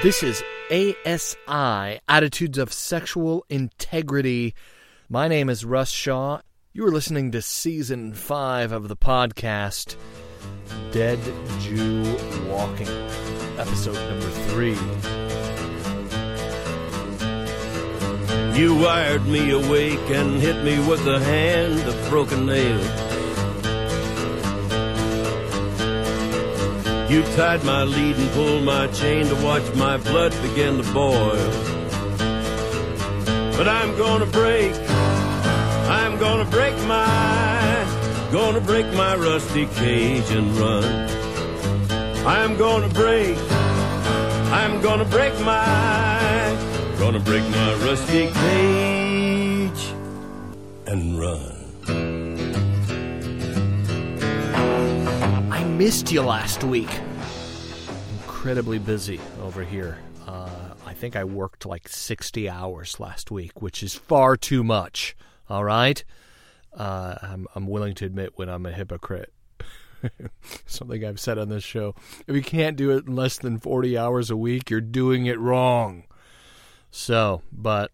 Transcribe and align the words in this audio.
This 0.00 0.22
is 0.22 0.44
ASI 0.70 1.98
Attitudes 2.08 2.56
of 2.56 2.72
Sexual 2.72 3.44
Integrity. 3.48 4.54
My 5.08 5.26
name 5.26 5.48
is 5.48 5.64
Russ 5.64 5.90
Shaw. 5.90 6.40
You 6.72 6.86
are 6.86 6.92
listening 6.92 7.32
to 7.32 7.42
season 7.42 8.14
five 8.14 8.70
of 8.70 8.86
the 8.86 8.96
podcast, 8.96 9.96
Dead 10.92 11.18
Jew 11.58 12.02
Walking, 12.48 12.86
episode 13.58 13.96
number 14.08 14.30
three. 14.50 14.78
You 18.56 18.76
wired 18.76 19.26
me 19.26 19.50
awake 19.50 20.10
and 20.10 20.40
hit 20.40 20.62
me 20.62 20.78
with 20.88 21.06
a 21.08 21.18
hand 21.18 21.80
of 21.88 22.08
broken 22.08 22.46
nail. 22.46 23.07
You 27.08 27.22
tied 27.36 27.64
my 27.64 27.84
lead 27.84 28.16
and 28.16 28.30
pulled 28.32 28.64
my 28.64 28.86
chain 28.88 29.24
to 29.28 29.34
watch 29.36 29.64
my 29.74 29.96
blood 29.96 30.30
begin 30.42 30.76
to 30.76 30.92
boil. 30.92 31.36
But 33.56 33.66
I'm 33.66 33.96
gonna 33.96 34.26
break, 34.26 34.74
I'm 35.88 36.18
gonna 36.18 36.44
break 36.44 36.76
my, 36.86 38.28
gonna 38.30 38.60
break 38.60 38.84
my 38.92 39.16
rusty 39.16 39.64
cage 39.68 40.30
and 40.32 40.54
run. 40.58 40.84
I'm 42.26 42.58
gonna 42.58 42.90
break, 42.90 43.38
I'm 44.52 44.82
gonna 44.82 45.06
break 45.06 45.32
my, 45.40 46.56
gonna 46.98 47.20
break 47.20 47.42
my 47.48 47.74
rusty 47.86 48.30
cage 48.30 49.94
and 50.86 51.18
run. 51.18 51.57
Missed 55.78 56.10
you 56.10 56.20
last 56.22 56.64
week. 56.64 56.90
Incredibly 58.22 58.80
busy 58.80 59.20
over 59.40 59.62
here. 59.62 59.96
Uh, 60.26 60.74
I 60.84 60.92
think 60.92 61.14
I 61.14 61.22
worked 61.22 61.66
like 61.66 61.88
60 61.88 62.48
hours 62.48 62.98
last 62.98 63.30
week, 63.30 63.62
which 63.62 63.84
is 63.84 63.94
far 63.94 64.36
too 64.36 64.64
much. 64.64 65.16
All 65.48 65.62
right? 65.62 66.02
Uh, 66.76 67.14
I'm, 67.22 67.46
I'm 67.54 67.68
willing 67.68 67.94
to 67.94 68.06
admit 68.06 68.32
when 68.34 68.48
I'm 68.48 68.66
a 68.66 68.72
hypocrite. 68.72 69.32
Something 70.66 71.04
I've 71.04 71.20
said 71.20 71.38
on 71.38 71.48
this 71.48 71.62
show. 71.62 71.94
If 72.26 72.34
you 72.34 72.42
can't 72.42 72.76
do 72.76 72.90
it 72.90 73.06
in 73.06 73.14
less 73.14 73.38
than 73.38 73.60
40 73.60 73.96
hours 73.96 74.30
a 74.32 74.36
week, 74.36 74.70
you're 74.70 74.80
doing 74.80 75.26
it 75.26 75.38
wrong. 75.38 76.02
So, 76.90 77.42
but 77.52 77.92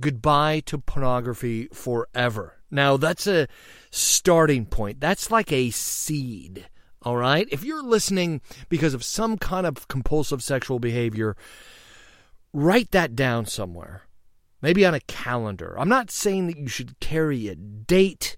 goodbye 0.00 0.60
to 0.66 0.78
pornography 0.78 1.68
forever. 1.72 2.56
Now, 2.70 2.96
that's 2.96 3.26
a 3.26 3.48
starting 3.90 4.66
point. 4.66 5.00
That's 5.00 5.30
like 5.30 5.52
a 5.52 5.70
seed, 5.70 6.68
all 7.02 7.16
right? 7.16 7.48
If 7.50 7.64
you're 7.64 7.82
listening 7.82 8.40
because 8.68 8.94
of 8.94 9.04
some 9.04 9.38
kind 9.38 9.66
of 9.66 9.88
compulsive 9.88 10.42
sexual 10.42 10.78
behavior, 10.78 11.36
write 12.52 12.90
that 12.90 13.16
down 13.16 13.46
somewhere, 13.46 14.02
maybe 14.60 14.84
on 14.84 14.94
a 14.94 15.00
calendar. 15.00 15.74
I'm 15.78 15.88
not 15.88 16.10
saying 16.10 16.46
that 16.48 16.58
you 16.58 16.68
should 16.68 17.00
carry 17.00 17.48
a 17.48 17.54
date. 17.54 18.36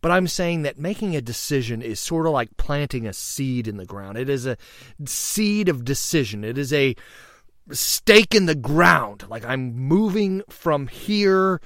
But 0.00 0.12
I'm 0.12 0.28
saying 0.28 0.62
that 0.62 0.78
making 0.78 1.16
a 1.16 1.20
decision 1.20 1.82
is 1.82 1.98
sort 1.98 2.26
of 2.26 2.32
like 2.32 2.56
planting 2.56 3.04
a 3.04 3.12
seed 3.12 3.66
in 3.66 3.78
the 3.78 3.84
ground. 3.84 4.16
It 4.16 4.28
is 4.28 4.46
a 4.46 4.56
seed 5.04 5.68
of 5.68 5.84
decision. 5.84 6.44
It 6.44 6.56
is 6.56 6.72
a 6.72 6.94
stake 7.72 8.34
in 8.34 8.46
the 8.46 8.54
ground. 8.54 9.24
Like 9.28 9.44
I'm 9.44 9.76
moving 9.76 10.42
from 10.48 10.88
here 10.88 11.60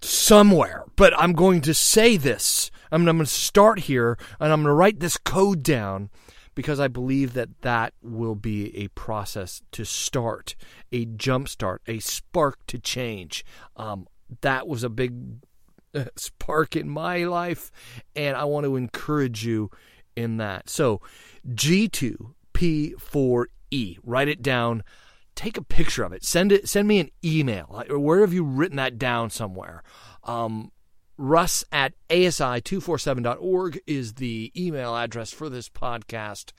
somewhere, 0.00 0.84
but 0.96 1.12
I'm 1.18 1.32
going 1.32 1.60
to 1.62 1.74
say 1.74 2.16
this. 2.16 2.70
I'm, 2.90 3.06
I'm 3.08 3.16
going 3.16 3.26
to 3.26 3.32
start 3.32 3.80
here 3.80 4.16
and 4.40 4.52
I'm 4.52 4.62
going 4.62 4.70
to 4.70 4.74
write 4.74 5.00
this 5.00 5.16
code 5.16 5.62
down 5.62 6.10
because 6.54 6.80
I 6.80 6.88
believe 6.88 7.34
that 7.34 7.60
that 7.62 7.94
will 8.02 8.34
be 8.34 8.76
a 8.76 8.88
process 8.88 9.62
to 9.70 9.84
start, 9.84 10.56
a 10.90 11.04
jump 11.04 11.48
start, 11.48 11.82
a 11.86 12.00
spark 12.00 12.58
to 12.66 12.80
change. 12.80 13.44
Um, 13.76 14.08
that 14.40 14.66
was 14.66 14.82
a 14.82 14.88
big 14.88 15.36
uh, 15.94 16.06
spark 16.16 16.74
in 16.74 16.88
my 16.88 17.22
life, 17.24 17.70
and 18.16 18.36
I 18.36 18.42
want 18.44 18.64
to 18.64 18.74
encourage 18.74 19.46
you 19.46 19.70
in 20.16 20.38
that. 20.38 20.68
So, 20.68 21.00
G2P4E, 21.48 23.98
write 24.02 24.28
it 24.28 24.42
down 24.42 24.82
take 25.38 25.56
a 25.56 25.62
picture 25.62 26.02
of 26.02 26.12
it. 26.12 26.24
Send 26.24 26.50
it. 26.50 26.68
Send 26.68 26.88
me 26.88 26.98
an 26.98 27.10
email. 27.24 27.84
Where 27.88 28.20
have 28.20 28.32
you 28.32 28.42
written 28.42 28.76
that 28.76 28.98
down 28.98 29.30
somewhere? 29.30 29.84
Um, 30.24 30.72
Russ 31.16 31.64
at 31.70 31.94
asi247.org 32.10 33.80
is 33.86 34.14
the 34.14 34.52
email 34.56 34.96
address 34.96 35.32
for 35.32 35.48
this 35.48 35.68
podcast. 35.68 36.52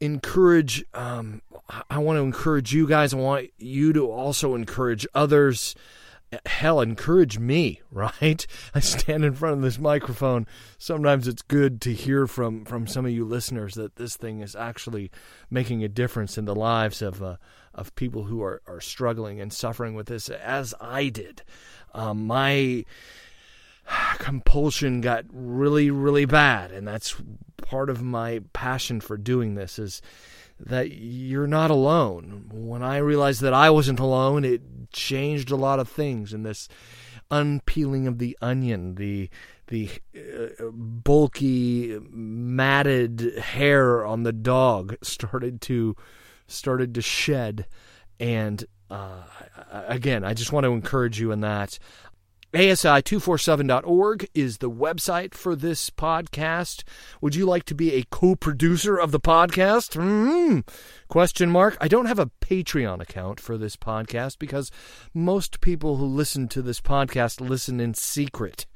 Encourage, 0.00 0.84
um, 0.92 1.40
I 1.88 1.98
want 1.98 2.18
to 2.18 2.22
encourage 2.22 2.74
you 2.74 2.86
guys. 2.86 3.14
I 3.14 3.16
want 3.16 3.48
you 3.56 3.94
to 3.94 4.10
also 4.10 4.54
encourage 4.54 5.06
others 5.14 5.74
hell 6.46 6.80
encourage 6.80 7.38
me 7.38 7.80
right? 7.90 8.46
I 8.74 8.80
stand 8.80 9.24
in 9.24 9.34
front 9.34 9.56
of 9.56 9.62
this 9.62 9.78
microphone. 9.78 10.46
Sometimes 10.78 11.28
it's 11.28 11.42
good 11.42 11.80
to 11.82 11.92
hear 11.92 12.26
from 12.26 12.64
from 12.64 12.86
some 12.86 13.04
of 13.04 13.12
you 13.12 13.24
listeners 13.24 13.74
that 13.74 13.96
this 13.96 14.16
thing 14.16 14.40
is 14.40 14.56
actually 14.56 15.10
making 15.50 15.84
a 15.84 15.88
difference 15.88 16.38
in 16.38 16.44
the 16.44 16.54
lives 16.54 17.02
of 17.02 17.22
uh, 17.22 17.36
of 17.74 17.94
people 17.94 18.24
who 18.24 18.42
are 18.42 18.62
are 18.66 18.80
struggling 18.80 19.40
and 19.40 19.52
suffering 19.52 19.94
with 19.94 20.06
this 20.06 20.28
as 20.28 20.74
i 20.80 21.08
did. 21.08 21.42
Um, 21.94 22.26
my 22.26 22.84
compulsion 24.18 25.00
got 25.00 25.24
really 25.30 25.90
really 25.90 26.24
bad 26.24 26.70
and 26.70 26.86
that's 26.86 27.16
part 27.62 27.90
of 27.90 28.02
my 28.02 28.40
passion 28.52 29.00
for 29.00 29.16
doing 29.16 29.54
this 29.54 29.78
is 29.78 30.00
that 30.66 30.92
you're 30.92 31.46
not 31.46 31.70
alone. 31.70 32.48
When 32.52 32.82
I 32.82 32.98
realized 32.98 33.40
that 33.42 33.54
I 33.54 33.70
wasn't 33.70 34.00
alone, 34.00 34.44
it 34.44 34.62
changed 34.92 35.50
a 35.50 35.56
lot 35.56 35.78
of 35.78 35.88
things 35.88 36.32
in 36.32 36.42
this 36.42 36.68
unpeeling 37.30 38.06
of 38.06 38.18
the 38.18 38.36
onion, 38.40 38.94
the 38.96 39.28
the 39.68 39.88
uh, 40.14 40.64
bulky 40.70 41.98
matted 42.10 43.38
hair 43.38 44.04
on 44.04 44.22
the 44.22 44.32
dog 44.32 44.96
started 45.02 45.60
to 45.62 45.96
started 46.46 46.94
to 46.94 47.00
shed 47.00 47.66
and 48.20 48.66
uh, 48.92 49.22
again, 49.88 50.22
I 50.22 50.34
just 50.34 50.52
want 50.52 50.64
to 50.64 50.72
encourage 50.72 51.18
you 51.18 51.32
in 51.32 51.40
that. 51.40 51.78
ASI247.org 52.52 54.28
is 54.34 54.58
the 54.58 54.70
website 54.70 55.32
for 55.32 55.56
this 55.56 55.88
podcast. 55.88 56.82
Would 57.22 57.34
you 57.34 57.46
like 57.46 57.64
to 57.64 57.74
be 57.74 57.94
a 57.94 58.04
co-producer 58.10 58.94
of 58.98 59.10
the 59.10 59.20
podcast? 59.20 59.96
Mm-hmm. 59.96 60.60
Question 61.08 61.50
mark. 61.50 61.78
I 61.80 61.88
don't 61.88 62.04
have 62.04 62.18
a 62.18 62.30
Patreon 62.42 63.00
account 63.00 63.40
for 63.40 63.56
this 63.56 63.74
podcast 63.74 64.38
because 64.38 64.70
most 65.14 65.62
people 65.62 65.96
who 65.96 66.04
listen 66.04 66.46
to 66.48 66.60
this 66.60 66.78
podcast 66.78 67.40
listen 67.40 67.80
in 67.80 67.94
secret. 67.94 68.66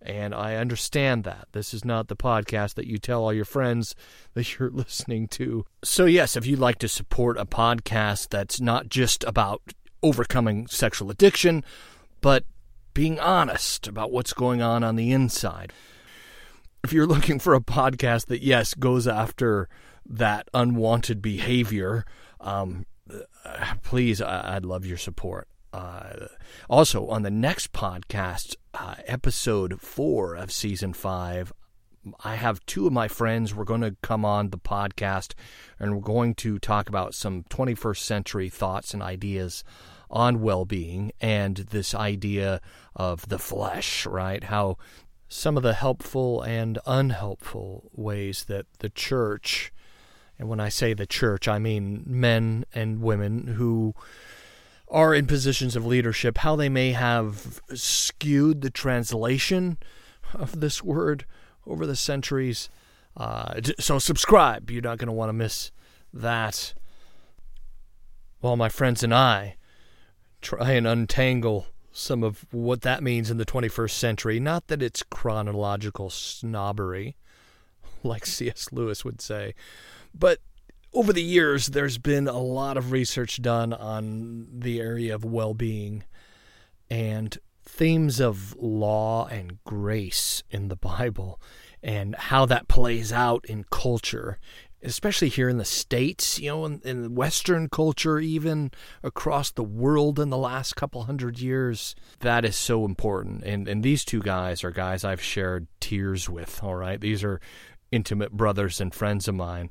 And 0.00 0.32
I 0.32 0.54
understand 0.54 1.24
that. 1.24 1.48
This 1.50 1.74
is 1.74 1.84
not 1.84 2.06
the 2.06 2.16
podcast 2.16 2.74
that 2.74 2.86
you 2.86 2.98
tell 2.98 3.24
all 3.24 3.32
your 3.32 3.44
friends 3.44 3.96
that 4.34 4.60
you're 4.60 4.70
listening 4.72 5.26
to. 5.28 5.66
So, 5.82 6.04
yes, 6.04 6.36
if 6.36 6.46
you'd 6.46 6.60
like 6.60 6.78
to 6.78 6.88
support 6.88 7.36
a 7.38 7.46
podcast 7.46 8.28
that's 8.28 8.60
not 8.60 8.88
just 8.88 9.24
about 9.24 9.60
overcoming 10.04 10.68
sexual 10.68 11.10
addiction, 11.10 11.64
but 12.20 12.44
being 12.94 13.18
honest 13.18 13.86
about 13.88 14.12
what's 14.12 14.32
going 14.32 14.62
on 14.62 14.82
on 14.84 14.96
the 14.96 15.12
inside. 15.12 15.72
If 16.82 16.92
you're 16.92 17.06
looking 17.06 17.38
for 17.38 17.54
a 17.54 17.60
podcast 17.60 18.26
that, 18.26 18.42
yes, 18.42 18.74
goes 18.74 19.06
after 19.06 19.68
that 20.06 20.48
unwanted 20.54 21.20
behavior, 21.20 22.04
um, 22.40 22.86
please, 23.82 24.22
I'd 24.22 24.64
love 24.64 24.86
your 24.86 24.98
support. 24.98 25.48
Uh, 25.72 26.28
also, 26.70 27.08
on 27.08 27.22
the 27.22 27.30
next 27.30 27.72
podcast, 27.72 28.54
uh, 28.74 28.94
episode 29.06 29.80
four 29.80 30.34
of 30.34 30.52
season 30.52 30.92
five, 30.92 31.52
I 32.22 32.36
have 32.36 32.64
two 32.66 32.86
of 32.86 32.92
my 32.92 33.08
friends. 33.08 33.54
We're 33.54 33.64
going 33.64 33.80
to 33.80 33.96
come 34.02 34.24
on 34.24 34.50
the 34.50 34.58
podcast 34.58 35.32
and 35.80 35.94
we're 35.94 36.02
going 36.02 36.34
to 36.36 36.58
talk 36.58 36.88
about 36.88 37.14
some 37.14 37.44
21st 37.44 37.98
century 37.98 38.48
thoughts 38.48 38.94
and 38.94 39.02
ideas 39.02 39.64
on 40.10 40.40
well 40.40 40.64
being 40.64 41.12
and 41.20 41.56
this 41.56 41.94
idea 41.94 42.60
of 42.94 43.28
the 43.28 43.38
flesh, 43.38 44.06
right? 44.06 44.44
How 44.44 44.76
some 45.28 45.56
of 45.56 45.62
the 45.62 45.74
helpful 45.74 46.42
and 46.42 46.78
unhelpful 46.86 47.90
ways 47.92 48.44
that 48.44 48.66
the 48.78 48.88
church, 48.88 49.72
and 50.38 50.48
when 50.48 50.60
I 50.60 50.68
say 50.68 50.94
the 50.94 51.06
church, 51.06 51.48
I 51.48 51.58
mean 51.58 52.04
men 52.06 52.64
and 52.74 53.02
women 53.02 53.48
who 53.56 53.94
are 54.88 55.14
in 55.14 55.26
positions 55.26 55.74
of 55.74 55.84
leadership, 55.84 56.38
how 56.38 56.54
they 56.54 56.68
may 56.68 56.92
have 56.92 57.60
skewed 57.74 58.60
the 58.60 58.70
translation 58.70 59.78
of 60.32 60.60
this 60.60 60.82
word 60.82 61.24
over 61.66 61.86
the 61.86 61.96
centuries. 61.96 62.68
Uh, 63.16 63.60
so 63.80 63.98
subscribe. 63.98 64.70
You're 64.70 64.82
not 64.82 64.98
going 64.98 65.08
to 65.08 65.12
want 65.12 65.30
to 65.30 65.34
miss 65.34 65.72
that. 66.12 66.74
While 68.40 68.56
my 68.56 68.68
friends 68.68 69.02
and 69.02 69.14
I 69.14 69.56
try 70.44 70.72
and 70.72 70.86
untangle 70.86 71.66
some 71.90 72.22
of 72.22 72.44
what 72.52 72.82
that 72.82 73.02
means 73.02 73.30
in 73.30 73.38
the 73.38 73.46
21st 73.46 73.90
century. 73.90 74.38
Not 74.38 74.66
that 74.68 74.82
it's 74.82 75.02
chronological 75.02 76.10
snobbery, 76.10 77.16
like 78.02 78.26
C.S. 78.26 78.68
Lewis 78.70 79.04
would 79.04 79.20
say, 79.20 79.54
but 80.14 80.38
over 80.92 81.12
the 81.12 81.22
years, 81.22 81.68
there's 81.68 81.98
been 81.98 82.28
a 82.28 82.38
lot 82.38 82.76
of 82.76 82.92
research 82.92 83.42
done 83.42 83.72
on 83.72 84.46
the 84.52 84.80
area 84.80 85.14
of 85.14 85.24
well 85.24 85.54
being 85.54 86.04
and 86.88 87.36
themes 87.64 88.20
of 88.20 88.54
law 88.56 89.26
and 89.26 89.58
grace 89.64 90.44
in 90.50 90.68
the 90.68 90.76
Bible 90.76 91.40
and 91.82 92.14
how 92.14 92.46
that 92.46 92.68
plays 92.68 93.12
out 93.12 93.44
in 93.46 93.64
culture, 93.70 94.38
especially 94.84 95.28
here 95.28 95.48
in 95.48 95.56
the 95.56 95.64
States, 95.64 96.38
you 96.38 96.48
know, 96.48 96.64
in, 96.66 96.80
in 96.84 97.14
Western 97.14 97.68
culture, 97.68 98.18
even 98.18 98.70
across 99.02 99.50
the 99.50 99.64
world 99.64 100.20
in 100.20 100.30
the 100.30 100.38
last 100.38 100.76
couple 100.76 101.04
hundred 101.04 101.40
years. 101.40 101.96
That 102.20 102.44
is 102.44 102.56
so 102.56 102.84
important. 102.84 103.42
And, 103.44 103.66
and 103.66 103.82
these 103.82 104.04
two 104.04 104.20
guys 104.20 104.62
are 104.62 104.70
guys 104.70 105.04
I've 105.04 105.22
shared 105.22 105.66
tears 105.80 106.28
with, 106.28 106.62
all 106.62 106.76
right? 106.76 107.00
These 107.00 107.24
are 107.24 107.40
intimate 107.90 108.32
brothers 108.32 108.80
and 108.80 108.94
friends 108.94 109.26
of 109.26 109.34
mine. 109.34 109.70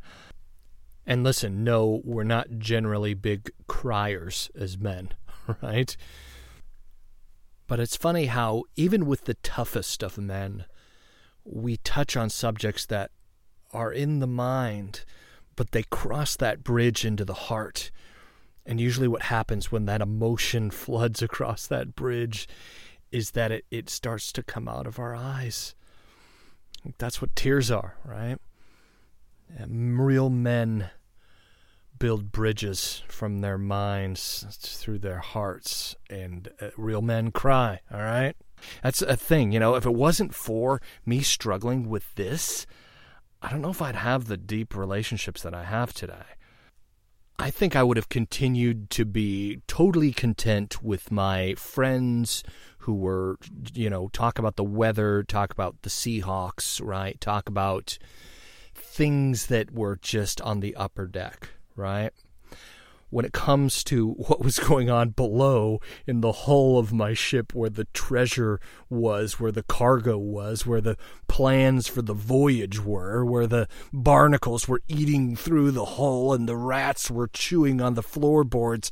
And 1.06 1.24
listen, 1.24 1.63
no, 1.63 2.01
we're 2.04 2.24
not 2.24 2.57
generally 2.57 3.13
big 3.13 3.51
criers 3.68 4.50
as 4.56 4.77
men, 4.77 5.10
right? 5.62 5.95
But 7.68 7.80
it's 7.80 7.98
funny 7.98 8.25
how, 8.25 8.63
even 8.75 9.06
with 9.06 9.25
the 9.25 9.33
toughest 9.36 10.01
of 10.04 10.18
men, 10.18 10.65
we 11.44 11.77
touch 11.77 12.15
on 12.15 12.30
subjects 12.30 12.86
that 12.86 13.12
are 13.73 13.91
in 13.91 14.19
the 14.19 14.27
mind, 14.27 15.03
but 15.55 15.71
they 15.71 15.83
cross 15.83 16.35
that 16.37 16.63
bridge 16.63 17.05
into 17.05 17.25
the 17.25 17.33
heart. 17.33 17.91
And 18.65 18.79
usually, 18.79 19.07
what 19.07 19.23
happens 19.23 19.71
when 19.71 19.85
that 19.85 20.01
emotion 20.01 20.71
floods 20.71 21.21
across 21.21 21.67
that 21.67 21.95
bridge 21.95 22.47
is 23.11 23.31
that 23.31 23.51
it, 23.51 23.65
it 23.69 23.89
starts 23.89 24.31
to 24.33 24.43
come 24.43 24.67
out 24.67 24.87
of 24.87 24.99
our 24.99 25.15
eyes. 25.15 25.75
That's 26.97 27.21
what 27.21 27.35
tears 27.35 27.71
are, 27.71 27.95
right? 28.03 28.37
And 29.55 30.03
real 30.03 30.29
men 30.29 30.89
build 31.99 32.31
bridges 32.31 33.03
from 33.07 33.39
their 33.39 33.57
minds 33.57 34.45
through 34.59 34.99
their 34.99 35.19
hearts, 35.19 35.95
and 36.09 36.49
uh, 36.59 36.69
real 36.75 37.01
men 37.01 37.31
cry, 37.31 37.79
all 37.91 38.01
right? 38.01 38.35
That's 38.81 39.01
a 39.01 39.15
thing, 39.15 39.51
you 39.51 39.59
know. 39.59 39.75
If 39.75 39.85
it 39.85 39.93
wasn't 39.93 40.33
for 40.33 40.81
me 41.05 41.21
struggling 41.21 41.87
with 41.87 42.13
this, 42.15 42.65
I 43.43 43.49
don't 43.49 43.61
know 43.61 43.71
if 43.71 43.81
I'd 43.81 43.97
have 43.97 44.25
the 44.25 44.37
deep 44.37 44.73
relationships 44.73 45.41
that 45.43 45.53
I 45.53 45.65
have 45.65 45.93
today. 45.93 46.23
I 47.37 47.51
think 47.51 47.75
I 47.75 47.83
would 47.83 47.97
have 47.97 48.07
continued 48.07 48.89
to 48.91 49.03
be 49.03 49.61
totally 49.67 50.13
content 50.13 50.81
with 50.81 51.11
my 51.11 51.55
friends 51.55 52.43
who 52.79 52.93
were, 52.93 53.37
you 53.73 53.89
know, 53.89 54.07
talk 54.13 54.39
about 54.39 54.55
the 54.55 54.63
weather, 54.63 55.23
talk 55.23 55.51
about 55.51 55.81
the 55.81 55.89
Seahawks, 55.89 56.79
right? 56.81 57.19
Talk 57.19 57.49
about 57.49 57.97
things 58.73 59.47
that 59.47 59.71
were 59.71 59.97
just 60.01 60.39
on 60.39 60.61
the 60.61 60.73
upper 60.77 61.05
deck, 61.05 61.49
right? 61.75 62.13
When 63.13 63.25
it 63.25 63.31
comes 63.31 63.83
to 63.83 64.13
what 64.13 64.44
was 64.44 64.57
going 64.57 64.89
on 64.89 65.12
below 65.12 65.80
in 66.07 66.21
the 66.21 66.31
hull 66.31 66.80
of 66.80 66.92
my 66.92 67.13
ship 67.13 67.54
where 67.54 67.69
the 67.69 67.86
treasure 67.94 68.60
was, 68.89 69.39
where 69.39 69.51
the 69.51 69.62
cargo 69.62 70.18
was, 70.18 70.65
where 70.65 70.81
the 70.81 70.98
plans 71.27 71.88
for 71.88 72.01
the 72.01 72.13
voyage 72.13 72.83
were, 72.83 73.24
where 73.24 73.45
the 73.45 73.68
barnacles 73.94 74.68
were 74.68 74.81
eating 74.88 75.36
through 75.36 75.69
the 75.69 75.86
hull 75.86 76.33
and 76.33 76.50
the 76.50 76.57
rats 76.57 77.12
were 77.12 77.27
chewing 77.27 77.80
on 77.80 77.94
the 77.94 78.01
floorboards. 78.01 78.89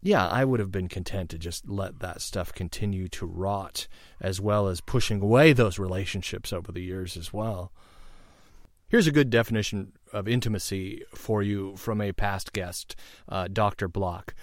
Yeah, 0.00 0.26
I 0.26 0.46
would 0.46 0.60
have 0.60 0.72
been 0.72 0.88
content 0.88 1.28
to 1.30 1.38
just 1.38 1.68
let 1.68 1.98
that 1.98 2.22
stuff 2.22 2.54
continue 2.54 3.08
to 3.08 3.26
rot, 3.26 3.88
as 4.20 4.40
well 4.40 4.68
as 4.68 4.80
pushing 4.80 5.20
away 5.20 5.52
those 5.52 5.78
relationships 5.78 6.50
over 6.50 6.72
the 6.72 6.82
years 6.82 7.14
as 7.14 7.30
well. 7.30 7.72
Here's 8.88 9.06
a 9.06 9.12
good 9.12 9.28
definition 9.28 9.92
of 10.12 10.28
intimacy 10.28 11.02
for 11.14 11.42
you 11.42 11.76
from 11.76 12.00
a 12.00 12.12
past 12.12 12.52
guest, 12.52 12.96
uh, 13.28 13.48
Dr. 13.52 13.88
Block. 13.88 14.34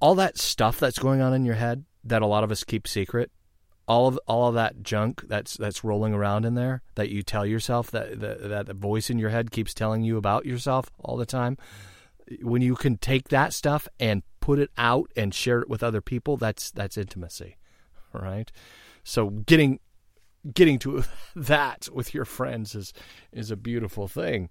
All 0.00 0.14
that 0.16 0.38
stuff 0.38 0.80
that's 0.80 0.98
going 0.98 1.20
on 1.20 1.32
in 1.32 1.44
your 1.44 1.54
head 1.54 1.84
that 2.04 2.22
a 2.22 2.26
lot 2.26 2.44
of 2.44 2.50
us 2.50 2.64
keep 2.64 2.88
secret, 2.88 3.30
all 3.86 4.08
of 4.08 4.18
all 4.26 4.48
of 4.48 4.54
that 4.54 4.82
junk 4.82 5.22
that's 5.28 5.56
that's 5.56 5.84
rolling 5.84 6.14
around 6.14 6.44
in 6.44 6.54
there 6.54 6.82
that 6.94 7.10
you 7.10 7.22
tell 7.22 7.44
yourself 7.44 7.90
that 7.90 8.20
that, 8.20 8.48
that 8.48 8.66
the 8.66 8.74
voice 8.74 9.10
in 9.10 9.18
your 9.18 9.30
head 9.30 9.50
keeps 9.50 9.74
telling 9.74 10.02
you 10.02 10.16
about 10.16 10.46
yourself 10.46 10.90
all 10.98 11.16
the 11.16 11.26
time. 11.26 11.56
When 12.40 12.62
you 12.62 12.76
can 12.76 12.96
take 12.96 13.28
that 13.28 13.52
stuff 13.52 13.88
and 13.98 14.22
put 14.40 14.58
it 14.58 14.70
out 14.78 15.10
and 15.16 15.34
share 15.34 15.60
it 15.60 15.68
with 15.68 15.82
other 15.82 16.00
people, 16.00 16.36
that's 16.36 16.70
that's 16.70 16.96
intimacy, 16.96 17.56
right? 18.12 18.50
So 19.04 19.30
getting 19.30 19.80
getting 20.54 20.78
to 20.80 21.04
that 21.36 21.88
with 21.92 22.14
your 22.14 22.24
friends 22.24 22.74
is 22.74 22.92
is 23.32 23.50
a 23.50 23.56
beautiful 23.56 24.08
thing. 24.08 24.50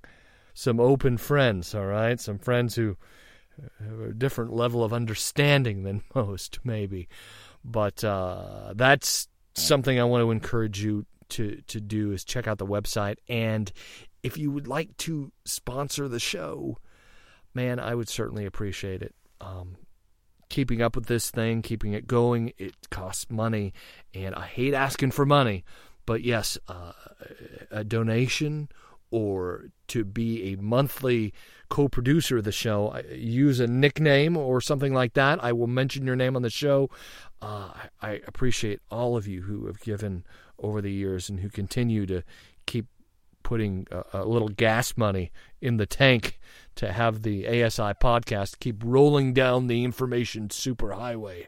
Some 0.53 0.80
open 0.80 1.18
friends, 1.18 1.74
all 1.74 1.86
right, 1.86 2.20
some 2.20 2.39
friends 2.39 2.75
who 2.75 2.98
have 3.79 4.00
a 4.00 4.13
different 4.13 4.53
level 4.53 4.84
of 4.84 4.93
understanding 4.93 5.84
than 5.84 6.03
most, 6.15 6.60
maybe. 6.63 7.08
But 7.63 8.03
uh, 8.03 8.74
that's 8.75 9.27
something 9.53 10.00
I 10.00 10.03
want 10.03 10.22
to 10.24 10.31
encourage 10.31 10.84
you 10.84 11.05
to 11.29 11.62
to 11.67 11.79
do 11.79 12.12
is 12.12 12.25
check 12.25 12.46
out 12.46 12.58
the 12.58 12.65
website 12.65 13.15
and 13.29 13.72
if 14.24 14.38
you 14.38 14.51
would 14.51 14.67
like 14.67 14.96
to 14.98 15.31
sponsor 15.46 16.08
the 16.08 16.20
show, 16.20 16.77
man, 17.53 17.79
I 17.79 17.96
would 17.96 18.10
certainly 18.10 18.46
appreciate 18.46 19.01
it. 19.01 19.15
Um, 19.39 19.77
keeping 20.50 20.81
up 20.81 20.96
with 20.96 21.08
this 21.08 21.31
thing, 21.31 21.62
keeping 21.62 21.93
it 21.93 22.08
going, 22.08 22.53
it 22.58 22.75
costs 22.89 23.29
money, 23.29 23.74
and 24.13 24.36
I 24.36 24.46
hate 24.46 24.74
asking 24.74 25.12
for 25.12 25.25
money. 25.25 25.63
But 26.05 26.24
yes, 26.24 26.58
uh, 26.67 26.91
a 27.72 27.84
donation 27.84 28.70
or 29.12 29.65
to 29.88 30.03
be 30.03 30.53
a 30.53 30.58
monthly 30.58 31.34
co-producer 31.70 32.38
of 32.38 32.44
the 32.44 32.51
show, 32.51 33.00
use 33.13 33.60
a 33.60 33.68
nickname 33.68 34.36
or 34.36 34.62
something 34.62 34.94
like 34.94 35.13
that. 35.13 35.44
I 35.44 35.51
will 35.51 35.68
mention 35.68 36.06
your 36.06 36.15
name 36.15 36.36
on 36.36 36.41
the 36.41 36.50
show. 36.50 36.89
Uh, 37.41 37.72
I 38.01 38.22
appreciate 38.25 38.80
all 38.89 39.18
of 39.18 39.27
you 39.27 39.44
who 39.44 39.68
have 39.68 39.80
given 39.82 40.25
over 40.58 40.82
the 40.82 40.91
years 40.91 41.30
and 41.30 41.41
who 41.41 41.50
continue 41.50 42.06
to 42.06 42.24
keep 42.65 42.88
putting 43.44 43.88
a, 43.91 44.22
a 44.22 44.25
little 44.25 44.50
gas 44.50 44.96
money 44.96 45.32
in 45.60 45.77
the 45.77 45.86
tank 45.86 46.39
to 46.75 46.91
have 46.91 47.24
the 47.24 47.48
ASI 47.48 47.94
podcast 48.01 48.60
keep 48.60 48.82
rolling 48.84 49.34
down 49.34 49.68
the 49.68 49.84
information 49.84 50.48
superhighway. 50.48 51.48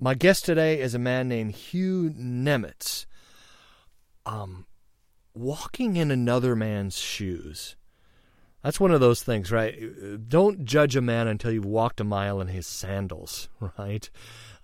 My 0.00 0.14
guest 0.14 0.44
today 0.44 0.80
is 0.80 0.94
a 0.94 0.98
man 0.98 1.28
named 1.28 1.52
Hugh 1.52 2.10
Nemitz. 2.10 3.06
Um, 4.26 4.66
walking 5.34 5.96
in 5.96 6.10
another 6.10 6.54
man's 6.54 6.98
shoes. 6.98 7.76
That's 8.62 8.80
one 8.80 8.92
of 8.92 9.00
those 9.00 9.22
things, 9.22 9.52
right? 9.52 9.78
Don't 10.28 10.64
judge 10.64 10.96
a 10.96 11.02
man 11.02 11.28
until 11.28 11.52
you've 11.52 11.66
walked 11.66 12.00
a 12.00 12.04
mile 12.04 12.40
in 12.40 12.48
his 12.48 12.66
sandals, 12.66 13.48
right? 13.78 14.08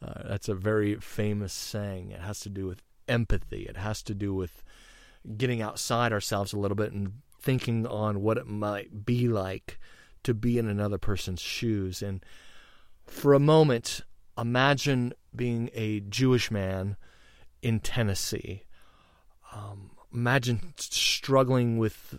Uh, 0.02 0.22
that's 0.26 0.48
a 0.48 0.54
very 0.54 0.94
famous 0.96 1.52
saying. 1.52 2.10
It 2.10 2.20
has 2.20 2.40
to 2.40 2.48
do 2.48 2.66
with 2.66 2.82
empathy. 3.08 3.64
It 3.64 3.76
has 3.76 4.02
to 4.04 4.14
do 4.14 4.32
with 4.32 4.62
getting 5.36 5.60
outside 5.60 6.12
ourselves 6.12 6.52
a 6.52 6.58
little 6.58 6.76
bit 6.76 6.92
and 6.92 7.20
thinking 7.38 7.86
on 7.86 8.22
what 8.22 8.38
it 8.38 8.46
might 8.46 9.04
be 9.04 9.28
like 9.28 9.78
to 10.22 10.32
be 10.32 10.58
in 10.58 10.68
another 10.68 10.98
person's 10.98 11.40
shoes. 11.40 12.02
And 12.02 12.24
for 13.06 13.34
a 13.34 13.40
moment, 13.40 14.02
imagine 14.38 15.12
being 15.34 15.70
a 15.74 16.00
Jewish 16.00 16.50
man 16.50 16.96
in 17.62 17.80
Tennessee. 17.80 18.64
Um, 19.52 19.89
imagine 20.12 20.74
struggling 20.76 21.78
with 21.78 22.18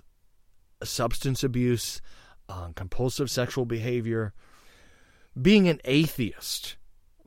substance 0.83 1.43
abuse, 1.43 2.01
uh, 2.49 2.69
compulsive 2.75 3.29
sexual 3.29 3.65
behavior, 3.65 4.33
being 5.39 5.67
an 5.67 5.79
atheist, 5.85 6.77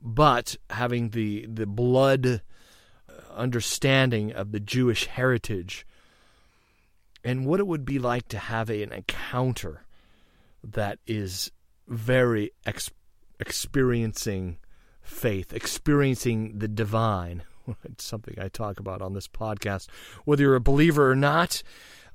but 0.01 0.55
having 0.69 1.09
the 1.09 1.45
the 1.47 1.65
blood 1.65 2.25
uh, 2.25 3.13
understanding 3.33 4.31
of 4.31 4.51
the 4.51 4.59
Jewish 4.59 5.05
heritage, 5.05 5.85
and 7.23 7.45
what 7.45 7.59
it 7.59 7.67
would 7.67 7.85
be 7.85 7.99
like 7.99 8.27
to 8.29 8.37
have 8.37 8.69
an 8.69 8.91
encounter 8.91 9.85
that 10.63 10.99
is 11.07 11.51
very 11.87 12.51
ex- 12.65 12.91
experiencing 13.39 14.57
faith, 15.01 15.53
experiencing 15.53 16.57
the 16.59 16.67
divine. 16.67 17.43
It's 17.83 18.03
something 18.03 18.35
I 18.39 18.47
talk 18.47 18.79
about 18.79 19.01
on 19.01 19.13
this 19.13 19.27
podcast. 19.27 19.87
Whether 20.23 20.43
you're 20.43 20.55
a 20.55 20.61
believer 20.61 21.09
or 21.09 21.15
not, 21.15 21.63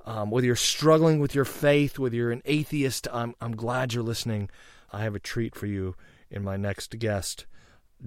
um, 0.05 0.31
whether 0.31 0.47
you're 0.47 0.55
struggling 0.55 1.19
with 1.19 1.35
your 1.35 1.45
faith, 1.45 1.99
whether 1.99 2.15
you're 2.15 2.31
an 2.31 2.41
atheist, 2.45 3.07
I'm, 3.11 3.35
I'm 3.41 3.55
glad 3.55 3.93
you're 3.93 4.03
listening. 4.03 4.49
I 4.91 5.03
have 5.03 5.15
a 5.15 5.19
treat 5.19 5.55
for 5.55 5.67
you 5.67 5.95
in 6.29 6.43
my 6.43 6.57
next 6.57 6.97
guest, 6.99 7.45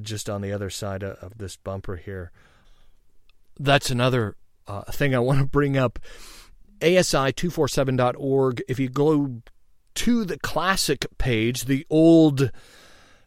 just 0.01 0.29
on 0.29 0.41
the 0.41 0.53
other 0.53 0.71
side 0.71 1.03
of, 1.03 1.39
this 1.39 1.57
bumper 1.57 1.97
here. 1.97 2.33
That's 3.59 3.91
another 3.91 4.37
uh, 4.67 4.83
thing 4.85 5.15
I 5.15 5.21
want 5.21 5.39
to 5.41 5.47
bring 5.47 5.77
up. 5.77 5.99
ASI247.org. 6.81 8.63
If 8.69 8.79
you 8.79 8.89
go 8.89 9.43
to 9.95 10.25
the 10.25 10.39
classic 10.39 11.07
page, 11.19 11.65
the 11.65 11.87
old 11.89 12.51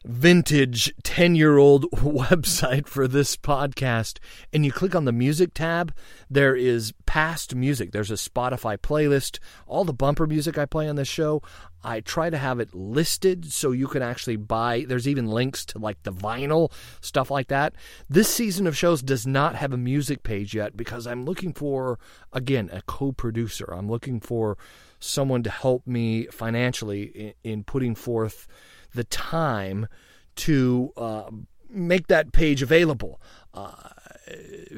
vintage 0.08 0.94
10 1.04 1.36
year 1.36 1.58
old 1.58 1.92
website 1.92 2.88
for 2.88 3.08
this 3.10 3.36
podcast 3.36 4.20
and 4.54 4.66
you 4.66 4.72
click 4.72 4.96
on 4.96 5.04
the 5.04 5.12
music 5.12 5.54
tab, 5.54 5.94
there 6.30 6.56
is 6.56 6.94
past 7.06 7.54
music. 7.54 7.92
There's 7.92 8.12
a 8.12 8.16
Spotify 8.16 8.78
playlist. 8.78 9.40
All 9.68 9.84
the 9.84 9.94
bumper 9.94 10.26
music 10.26 10.58
I 10.58 10.66
play 10.66 10.88
on 10.88 10.96
this 10.96 11.10
show, 11.10 11.42
I 11.84 12.00
try 12.00 12.30
to 12.30 12.38
have 12.38 12.60
it 12.60 12.74
listed 12.74 13.52
so 13.52 13.72
you 13.72 13.88
can 13.88 14.02
actually 14.02 14.38
buy. 14.38 14.86
There's 14.88 15.08
even 15.08 15.28
links 15.28 15.66
to 15.68 15.80
like 15.80 16.02
the 16.04 16.14
vinyl, 16.14 16.72
stuff 17.02 17.30
like 17.30 17.50
that. 17.50 17.74
This 18.10 18.30
season 18.30 18.66
of 18.66 18.78
shows 18.78 19.02
does 19.02 19.28
not 19.28 19.56
have 19.56 19.74
a 19.74 19.78
music 19.78 20.24
page 20.24 20.54
yet 20.54 20.78
because 20.78 21.06
I'm 21.06 21.26
looking 21.26 21.54
for, 21.54 22.00
again, 22.32 22.70
a 22.72 22.82
co 22.84 23.12
producer. 23.12 23.74
I'm 23.74 23.90
looking 23.90 24.22
for 24.22 24.58
someone 25.00 25.44
to 25.44 25.50
help 25.50 25.86
me 25.86 26.28
financially 26.28 27.04
in, 27.04 27.34
in 27.44 27.64
putting 27.64 27.94
forth 27.94 28.48
the 28.94 29.04
time 29.04 29.88
to 30.36 30.92
uh, 30.98 31.30
make 31.70 32.08
that 32.08 32.32
page 32.32 32.62
available 32.62 33.22
uh, 33.54 33.72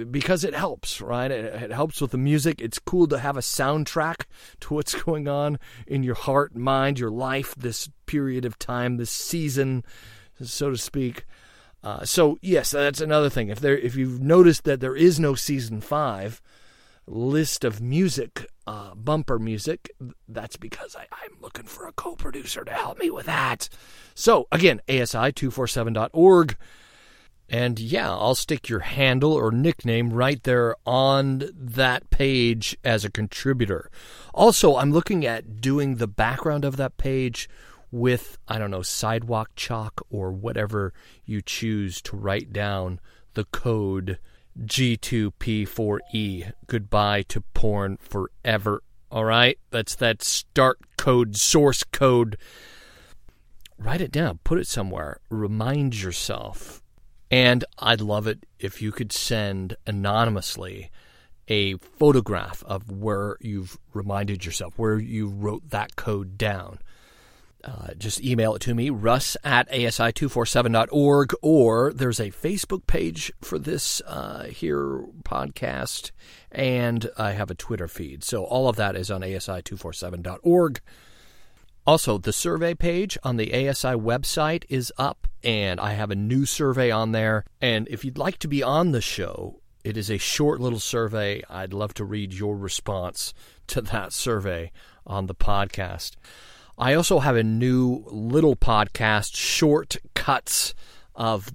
because 0.10 0.44
it 0.44 0.54
helps, 0.54 1.01
right? 1.01 1.32
It, 1.32 1.63
it, 1.63 1.72
helps 1.72 2.01
with 2.01 2.12
the 2.12 2.18
music. 2.18 2.62
It's 2.62 2.80
cool 2.80 3.08
to 3.08 3.20
have 3.20 3.38
a 3.38 3.42
soundtrack 3.42 4.25
to 4.62 4.74
what's 4.74 4.96
going 5.04 5.28
on 5.28 5.60
in 5.88 6.04
your 6.04 6.16
heart, 6.16 6.56
mind, 6.56 7.00
your 7.00 7.12
life, 7.12 7.54
this 7.56 7.89
period 8.06 8.46
of 8.46 8.58
time, 8.60 8.98
this 8.98 9.12
season, 9.12 9.84
so 10.42 10.70
to 10.70 10.78
speak. 10.78 11.25
Uh, 11.84 12.04
so 12.04 12.38
yes, 12.42 12.72
that's 12.72 13.01
another 13.01 13.30
thing. 13.30 13.50
If 13.50 13.60
there, 13.60 13.78
if 13.78 13.96
you've 13.96 14.22
noticed 14.22 14.66
that 14.66 14.80
there 14.80 14.96
is 14.96 15.20
no 15.20 15.36
season 15.36 15.82
five, 15.82 16.42
list 17.10 17.63
of 17.63 17.82
music, 17.82 18.46
uh, 18.68 18.94
bumper 18.96 19.39
music, 19.39 19.89
that's 20.28 20.56
because 20.56 20.96
I, 20.96 21.04
am 21.25 21.38
looking 21.42 21.66
for 21.66 21.88
a 21.88 21.92
co 21.92 22.16
producer 22.16 22.63
to 22.63 22.72
help 22.72 23.00
me 23.00 23.10
with 23.10 23.25
that. 23.25 23.70
So, 24.16 24.48
again, 24.51 24.82
ASI247.org. 24.88 26.56
And 27.51 27.80
yeah, 27.80 28.12
I'll 28.12 28.36
stick 28.36 28.70
your 28.70 28.82
handle 28.82 29.34
or 29.34 29.51
nickname 29.51 30.13
right 30.13 30.42
there 30.44 30.75
on 30.86 31.50
that 31.56 32.12
page 32.12 32.78
as 32.84 33.04
a 33.04 33.10
contributor. 33.10 33.89
Also, 34.36 34.75
I'm 34.75 34.92
looking 34.92 35.25
at 35.25 35.60
doing 35.60 35.96
the 35.96 36.08
background 36.08 36.63
of 36.63 36.78
that 36.78 36.98
page 36.98 37.50
with, 37.92 38.38
I 38.48 38.60
don't 38.60 38.70
know, 38.70 38.84
sidewalk 38.84 39.50
chalk 39.56 40.06
or 40.12 40.32
whatever 40.32 40.94
you 41.25 41.42
choose 41.42 42.04
to 42.04 42.16
write 42.16 42.54
down 42.54 43.00
the 43.34 43.46
code 43.46 44.20
G2P4E. 44.58 46.53
Goodbye 46.68 47.24
to 47.24 47.41
porn 47.53 47.98
forever. 47.98 48.84
All 49.12 49.25
right? 49.25 49.58
That's 49.72 49.96
that 49.96 50.22
start 50.22 50.79
code, 50.98 51.36
source 51.36 51.84
code. 51.84 52.38
Write 53.77 54.01
it 54.01 54.12
down, 54.12 54.39
put 54.44 54.60
it 54.60 54.68
somewhere, 54.68 55.20
remind 55.29 56.01
yourself. 56.01 56.84
And 57.32 57.63
I'd 57.77 58.01
love 58.01 58.27
it 58.27 58.46
if 58.60 58.82
you 58.82 58.91
could 58.91 59.12
send 59.12 59.77
anonymously 59.88 60.91
a 61.48 61.77
photograph 61.77 62.63
of 62.65 62.91
where 62.91 63.38
you've 63.39 63.77
reminded 63.94 64.46
yourself, 64.46 64.74
where 64.77 65.00
you 65.00 65.27
wrote 65.27 65.70
that 65.70 65.96
code 65.96 66.38
down 66.38 66.79
uh, 67.63 67.94
just 67.98 68.22
email 68.24 68.56
it 68.56 68.62
to 68.62 68.74
me, 68.74 68.89
russ 68.89 69.36
at 69.44 69.70
asi247.org, 69.72 71.34
or 71.42 71.92
there's 71.94 72.20
a 72.20 72.32
Facebook 72.32 72.88
page 72.88 73.32
for 73.42 73.60
this 73.60 74.01
uh, 74.08 74.44
here 74.46 75.06
podcast, 75.24 76.12
and 76.51 77.10
I 77.18 77.32
have 77.32 77.51
a 77.51 77.56
Twitter 77.56 77.88
feed. 77.88 78.24
So 78.24 78.44
all 78.44 78.70
of 78.70 78.75
that 78.78 78.96
is 78.96 79.12
on 79.12 79.22
asi247.org. 79.22 80.82
Also, 81.86 82.18
the 82.18 82.34
survey 82.34 82.75
page 82.75 83.18
on 83.24 83.38
the 83.38 83.51
ASI 83.51 83.96
website 83.96 84.63
is 84.70 84.94
up, 84.98 85.28
and 85.44 85.80
I 85.80 85.94
have 85.94 86.12
a 86.12 86.16
new 86.16 86.46
survey 86.46 86.92
on 86.92 87.13
there. 87.13 87.46
And 87.62 87.88
if 87.89 88.06
you'd 88.06 88.18
like 88.18 88.38
to 88.39 88.48
be 88.48 88.62
on 88.62 88.92
the 88.92 89.01
show, 89.01 89.62
it 89.84 89.98
is 89.98 90.12
a 90.12 90.18
short 90.18 90.60
little 90.60 90.80
survey. 90.80 91.42
I'd 91.50 91.74
love 91.74 91.94
to 91.96 92.06
read 92.06 92.34
your 92.34 92.56
response 92.56 93.34
to 93.68 93.82
that 93.82 94.13
survey 94.13 94.72
on 95.08 95.25
the 95.25 95.36
podcast. 95.36 96.12
I 96.79 96.93
also 96.93 97.19
have 97.19 97.36
a 97.36 97.43
new 97.43 98.05
little 98.07 98.55
podcast, 98.55 99.36
short 99.36 99.98
cuts 100.15 100.74
of 101.13 101.53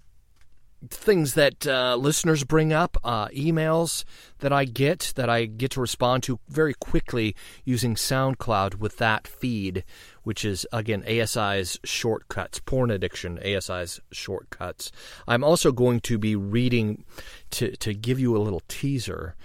things 0.91 1.33
that 1.33 1.67
uh, 1.67 1.97
listeners 1.97 2.45
bring 2.45 2.75
up, 2.75 2.99
uh, 3.03 3.29
emails 3.29 4.05
that 4.41 4.53
I 4.53 4.67
get 4.67 5.15
that 5.17 5.31
I 5.31 5.47
get 5.47 5.71
to 5.73 5.81
respond 5.81 6.25
to 6.25 6.41
very 6.49 6.75
quickly 6.75 7.35
using 7.65 7.95
SoundCloud 7.95 8.75
with 8.75 8.99
that 8.99 9.27
feed, 9.27 9.83
which 10.25 10.45
is 10.45 10.67
again 10.75 11.03
ASI's 11.05 11.81
shortcuts, 11.85 12.61
porn 12.61 12.91
addiction, 12.91 13.39
ASI's 13.39 14.03
shortcuts. 14.13 14.93
I'm 15.27 15.43
also 15.43 15.73
going 15.73 16.01
to 16.01 16.19
be 16.19 16.37
reading 16.37 17.07
to 17.53 17.75
to 17.79 17.95
give 17.95 18.21
you 18.21 18.37
a 18.37 18.45
little 18.45 18.63
teaser. 18.69 19.37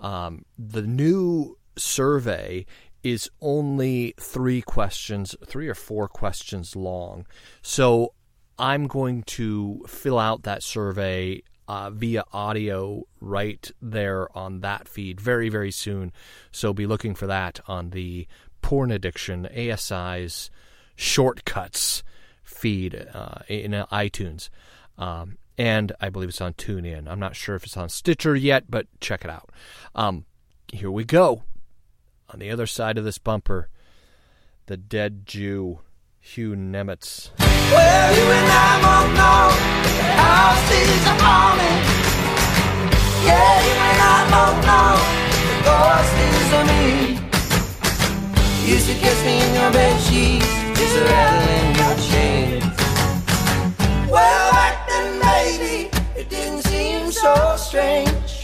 Um, 0.00 0.44
the 0.58 0.82
new 0.82 1.58
survey 1.76 2.66
is 3.10 3.30
only 3.40 4.14
three 4.18 4.62
questions, 4.62 5.34
three 5.46 5.68
or 5.68 5.74
four 5.74 6.08
questions 6.08 6.76
long. 6.76 7.26
So 7.62 8.14
I'm 8.58 8.86
going 8.86 9.22
to 9.24 9.84
fill 9.86 10.18
out 10.18 10.42
that 10.42 10.62
survey 10.62 11.42
uh, 11.68 11.90
via 11.90 12.24
audio 12.32 13.04
right 13.20 13.70
there 13.82 14.34
on 14.36 14.60
that 14.60 14.88
feed 14.88 15.20
very, 15.20 15.48
very 15.48 15.70
soon. 15.70 16.12
So 16.50 16.72
be 16.72 16.86
looking 16.86 17.14
for 17.14 17.26
that 17.26 17.60
on 17.68 17.90
the 17.90 18.26
Porn 18.62 18.90
Addiction 18.90 19.46
ASI's 19.46 20.50
shortcuts 20.96 22.02
feed 22.42 23.06
uh, 23.14 23.40
in 23.48 23.72
iTunes. 23.92 24.48
Um, 24.96 25.38
and 25.56 25.92
I 26.00 26.08
believe 26.08 26.28
it's 26.28 26.40
on 26.40 26.54
TuneIn. 26.54 27.08
I'm 27.08 27.20
not 27.20 27.36
sure 27.36 27.54
if 27.54 27.64
it's 27.64 27.76
on 27.76 27.88
Stitcher 27.88 28.34
yet, 28.34 28.64
but 28.68 28.86
check 29.00 29.24
it 29.24 29.30
out. 29.30 29.50
Um, 29.94 30.24
here 30.72 30.90
we 30.90 31.04
go. 31.04 31.42
On 32.30 32.38
the 32.38 32.50
other 32.50 32.66
side 32.66 32.98
of 32.98 33.04
this 33.04 33.16
bumper, 33.16 33.70
the 34.66 34.76
dead 34.76 35.24
Jew, 35.24 35.80
Hugh 36.20 36.54
Nemitz. 36.54 37.30
Well, 37.38 38.16
you 38.16 38.22
and 38.22 38.48
I 38.50 38.80
both 38.84 39.16
know 39.16 39.48
the. 39.88 39.98
Yeah, 43.24 43.60
you 43.64 43.74
and 43.88 44.00
I 44.00 44.16
both 44.32 44.58
know 44.68 44.96
the 45.48 45.56
ghost 45.68 46.14
is 46.28 46.52
me. 46.68 46.84
Used 48.72 48.88
to 48.88 48.94
kiss 48.94 49.18
me 49.24 49.34
in 49.42 49.50
your 49.54 49.70
bed 49.72 49.96
sheets, 50.02 50.48
just 50.78 50.96
rattling 51.08 51.74
your 51.80 51.96
chains. 52.08 52.76
Well, 54.10 54.52
back 54.52 54.86
then, 54.88 55.20
it 56.16 56.28
didn't 56.28 56.62
seem 56.62 57.10
so 57.10 57.56
strange. 57.56 58.37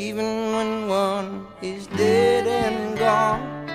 Well, 0.00 0.08
even 0.08 0.52
when 0.54 0.88
one 0.88 1.46
is 1.60 1.86
dead 1.88 2.46
and 2.46 2.98
gone. 2.98 3.68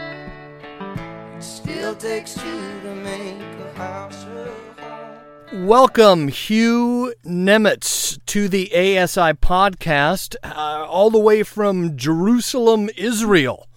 It 1.38 1.44
still 1.44 1.96
takes 1.96 2.34
two 2.34 2.82
to 2.82 2.96
make 2.96 3.40
a 3.60 3.78
house 3.78 4.26
of 4.26 4.80
home. 4.80 5.68
Welcome, 5.68 6.30
Hugh 6.30 7.14
Nemitz, 7.24 8.18
to 8.26 8.50
the 8.50 8.72
ASI 8.72 9.34
podcast, 9.34 10.36
uh, 10.44 10.88
all 10.90 11.12
the 11.12 11.20
way 11.20 11.44
from 11.44 11.96
Jerusalem, 11.96 12.90
Israel. 12.98 13.68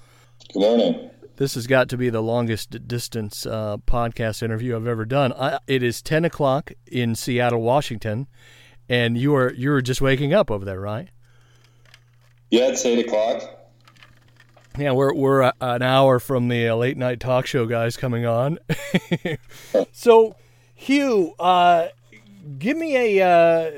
Good 0.55 0.61
morning. 0.61 1.11
This 1.37 1.55
has 1.55 1.67
got 1.67 1.91
to 1.91 1.99
be 1.99 2.09
the 2.09 2.23
longest 2.23 2.89
distance 2.89 3.45
uh, 3.45 3.77
podcast 3.87 4.43
interview 4.43 4.75
I've 4.75 4.87
ever 4.87 5.05
done. 5.05 5.35
I, 5.35 5.59
it 5.67 5.83
is 5.83 6.01
ten 6.01 6.25
o'clock 6.25 6.73
in 6.87 7.15
Seattle, 7.15 7.61
Washington, 7.61 8.27
and 8.89 9.19
you 9.19 9.35
are 9.35 9.53
you 9.53 9.71
are 9.73 9.83
just 9.83 10.01
waking 10.01 10.33
up 10.33 10.51
over 10.51 10.65
there, 10.65 10.81
right? 10.81 11.11
Yeah, 12.51 12.69
it's 12.69 12.85
eight 12.87 13.05
o'clock. 13.05 13.43
Yeah, 14.79 14.93
we're 14.93 15.13
we're 15.13 15.41
a, 15.43 15.55
an 15.61 15.83
hour 15.83 16.19
from 16.19 16.49
the 16.49 16.69
uh, 16.69 16.77
late 16.77 16.97
night 16.97 17.21
talk 17.21 17.47
show 17.47 17.67
guys 17.67 17.97
coming 17.97 18.25
on. 18.25 18.59
so, 19.93 20.37
Hugh, 20.75 21.35
uh, 21.39 21.89
give 22.59 22.77
me 22.77 23.19
a, 23.19 23.27
uh, 23.27 23.71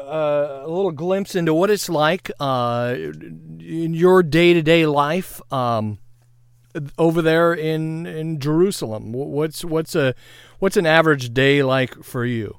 uh, 0.00 0.62
a 0.64 0.68
little 0.68 0.92
glimpse 0.92 1.34
into 1.34 1.54
what 1.54 1.70
it's 1.70 1.88
like 1.88 2.30
uh, 2.40 2.96
in 2.98 3.94
your 3.94 4.22
day 4.22 4.54
to 4.54 4.62
day 4.62 4.86
life 4.86 5.40
um, 5.52 5.98
over 6.98 7.22
there 7.22 7.52
in 7.52 8.06
in 8.06 8.40
Jerusalem. 8.40 9.12
What's 9.12 9.64
what's 9.64 9.94
a 9.94 10.14
what's 10.58 10.76
an 10.76 10.86
average 10.86 11.32
day 11.32 11.62
like 11.62 12.02
for 12.02 12.24
you? 12.24 12.58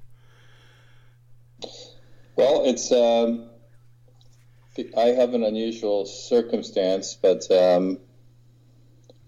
Well, 2.38 2.63
it's. 2.65 2.89
Um 2.91 3.47
I 4.96 5.07
have 5.07 5.34
an 5.34 5.43
unusual 5.43 6.05
circumstance, 6.05 7.17
but 7.19 7.50
um, 7.51 8.00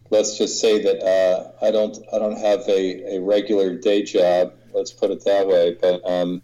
let's 0.10 0.38
just 0.38 0.60
say 0.60 0.84
that 0.84 1.04
uh, 1.04 1.66
I 1.66 1.72
don't 1.72 1.98
I 2.14 2.20
don't 2.20 2.38
have 2.38 2.68
a, 2.68 3.16
a 3.16 3.22
regular 3.22 3.76
day 3.76 4.04
job. 4.04 4.54
Let's 4.74 4.92
put 4.92 5.12
it 5.12 5.26
that 5.26 5.48
way. 5.48 5.78
But 5.80 6.02
um, 6.10 6.42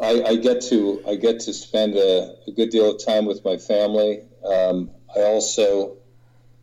I, 0.00 0.22
I, 0.22 0.36
get 0.36 0.62
to 0.62 1.02
I 1.06 1.16
get 1.16 1.40
to 1.40 1.52
spend 1.52 1.96
a, 1.96 2.34
a, 2.46 2.52
good 2.52 2.70
deal 2.70 2.90
of 2.90 3.04
time 3.04 3.26
with 3.26 3.44
my 3.44 3.56
family. 3.56 4.22
Um, 4.44 4.90
I 5.14 5.22
also 5.22 5.96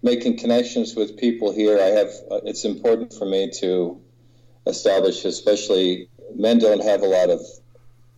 making 0.01 0.37
connections 0.37 0.95
with 0.95 1.17
people 1.17 1.51
here. 1.51 1.79
I 1.79 1.87
have 1.87 2.09
uh, 2.31 2.39
it's 2.43 2.65
important 2.65 3.13
for 3.13 3.25
me 3.25 3.51
to 3.59 4.01
establish, 4.65 5.25
especially 5.25 6.09
men 6.35 6.59
don't 6.59 6.83
have 6.83 7.01
a 7.01 7.07
lot 7.07 7.29
of 7.29 7.41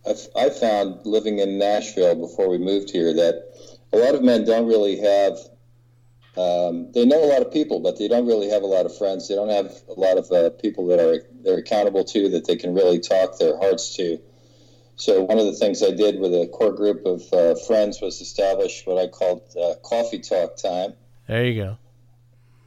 I've, 0.06 0.28
I 0.36 0.50
found 0.50 1.04
living 1.04 1.38
in 1.40 1.58
Nashville 1.58 2.14
before 2.14 2.48
we 2.48 2.58
moved 2.58 2.90
here 2.90 3.12
that 3.14 3.44
a 3.92 3.98
lot 3.98 4.14
of 4.14 4.22
men 4.22 4.44
don't 4.44 4.66
really 4.66 4.98
have. 5.00 5.38
Um, 6.36 6.92
they 6.92 7.04
know 7.06 7.24
a 7.24 7.30
lot 7.32 7.42
of 7.42 7.52
people, 7.52 7.80
but 7.80 7.98
they 7.98 8.08
don't 8.08 8.26
really 8.26 8.50
have 8.50 8.62
a 8.62 8.66
lot 8.66 8.86
of 8.86 8.96
friends. 8.96 9.28
They 9.28 9.34
don't 9.34 9.48
have 9.48 9.72
a 9.88 9.98
lot 9.98 10.18
of 10.18 10.30
uh, 10.30 10.50
people 10.50 10.86
that 10.88 11.00
are 11.00 11.24
they're 11.42 11.58
accountable 11.58 12.04
to 12.04 12.28
that 12.30 12.46
they 12.46 12.56
can 12.56 12.74
really 12.74 13.00
talk 13.00 13.38
their 13.38 13.56
hearts 13.56 13.96
to. 13.96 14.18
So 14.96 15.22
one 15.22 15.38
of 15.38 15.46
the 15.46 15.52
things 15.52 15.82
I 15.82 15.90
did 15.90 16.18
with 16.20 16.32
a 16.34 16.46
core 16.46 16.72
group 16.72 17.04
of 17.04 17.22
uh, 17.32 17.54
friends 17.66 18.00
was 18.00 18.20
establish 18.20 18.82
what 18.86 18.98
I 18.98 19.08
called 19.08 19.42
uh, 19.60 19.74
coffee 19.82 20.20
talk 20.20 20.56
time. 20.56 20.94
There 21.26 21.44
you 21.44 21.62
go. 21.62 21.78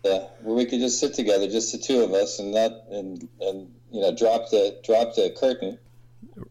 Uh, 0.03 0.27
where 0.41 0.55
we 0.55 0.65
could 0.65 0.79
just 0.79 0.99
sit 0.99 1.13
together, 1.13 1.47
just 1.47 1.71
the 1.71 1.77
two 1.77 2.01
of 2.01 2.13
us, 2.13 2.39
and 2.39 2.51
not 2.51 2.71
and 2.91 3.27
and 3.39 3.71
you 3.91 4.01
know 4.01 4.15
drop 4.15 4.49
the 4.49 4.79
drop 4.83 5.15
the 5.15 5.29
curtain 5.37 5.77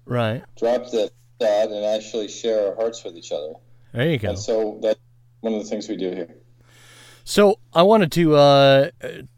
Right. 0.05 0.43
Drop 0.57 0.91
the 0.91 1.11
thought 1.39 1.71
and 1.71 1.85
actually 1.85 2.29
share 2.29 2.69
our 2.69 2.75
hearts 2.75 3.05
with 3.05 3.17
each 3.17 3.33
other. 3.33 3.55
There 3.93 4.11
you 4.11 4.19
go. 4.19 4.31
And 4.31 4.39
so 4.39 4.79
that's 4.83 5.01
one 5.41 5.55
of 5.55 5.63
the 5.63 5.69
things 5.69 5.89
we 5.89 5.97
do 5.97 6.11
here. 6.11 6.35
So 7.25 7.59
I 7.75 7.83
wanted 7.83 8.11
to 8.13 8.37
uh, 8.37 8.91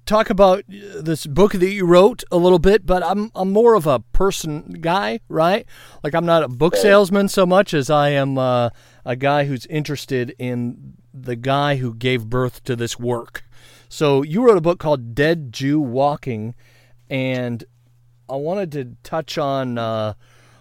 talk 0.07 0.31
about 0.31 0.63
this 0.69 1.27
book 1.27 1.55
that 1.55 1.73
you 1.73 1.85
wrote 1.85 2.23
a 2.31 2.37
little 2.37 2.61
bit, 2.61 2.87
but 2.87 3.03
I'm 3.03 3.33
I'm 3.35 3.51
more 3.51 3.75
of 3.75 3.85
a 3.85 3.99
person 3.99 4.77
guy, 4.81 5.19
right? 5.29 5.67
Like 6.05 6.15
I'm 6.15 6.25
not 6.25 6.45
a 6.45 6.49
book 6.49 6.77
salesman 6.77 7.29
so 7.29 7.45
much 7.47 7.75
as 7.75 7.91
I 7.91 8.11
am 8.11 8.39
uh, 8.39 8.71
a 9.05 9.17
guy 9.17 9.45
who's 9.47 9.67
interested 9.67 10.37
in 10.39 10.95
the 11.13 11.35
guy 11.35 11.77
who 11.77 11.93
gave 11.93 12.27
birth 12.27 12.63
to 12.63 12.77
this 12.77 12.97
work. 12.97 13.43
So 13.89 14.23
you 14.23 14.45
wrote 14.45 14.57
a 14.57 14.61
book 14.61 14.79
called 14.79 15.17
Dead 15.17 15.53
Jew 15.53 15.81
Walking, 15.81 16.55
and 17.09 17.65
I 18.31 18.37
wanted 18.37 18.73
to 18.73 18.97
touch 19.03 19.39
on 19.39 19.79
uh, 19.79 20.15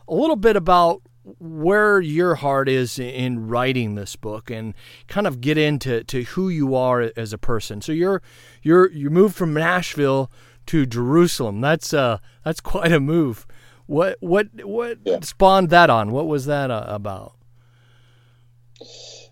a 0.07 0.13
little 0.13 0.35
bit 0.35 0.55
about 0.55 1.01
where 1.37 2.01
your 2.01 2.35
heart 2.35 2.67
is 2.67 2.97
in 2.97 3.47
writing 3.47 3.95
this 3.95 4.15
book 4.15 4.49
and 4.49 4.73
kind 5.07 5.27
of 5.27 5.41
get 5.41 5.57
into 5.57 6.03
to 6.05 6.23
who 6.23 6.49
you 6.49 6.75
are 6.75 7.11
as 7.15 7.33
a 7.33 7.37
person. 7.37 7.81
So 7.81 7.91
you're 7.91 8.21
you're 8.63 8.91
you 8.91 9.09
moved 9.09 9.35
from 9.35 9.53
Nashville 9.53 10.31
to 10.67 10.85
Jerusalem. 10.85 11.61
That's 11.61 11.93
uh 11.93 12.17
that's 12.43 12.61
quite 12.61 12.91
a 12.91 12.99
move. 12.99 13.45
What 13.85 14.17
what 14.21 14.47
what 14.63 14.99
yeah. 15.03 15.19
spawned 15.21 15.69
that 15.69 15.89
on? 15.89 16.11
What 16.11 16.27
was 16.27 16.45
that 16.45 16.71
uh, 16.71 16.85
about? 16.87 17.35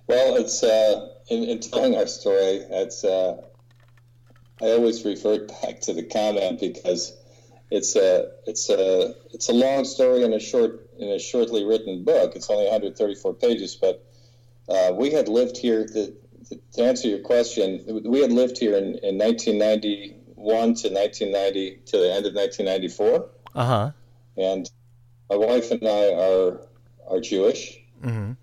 Well, 0.08 0.38
it's 0.38 0.64
uh, 0.64 1.10
in, 1.30 1.44
in 1.44 1.60
telling 1.60 1.96
our 1.96 2.08
story. 2.08 2.62
It's 2.70 3.04
uh, 3.04 3.42
I 4.62 4.66
always 4.66 5.04
refer 5.06 5.46
back 5.62 5.82
to 5.82 5.94
the 5.94 6.04
comment 6.04 6.60
because 6.60 7.14
it's 7.70 7.96
a 7.96 8.32
it's 8.46 8.70
a 8.70 9.14
it's 9.34 9.50
a 9.50 9.54
long 9.54 9.84
story 9.86 10.24
in 10.24 10.34
a 10.34 10.40
short 10.40 10.90
in 11.00 11.10
a 11.10 11.20
shortly 11.20 11.66
written 11.66 12.04
book. 12.04 12.36
It's 12.36 12.50
only 12.50 12.64
134 12.64 13.34
pages, 13.36 13.76
but 13.76 14.06
uh, 14.70 14.94
we 14.94 15.12
had 15.12 15.28
lived 15.28 15.58
here. 15.58 15.86
To, 15.86 16.14
to, 16.74 16.84
answer 16.84 17.10
your 17.10 17.20
question, 17.20 18.04
we 18.06 18.22
had 18.22 18.32
lived 18.32 18.58
here 18.58 18.78
in, 18.78 18.96
in 19.04 19.18
1991 19.18 20.76
to 20.76 20.90
1990 20.90 21.82
to 21.88 21.98
the 21.98 22.14
end 22.14 22.26
of 22.26 22.34
1994. 22.34 23.30
Uh 23.54 23.66
huh. 23.66 23.92
And 24.38 24.70
my 25.30 25.36
wife 25.36 25.72
and 25.72 25.86
I 25.86 26.14
are 26.14 26.62
are 27.10 27.20
Jewish, 27.20 27.80
mm-hmm. 28.02 28.34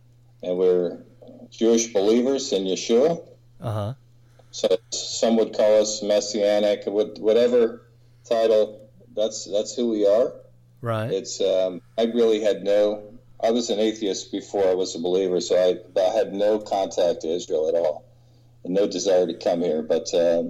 and 0.43 0.59
we're 0.59 0.99
Jewish 1.51 1.93
believers 1.93 2.53
in 2.53 2.65
Yeshua. 2.65 3.27
Uh 3.61 3.73
huh. 3.73 3.95
So 4.51 4.69
some 4.91 5.37
would 5.39 5.57
call 5.57 5.81
us 5.81 6.03
messianic, 6.03 6.83
whatever 6.87 7.87
title 8.25 8.84
that's 9.15 9.45
that's 9.45 9.75
who 9.75 9.89
we 9.89 10.07
are. 10.07 10.33
Right. 10.81 11.11
It's 11.11 11.41
um, 11.41 11.81
I 11.97 12.05
really 12.05 12.41
had 12.41 12.63
no. 12.63 13.11
I 13.43 13.51
was 13.51 13.71
an 13.71 13.79
atheist 13.79 14.33
before 14.33 14.67
I 14.67 14.75
was 14.75 14.95
a 14.95 14.99
believer, 14.99 15.41
so 15.41 15.57
I, 15.57 16.01
I 16.01 16.17
had 16.17 16.33
no 16.33 16.59
contact 16.59 17.23
to 17.23 17.29
Israel 17.29 17.69
at 17.69 17.75
all, 17.75 18.05
and 18.65 18.75
no 18.75 18.87
desire 18.87 19.27
to 19.27 19.35
come 19.35 19.61
here. 19.61 19.83
But 19.83 20.13
uh, 20.15 20.45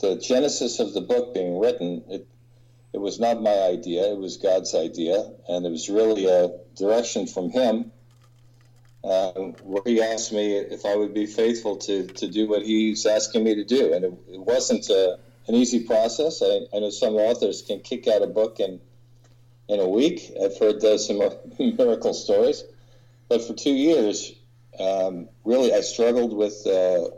the 0.00 0.16
genesis 0.16 0.80
of 0.80 0.92
the 0.92 1.00
book 1.00 1.34
being 1.34 1.58
written, 1.58 2.04
it 2.08 2.26
it 2.92 2.98
was 2.98 3.20
not 3.20 3.42
my 3.42 3.58
idea; 3.62 4.12
it 4.12 4.18
was 4.18 4.36
God's 4.36 4.74
idea, 4.74 5.30
and 5.48 5.66
it 5.66 5.70
was 5.70 5.88
really 5.88 6.26
a 6.26 6.50
direction 6.74 7.26
from 7.26 7.50
Him. 7.50 7.92
Uh, 9.04 9.30
where 9.62 9.82
he 9.84 10.02
asked 10.02 10.32
me 10.32 10.56
if 10.56 10.84
I 10.84 10.96
would 10.96 11.14
be 11.14 11.26
faithful 11.26 11.76
to, 11.76 12.08
to 12.08 12.26
do 12.26 12.48
what 12.48 12.62
he's 12.62 13.06
asking 13.06 13.44
me 13.44 13.54
to 13.54 13.62
do. 13.62 13.94
And 13.94 14.04
it, 14.04 14.12
it 14.32 14.40
wasn't 14.40 14.90
a, 14.90 15.20
an 15.48 15.54
easy 15.54 15.84
process. 15.84 16.42
I, 16.42 16.66
I, 16.74 16.80
know 16.80 16.90
some 16.90 17.14
authors 17.14 17.62
can 17.62 17.80
kick 17.80 18.08
out 18.08 18.22
a 18.22 18.26
book 18.26 18.60
in 18.60 18.80
in 19.68 19.80
a 19.80 19.88
week. 19.88 20.32
I've 20.42 20.58
heard 20.58 20.80
those 20.80 21.06
some 21.06 21.18
miracle 21.58 22.14
stories, 22.14 22.64
but 23.28 23.42
for 23.42 23.54
two 23.54 23.74
years, 23.74 24.32
um, 24.78 25.28
really, 25.44 25.72
I 25.72 25.80
struggled 25.80 26.36
with 26.36 26.66
uh, 26.66 27.08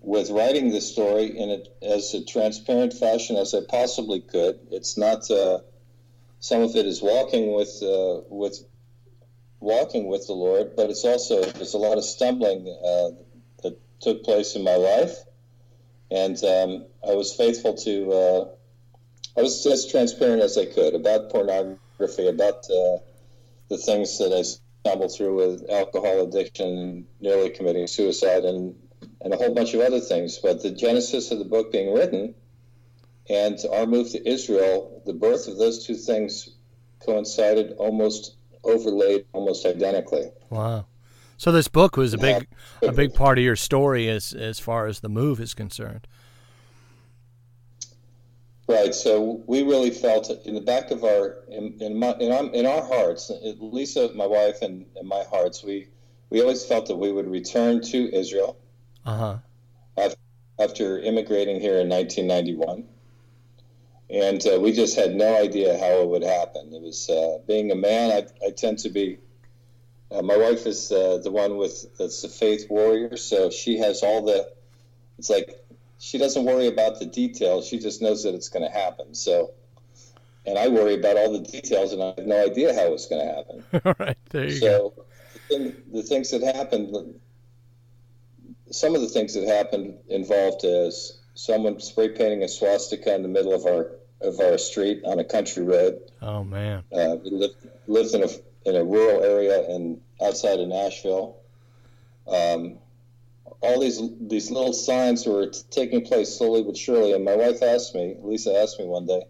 with 0.00 0.30
writing 0.30 0.70
the 0.70 0.80
story 0.80 1.36
in 1.36 1.50
a, 1.50 1.84
as 1.84 2.14
a 2.14 2.24
transparent 2.24 2.94
fashion 2.94 3.36
as 3.36 3.54
I 3.54 3.60
possibly 3.68 4.20
could. 4.20 4.58
It's 4.70 4.96
not 4.96 5.30
uh, 5.30 5.60
some 6.40 6.62
of 6.62 6.76
it 6.76 6.86
is 6.86 7.02
walking 7.02 7.52
with 7.52 7.82
uh, 7.82 8.22
with 8.28 8.64
walking 9.60 10.06
with 10.06 10.26
the 10.26 10.34
Lord, 10.34 10.76
but 10.76 10.88
it's 10.90 11.04
also 11.04 11.42
there's 11.42 11.74
a 11.74 11.78
lot 11.78 11.98
of 11.98 12.04
stumbling 12.04 12.68
uh, 12.68 13.10
that 13.62 13.78
took 14.00 14.22
place 14.22 14.54
in 14.54 14.62
my 14.62 14.76
life 14.76 15.16
and 16.10 16.42
um, 16.44 16.86
I 17.06 17.14
was 17.14 17.34
faithful 17.34 17.74
to. 17.74 18.10
Uh, 18.12 18.48
I 19.36 19.42
was 19.42 19.64
as 19.66 19.86
transparent 19.86 20.42
as 20.42 20.58
I 20.58 20.64
could 20.66 20.94
about 20.94 21.30
pornography, 21.30 22.26
about 22.26 22.64
uh, 22.70 22.98
the 23.68 23.78
things 23.78 24.18
that 24.18 24.32
I 24.32 24.42
stumbled 24.42 25.14
through 25.14 25.36
with 25.36 25.70
alcohol 25.70 26.22
addiction, 26.22 27.06
nearly 27.20 27.50
committing 27.50 27.86
suicide, 27.86 28.44
and 28.44 28.74
and 29.20 29.32
a 29.32 29.36
whole 29.36 29.54
bunch 29.54 29.74
of 29.74 29.80
other 29.80 30.00
things. 30.00 30.38
But 30.38 30.62
the 30.62 30.70
genesis 30.70 31.30
of 31.30 31.38
the 31.38 31.44
book 31.44 31.72
being 31.72 31.92
written, 31.92 32.34
and 33.28 33.58
our 33.72 33.86
move 33.86 34.10
to 34.12 34.28
Israel, 34.28 35.02
the 35.06 35.12
birth 35.12 35.48
of 35.48 35.58
those 35.58 35.86
two 35.86 35.94
things 35.94 36.48
coincided 37.04 37.72
almost 37.78 38.36
overlaid 38.64 39.26
almost 39.32 39.66
identically. 39.66 40.30
Wow. 40.50 40.86
So 41.38 41.52
this 41.52 41.68
book 41.68 41.96
was 41.96 42.12
a 42.12 42.18
big 42.18 42.48
a 42.82 42.92
big 42.92 43.14
part 43.14 43.38
of 43.38 43.44
your 43.44 43.56
story 43.56 44.08
as 44.08 44.32
as 44.32 44.58
far 44.58 44.86
as 44.86 45.00
the 45.00 45.08
move 45.08 45.40
is 45.40 45.54
concerned. 45.54 46.06
Right. 48.68 48.94
So 48.94 49.42
we 49.46 49.62
really 49.62 49.90
felt 49.90 50.30
in 50.44 50.54
the 50.54 50.60
back 50.60 50.90
of 50.90 51.04
our 51.04 51.36
in 51.48 51.78
in, 51.80 51.98
my, 51.98 52.14
in, 52.18 52.32
our, 52.32 52.44
in 52.52 52.66
our 52.66 52.84
hearts, 52.84 53.30
at 53.30 53.62
Lisa, 53.62 54.12
my 54.14 54.26
wife, 54.26 54.60
and, 54.62 54.84
and 54.96 55.08
my 55.08 55.22
hearts, 55.30 55.62
we 55.62 55.88
we 56.28 56.42
always 56.42 56.66
felt 56.66 56.86
that 56.86 56.96
we 56.96 57.12
would 57.12 57.30
return 57.30 57.80
to 57.82 58.14
Israel. 58.14 58.58
Uh-huh. 59.06 59.38
After, 59.96 60.18
after 60.58 60.98
immigrating 60.98 61.60
here 61.60 61.78
in 61.78 61.88
1991 61.88 62.84
and 64.10 64.44
uh, 64.46 64.58
we 64.60 64.72
just 64.72 64.96
had 64.96 65.14
no 65.14 65.36
idea 65.36 65.78
how 65.78 66.00
it 66.00 66.08
would 66.08 66.22
happen. 66.22 66.72
It 66.72 66.82
was 66.82 67.08
uh, 67.10 67.38
being 67.46 67.70
a 67.70 67.74
man. 67.74 68.10
I, 68.10 68.46
I 68.46 68.50
tend 68.50 68.78
to 68.80 68.88
be 68.88 69.18
uh, 70.10 70.22
my 70.22 70.36
wife 70.36 70.66
is 70.66 70.90
uh, 70.90 71.18
the 71.22 71.30
one 71.30 71.56
with 71.56 71.86
that's 71.98 72.22
the 72.22 72.28
faith 72.28 72.66
warrior, 72.70 73.16
so 73.16 73.50
she 73.50 73.78
has 73.78 74.02
all 74.02 74.24
the. 74.24 74.50
It's 75.18 75.28
like 75.28 75.64
she 75.98 76.16
doesn't 76.18 76.44
worry 76.44 76.66
about 76.66 76.98
the 76.98 77.06
details; 77.06 77.66
she 77.66 77.78
just 77.78 78.00
knows 78.00 78.22
that 78.24 78.34
it's 78.34 78.48
going 78.48 78.64
to 78.64 78.70
happen. 78.70 79.14
So, 79.14 79.52
and 80.46 80.58
I 80.58 80.68
worry 80.68 80.94
about 80.94 81.16
all 81.18 81.32
the 81.32 81.40
details, 81.40 81.92
and 81.92 82.02
I 82.02 82.14
have 82.16 82.26
no 82.26 82.42
idea 82.42 82.72
how 82.74 82.92
it's 82.94 83.06
going 83.06 83.26
to 83.26 83.34
happen. 83.34 83.64
all 83.84 83.94
right, 83.98 84.16
there 84.30 84.44
you 84.44 84.56
so, 84.56 84.66
go. 84.66 84.94
So, 84.96 85.04
the, 85.34 85.38
thing, 85.48 85.82
the 85.92 86.02
things 86.02 86.30
that 86.30 86.42
happened, 86.56 87.20
some 88.70 88.94
of 88.94 89.02
the 89.02 89.08
things 89.08 89.34
that 89.34 89.46
happened 89.46 89.98
involved 90.08 90.62
is 90.64 91.18
someone 91.34 91.80
spray 91.80 92.08
painting 92.08 92.42
a 92.42 92.48
swastika 92.48 93.14
in 93.14 93.22
the 93.22 93.28
middle 93.28 93.52
of 93.52 93.66
our 93.66 93.92
of 94.20 94.40
our 94.40 94.58
street 94.58 95.02
on 95.04 95.18
a 95.18 95.24
country 95.24 95.62
road. 95.62 96.00
Oh 96.22 96.44
man! 96.44 96.82
Uh, 96.90 97.16
we 97.22 97.30
lived 97.30 97.68
lived 97.86 98.14
in 98.14 98.22
a 98.22 98.28
in 98.64 98.76
a 98.76 98.84
rural 98.84 99.22
area 99.22 99.64
and 99.68 100.00
outside 100.22 100.60
of 100.60 100.68
Nashville. 100.68 101.36
Um, 102.26 102.78
all 103.60 103.80
these 103.80 104.00
these 104.20 104.50
little 104.50 104.72
signs 104.72 105.26
were 105.26 105.50
taking 105.70 106.04
place 106.04 106.36
slowly 106.36 106.62
but 106.62 106.76
surely. 106.76 107.12
And 107.12 107.24
my 107.24 107.34
wife 107.34 107.62
asked 107.62 107.94
me, 107.94 108.16
Lisa 108.20 108.54
asked 108.54 108.78
me 108.78 108.86
one 108.86 109.06
day, 109.06 109.22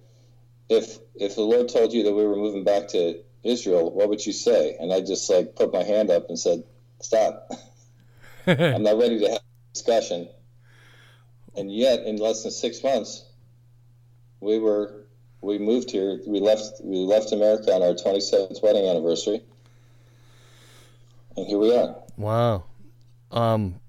if 0.69 0.99
if 1.15 1.35
the 1.35 1.43
Lord 1.43 1.69
told 1.69 1.93
you 1.93 2.03
that 2.05 2.13
we 2.13 2.27
were 2.27 2.37
moving 2.37 2.65
back 2.65 2.89
to 2.89 3.23
Israel, 3.45 3.91
what 3.91 4.09
would 4.09 4.25
you 4.25 4.33
say? 4.33 4.77
And 4.79 4.93
I 4.93 5.01
just 5.01 5.29
like 5.31 5.57
put 5.57 5.73
my 5.73 5.83
hand 5.83 6.11
up 6.11 6.29
and 6.29 6.39
said, 6.39 6.65
"Stop! 7.01 7.51
I'm 8.47 8.83
not 8.83 8.99
ready 8.99 9.19
to 9.21 9.29
have 9.29 9.39
a 9.39 9.73
discussion." 9.73 10.29
And 11.57 11.73
yet, 11.73 12.05
in 12.05 12.17
less 12.17 12.43
than 12.43 12.53
six 12.53 12.83
months, 12.83 13.25
we 14.41 14.59
were 14.59 15.08
we 15.41 15.59
moved 15.59 15.91
here. 15.91 16.21
We 16.27 16.41
left 16.41 16.81
we 16.83 16.99
left 16.99 17.33
America 17.33 17.73
on 17.73 17.83
our 17.83 17.95
27th 17.95 18.63
wedding 18.63 18.87
anniversary, 18.87 19.43
and 21.37 21.47
here 21.47 21.59
we 21.59 21.75
are. 21.75 21.97
Wow. 22.17 22.65
Um, 23.31 23.81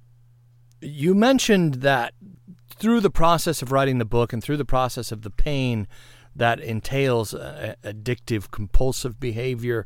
you 0.81 1.15
mentioned 1.15 1.75
that 1.75 2.13
through 2.69 3.01
the 3.01 3.09
process 3.09 3.62
of 3.62 3.71
writing 3.71 3.97
the 3.97 4.05
book 4.05 4.31
and 4.31 4.43
through 4.43 4.57
the 4.57 4.65
process 4.65 5.12
of 5.12 5.21
the 5.23 5.29
pain 5.29 5.88
that 6.35 6.59
entails 6.59 7.33
uh, 7.33 7.75
addictive 7.83 8.51
compulsive 8.51 9.19
behavior 9.19 9.85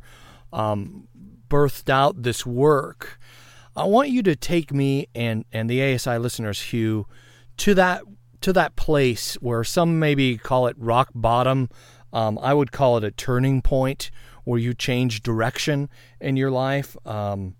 um, 0.52 1.08
birthed 1.50 1.90
out 1.90 2.22
this 2.22 2.46
work 2.46 3.20
i 3.76 3.84
want 3.84 4.10
you 4.10 4.22
to 4.22 4.36
take 4.36 4.72
me 4.72 5.08
and, 5.16 5.46
and 5.52 5.70
the 5.70 5.82
asi 5.82 6.18
listeners 6.18 6.62
hugh 6.62 7.08
to 7.58 7.74
that 7.74 8.02
to 8.44 8.54
that 8.54 8.76
place 8.76 9.36
where 9.36 9.64
some 9.64 10.00
maybe 10.00 10.38
call 10.38 10.68
it 10.68 10.76
rock 10.78 11.10
bottom 11.16 11.70
um, 12.12 12.38
i 12.42 12.54
would 12.54 12.72
call 12.72 12.98
it 12.98 13.04
a 13.04 13.12
turning 13.12 13.62
point 13.62 14.12
where 14.44 14.60
you 14.60 14.74
change 14.74 15.24
direction 15.24 15.90
in 16.20 16.36
your 16.36 16.52
life 16.52 16.96
um, 17.06 17.56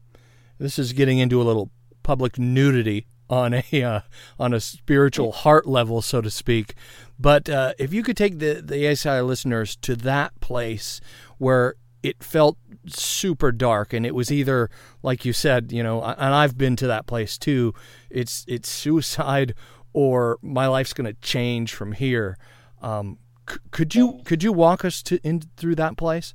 this 0.60 0.78
is 0.78 0.94
getting 0.94 1.20
into 1.20 1.42
a 1.42 1.44
little 1.44 1.72
public 2.04 2.38
nudity 2.38 3.08
on 3.30 3.54
a 3.54 3.84
uh, 3.84 4.02
on 4.40 4.54
a 4.54 4.60
spiritual 4.60 5.32
heart 5.32 5.66
level, 5.66 6.02
so 6.02 6.22
to 6.22 6.30
speak. 6.30 6.76
But 7.20 7.50
uh, 7.50 7.74
if 7.78 7.94
you 7.94 8.04
could 8.04 8.18
take 8.18 8.40
the 8.40 8.62
the 8.64 8.88
ASI 8.90 9.22
listeners 9.22 9.76
to 9.78 9.96
that 9.98 10.40
place 10.40 11.02
where 11.38 11.76
it 12.02 12.24
felt 12.24 12.58
super 12.86 13.52
dark, 13.52 13.94
and 13.94 14.06
it 14.06 14.14
was 14.14 14.32
either 14.32 14.70
like 15.02 15.26
you 15.26 15.34
said, 15.34 15.72
you 15.72 15.82
know, 15.82 16.04
and 16.04 16.34
I've 16.34 16.58
been 16.58 16.76
to 16.78 16.88
that 16.88 17.08
place 17.08 17.38
too. 17.38 17.74
It's 18.10 18.46
it's 18.48 18.70
suicide, 18.70 19.56
or 19.94 20.38
my 20.42 20.68
life's 20.68 20.94
going 20.94 21.06
to 21.06 21.20
change 21.22 21.74
from 21.74 21.94
here. 21.94 22.38
Um, 22.82 23.18
c- 23.50 23.58
could 23.72 23.96
you 23.96 24.22
could 24.26 24.44
you 24.44 24.52
walk 24.52 24.84
us 24.84 25.02
to 25.04 25.20
in 25.24 25.44
through 25.58 25.76
that 25.76 25.98
place? 25.98 26.34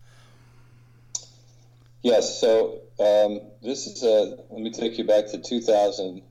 Yes. 2.03 2.41
So 2.41 2.81
um, 3.01 3.41
this 3.63 3.87
is 3.87 4.03
a. 4.03 4.37
Let 4.51 4.61
me 4.63 4.71
take 4.71 4.99
you 4.99 5.05
back 5.05 5.27
to 5.29 5.39
2000 5.39 6.23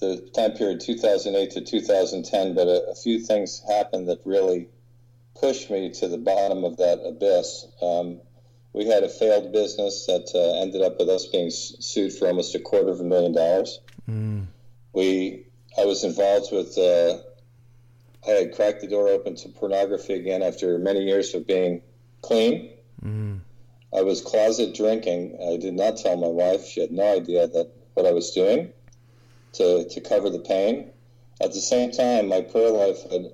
the 0.00 0.28
time 0.34 0.52
period 0.52 0.80
2008 0.80 1.50
to 1.52 1.60
2010, 1.60 2.54
but 2.54 2.66
a, 2.66 2.90
a, 2.90 2.94
few 2.94 3.20
things 3.20 3.62
happened 3.68 4.08
that 4.08 4.20
really 4.24 4.68
pushed 5.40 5.70
me 5.70 5.90
to 5.90 6.08
the 6.08 6.18
bottom 6.18 6.64
of 6.64 6.76
that 6.78 7.00
abyss. 7.04 7.66
Um, 7.80 8.20
we 8.72 8.86
had 8.86 9.04
a 9.04 9.08
failed 9.08 9.52
business 9.52 10.06
that 10.06 10.30
uh, 10.34 10.62
ended 10.62 10.82
up 10.82 10.98
with 10.98 11.08
us 11.08 11.26
being 11.26 11.50
sued 11.50 12.12
for 12.12 12.26
almost 12.26 12.54
a 12.54 12.60
quarter 12.60 12.90
of 12.90 13.00
a 13.00 13.04
million 13.04 13.32
dollars. 13.32 13.80
Mm. 14.08 14.46
We, 14.92 15.43
I 15.76 15.84
was 15.84 16.04
involved 16.04 16.52
with. 16.52 16.76
Uh, 16.78 17.18
I 18.26 18.30
had 18.30 18.54
cracked 18.54 18.80
the 18.80 18.86
door 18.86 19.08
open 19.08 19.36
to 19.36 19.48
pornography 19.50 20.14
again 20.14 20.42
after 20.42 20.78
many 20.78 21.00
years 21.00 21.34
of 21.34 21.46
being 21.46 21.82
clean. 22.22 22.70
Mm. 23.04 23.40
I 23.94 24.02
was 24.02 24.22
closet 24.22 24.74
drinking. 24.74 25.38
I 25.46 25.58
did 25.58 25.74
not 25.74 25.98
tell 25.98 26.16
my 26.16 26.28
wife; 26.28 26.66
she 26.66 26.80
had 26.80 26.90
no 26.90 27.16
idea 27.16 27.46
that 27.46 27.70
what 27.94 28.06
I 28.06 28.12
was 28.12 28.30
doing 28.30 28.72
to, 29.54 29.88
to 29.88 30.00
cover 30.00 30.30
the 30.30 30.40
pain. 30.40 30.90
At 31.40 31.52
the 31.52 31.60
same 31.60 31.90
time, 31.90 32.28
my 32.28 32.40
prayer 32.40 32.70
life 32.70 33.02
had 33.10 33.30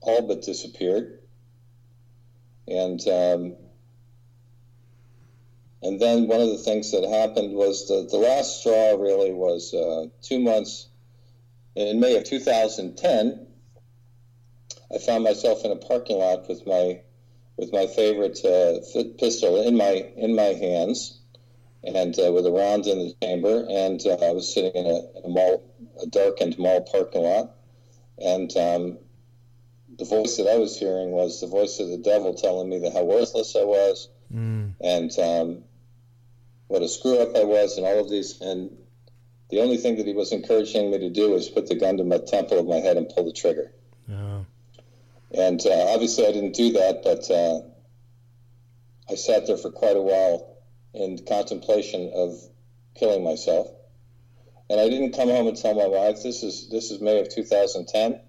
all 0.00 0.22
but 0.22 0.42
disappeared. 0.42 1.20
And 2.68 3.00
um, 3.08 3.56
and 5.82 6.00
then 6.00 6.28
one 6.28 6.40
of 6.40 6.48
the 6.48 6.58
things 6.58 6.92
that 6.92 7.04
happened 7.04 7.54
was 7.54 7.88
the, 7.88 8.06
the 8.08 8.16
last 8.16 8.60
straw 8.60 8.94
really 8.94 9.32
was 9.32 9.74
uh, 9.74 10.06
two 10.22 10.38
months 10.38 10.88
in 11.74 12.00
May 12.00 12.16
of 12.16 12.24
2010. 12.24 13.46
I 14.94 14.98
found 14.98 15.24
myself 15.24 15.64
in 15.64 15.70
a 15.70 15.76
parking 15.76 16.18
lot 16.18 16.48
with 16.48 16.66
my 16.66 17.00
with 17.56 17.72
my 17.72 17.86
favorite 17.86 18.38
uh, 18.44 18.80
pistol 19.18 19.62
in 19.62 19.76
my 19.76 20.06
in 20.16 20.34
my 20.34 20.54
hands, 20.54 21.18
and 21.82 22.18
uh, 22.18 22.32
with 22.32 22.46
a 22.46 22.50
round 22.50 22.86
in 22.86 22.98
the 22.98 23.14
chamber. 23.22 23.66
And 23.70 24.04
uh, 24.04 24.16
I 24.22 24.32
was 24.32 24.52
sitting 24.52 24.72
in 24.72 24.86
a, 24.86 25.18
in 25.18 25.24
a, 25.24 25.28
mall, 25.28 25.62
a 26.02 26.06
darkened 26.06 26.58
mall 26.58 26.82
parking 26.82 27.22
lot, 27.22 27.54
and 28.18 28.54
um, 28.56 28.98
the 29.98 30.04
voice 30.04 30.36
that 30.36 30.48
I 30.48 30.56
was 30.56 30.78
hearing 30.78 31.10
was 31.10 31.40
the 31.40 31.46
voice 31.46 31.78
of 31.80 31.88
the 31.88 31.98
devil 31.98 32.34
telling 32.34 32.68
me 32.68 32.78
that 32.80 32.92
how 32.92 33.04
worthless 33.04 33.56
I 33.56 33.64
was, 33.64 34.08
mm. 34.32 34.74
and 34.80 35.18
um, 35.18 35.64
what 36.66 36.82
a 36.82 36.88
screw 36.88 37.18
up 37.18 37.36
I 37.36 37.44
was, 37.44 37.78
and 37.78 37.86
all 37.86 38.00
of 38.00 38.10
these. 38.10 38.40
And 38.40 38.76
the 39.52 39.60
only 39.60 39.76
thing 39.76 39.96
that 39.98 40.06
he 40.06 40.14
was 40.14 40.32
encouraging 40.32 40.90
me 40.90 40.98
to 40.98 41.10
do 41.10 41.30
was 41.30 41.50
put 41.50 41.68
the 41.68 41.74
gun 41.74 41.98
to 41.98 42.04
my 42.04 42.16
temple 42.16 42.58
of 42.58 42.66
my 42.66 42.76
head 42.76 42.96
and 42.96 43.06
pull 43.10 43.26
the 43.26 43.32
trigger. 43.32 43.70
Oh. 44.10 44.46
And 45.30 45.60
uh, 45.66 45.92
obviously, 45.92 46.26
I 46.26 46.32
didn't 46.32 46.54
do 46.54 46.72
that, 46.72 47.02
but 47.04 47.30
uh, 47.30 47.60
I 49.12 49.14
sat 49.14 49.46
there 49.46 49.58
for 49.58 49.70
quite 49.70 49.96
a 49.96 50.00
while 50.00 50.56
in 50.94 51.18
contemplation 51.26 52.12
of 52.14 52.40
killing 52.94 53.22
myself. 53.22 53.68
And 54.70 54.80
I 54.80 54.88
didn't 54.88 55.12
come 55.12 55.28
home 55.28 55.46
and 55.46 55.56
tell 55.56 55.74
my 55.74 55.86
wife. 55.86 56.22
This 56.22 56.42
is 56.42 56.70
this 56.70 56.90
is 56.90 57.02
May 57.02 57.20
of 57.20 57.28
2010. 57.28 58.20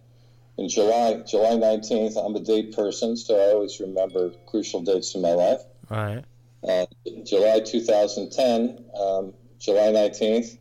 In 0.58 0.68
July 0.68 1.24
July 1.26 1.52
19th, 1.52 2.18
I'm 2.18 2.36
a 2.36 2.42
date 2.42 2.76
person, 2.76 3.16
so 3.16 3.36
I 3.36 3.54
always 3.54 3.80
remember 3.80 4.32
crucial 4.46 4.82
dates 4.82 5.16
in 5.16 5.22
my 5.22 5.32
life. 5.32 5.62
Right. 5.90 6.26
Uh, 6.68 6.86
July 7.24 7.62
2010, 7.62 8.86
um, 9.00 9.34
July 9.58 9.88
19th, 9.88 10.58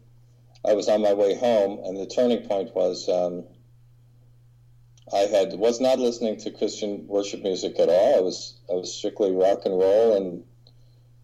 I 0.65 0.75
was 0.75 0.89
on 0.89 1.03
my 1.03 1.13
way 1.13 1.35
home, 1.35 1.81
and 1.85 1.99
the 1.99 2.07
turning 2.07 2.47
point 2.47 2.75
was 2.75 3.09
um, 3.09 3.45
I 5.13 5.27
had 5.27 5.55
was 5.55 5.81
not 5.81 5.99
listening 5.99 6.39
to 6.41 6.51
Christian 6.51 7.07
worship 7.09 7.43
music 7.43 7.79
at 7.81 7.89
all. 7.89 8.19
I 8.19 8.21
was 8.21 8.61
I 8.71 8.75
was 8.75 8.95
strictly 8.95 9.33
rock 9.33 9.63
and 9.65 9.79
roll 9.79 10.17
and 10.17 10.45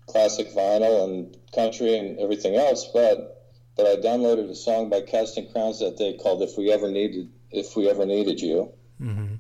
classic 0.07 0.53
vinyl 0.53 1.05
and 1.05 1.37
country 1.55 1.97
and 1.97 2.19
everything 2.19 2.57
else, 2.57 2.89
but 2.93 3.47
but 3.77 3.87
I 3.87 3.95
downloaded 3.97 4.51
a 4.51 4.57
song 4.57 4.91
by 4.91 5.03
Casting 5.03 5.51
Crowns 5.53 5.79
that 5.81 5.97
day 5.97 6.17
called 6.17 6.43
"If 6.43 6.59
We 6.59 6.73
Ever 6.73 6.91
Needed 6.91 7.31
If 7.51 7.77
We 7.77 7.89
Ever 7.89 8.07
Needed 8.07 8.41
You," 8.41 8.73
mm-hmm. 9.01 9.35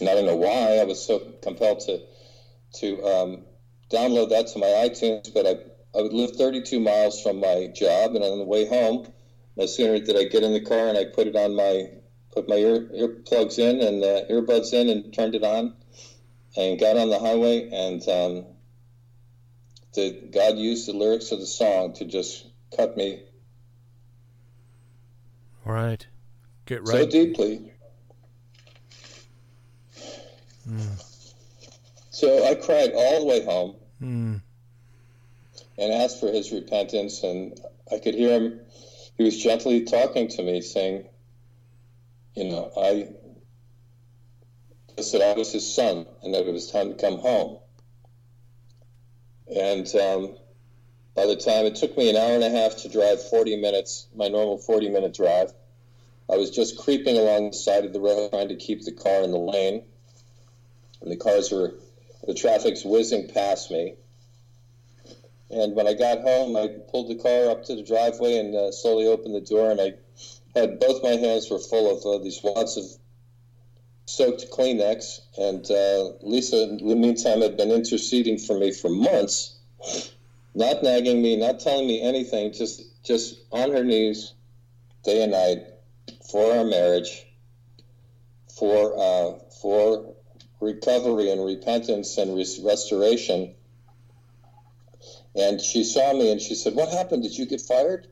and 0.00 0.08
I 0.08 0.14
don't 0.14 0.26
know 0.26 0.36
why 0.36 0.78
I 0.78 0.84
was 0.84 1.04
so 1.04 1.20
compelled 1.40 1.80
to 1.80 2.00
to 2.80 3.04
um, 3.04 3.44
download 3.90 4.30
that 4.30 4.48
to 4.48 4.58
my 4.58 4.66
iTunes, 4.66 5.32
but 5.32 5.46
I 5.46 5.54
I 5.96 6.02
would 6.02 6.12
live 6.12 6.32
32 6.32 6.80
miles 6.80 7.22
from 7.22 7.40
my 7.40 7.68
job, 7.68 8.14
and 8.14 8.24
on 8.24 8.38
the 8.38 8.44
way 8.44 8.66
home, 8.66 9.06
no 9.60 9.66
sooner 9.66 9.98
did 9.98 10.16
I 10.16 10.24
get 10.24 10.42
in 10.42 10.54
the 10.54 10.60
car 10.60 10.88
and 10.88 10.96
I 10.96 11.04
put 11.04 11.26
it 11.26 11.36
on 11.36 11.54
my 11.54 11.90
put 12.32 12.48
my 12.48 12.54
ear 12.54 12.80
earplugs 12.80 13.58
in 13.58 13.80
and 13.80 14.02
uh, 14.02 14.24
earbuds 14.30 14.72
in 14.72 14.88
and 14.88 15.12
turned 15.12 15.34
it 15.34 15.44
on, 15.44 15.74
and 16.56 16.80
got 16.80 16.96
on 16.96 17.10
the 17.10 17.18
highway 17.18 17.68
and 17.70 18.00
um, 18.08 18.46
that 19.94 20.30
God 20.32 20.56
used 20.56 20.88
the 20.88 20.94
lyrics 20.94 21.30
of 21.30 21.40
the 21.40 21.46
song 21.46 21.92
to 21.94 22.06
just 22.06 22.46
cut 22.74 22.96
me. 22.96 23.22
Right. 25.66 26.06
Get 26.64 26.88
right. 26.88 27.02
So 27.02 27.06
deeply. 27.06 27.70
Mm. 30.66 31.04
So 32.10 32.48
I 32.48 32.54
cried 32.54 32.92
all 32.94 33.20
the 33.20 33.26
way 33.26 33.44
home 33.44 33.76
mm. 34.02 34.40
and 35.76 35.92
asked 35.92 36.18
for 36.18 36.32
his 36.32 36.50
repentance, 36.50 37.22
and 37.22 37.60
I 37.92 37.98
could 37.98 38.14
hear 38.14 38.32
him. 38.40 38.60
He 39.20 39.24
was 39.24 39.36
gently 39.36 39.82
talking 39.82 40.28
to 40.28 40.42
me, 40.42 40.62
saying, 40.62 41.06
You 42.34 42.44
know, 42.44 42.72
I 42.74 43.10
said 45.02 45.20
I 45.20 45.34
was 45.34 45.52
his 45.52 45.74
son 45.74 46.06
and 46.22 46.32
that 46.32 46.46
it 46.46 46.50
was 46.50 46.70
time 46.70 46.88
to 46.88 46.94
come 46.94 47.18
home. 47.18 47.58
And 49.54 49.86
um, 49.94 50.38
by 51.14 51.26
the 51.26 51.36
time 51.36 51.66
it 51.66 51.76
took 51.76 51.98
me 51.98 52.08
an 52.08 52.16
hour 52.16 52.32
and 52.32 52.42
a 52.42 52.48
half 52.48 52.78
to 52.78 52.88
drive 52.88 53.22
40 53.28 53.56
minutes, 53.56 54.08
my 54.16 54.28
normal 54.28 54.56
40 54.56 54.88
minute 54.88 55.12
drive, 55.12 55.52
I 56.32 56.38
was 56.38 56.50
just 56.50 56.78
creeping 56.78 57.18
along 57.18 57.50
the 57.50 57.56
side 57.58 57.84
of 57.84 57.92
the 57.92 58.00
road 58.00 58.30
trying 58.30 58.48
to 58.48 58.56
keep 58.56 58.86
the 58.86 58.92
car 58.92 59.20
in 59.20 59.32
the 59.32 59.38
lane. 59.38 59.84
And 61.02 61.12
the 61.12 61.18
cars 61.18 61.52
were, 61.52 61.74
the 62.26 62.32
traffic's 62.32 62.86
whizzing 62.86 63.28
past 63.28 63.70
me. 63.70 63.96
And 65.50 65.74
when 65.74 65.86
I 65.88 65.94
got 65.94 66.20
home, 66.20 66.56
I 66.56 66.68
pulled 66.90 67.08
the 67.08 67.16
car 67.16 67.50
up 67.50 67.64
to 67.64 67.74
the 67.74 67.82
driveway 67.82 68.38
and 68.38 68.54
uh, 68.54 68.70
slowly 68.70 69.06
opened 69.06 69.34
the 69.34 69.40
door, 69.40 69.70
and 69.70 69.80
I 69.80 69.94
had 70.54 70.78
both 70.78 71.02
my 71.02 71.10
hands 71.10 71.50
were 71.50 71.58
full 71.58 71.90
of 71.90 72.04
uh, 72.06 72.22
these 72.22 72.40
wads 72.42 72.76
of 72.76 72.84
soaked 74.06 74.50
Kleenex, 74.50 75.20
and 75.38 75.68
uh, 75.70 76.12
Lisa, 76.22 76.62
in 76.64 76.88
the 76.88 76.96
meantime, 76.96 77.40
had 77.40 77.56
been 77.56 77.70
interceding 77.70 78.38
for 78.38 78.58
me 78.58 78.72
for 78.72 78.88
months, 78.88 79.56
not 80.54 80.82
nagging 80.82 81.22
me, 81.22 81.36
not 81.36 81.60
telling 81.60 81.86
me 81.86 82.00
anything, 82.00 82.52
just 82.52 82.82
just 83.04 83.36
on 83.50 83.70
her 83.72 83.84
knees, 83.84 84.34
day 85.04 85.22
and 85.22 85.32
night, 85.32 85.64
for 86.30 86.52
our 86.52 86.64
marriage, 86.64 87.24
for 88.56 88.98
uh, 88.98 89.38
for 89.60 90.14
recovery 90.60 91.30
and 91.30 91.44
repentance 91.44 92.18
and 92.18 92.36
res- 92.36 92.60
restoration. 92.60 93.54
And 95.34 95.60
she 95.60 95.84
saw 95.84 96.12
me 96.12 96.32
and 96.32 96.40
she 96.40 96.54
said, 96.54 96.74
"What 96.74 96.88
happened? 96.88 97.22
Did 97.22 97.36
you 97.36 97.46
get 97.46 97.60
fired?" 97.60 98.08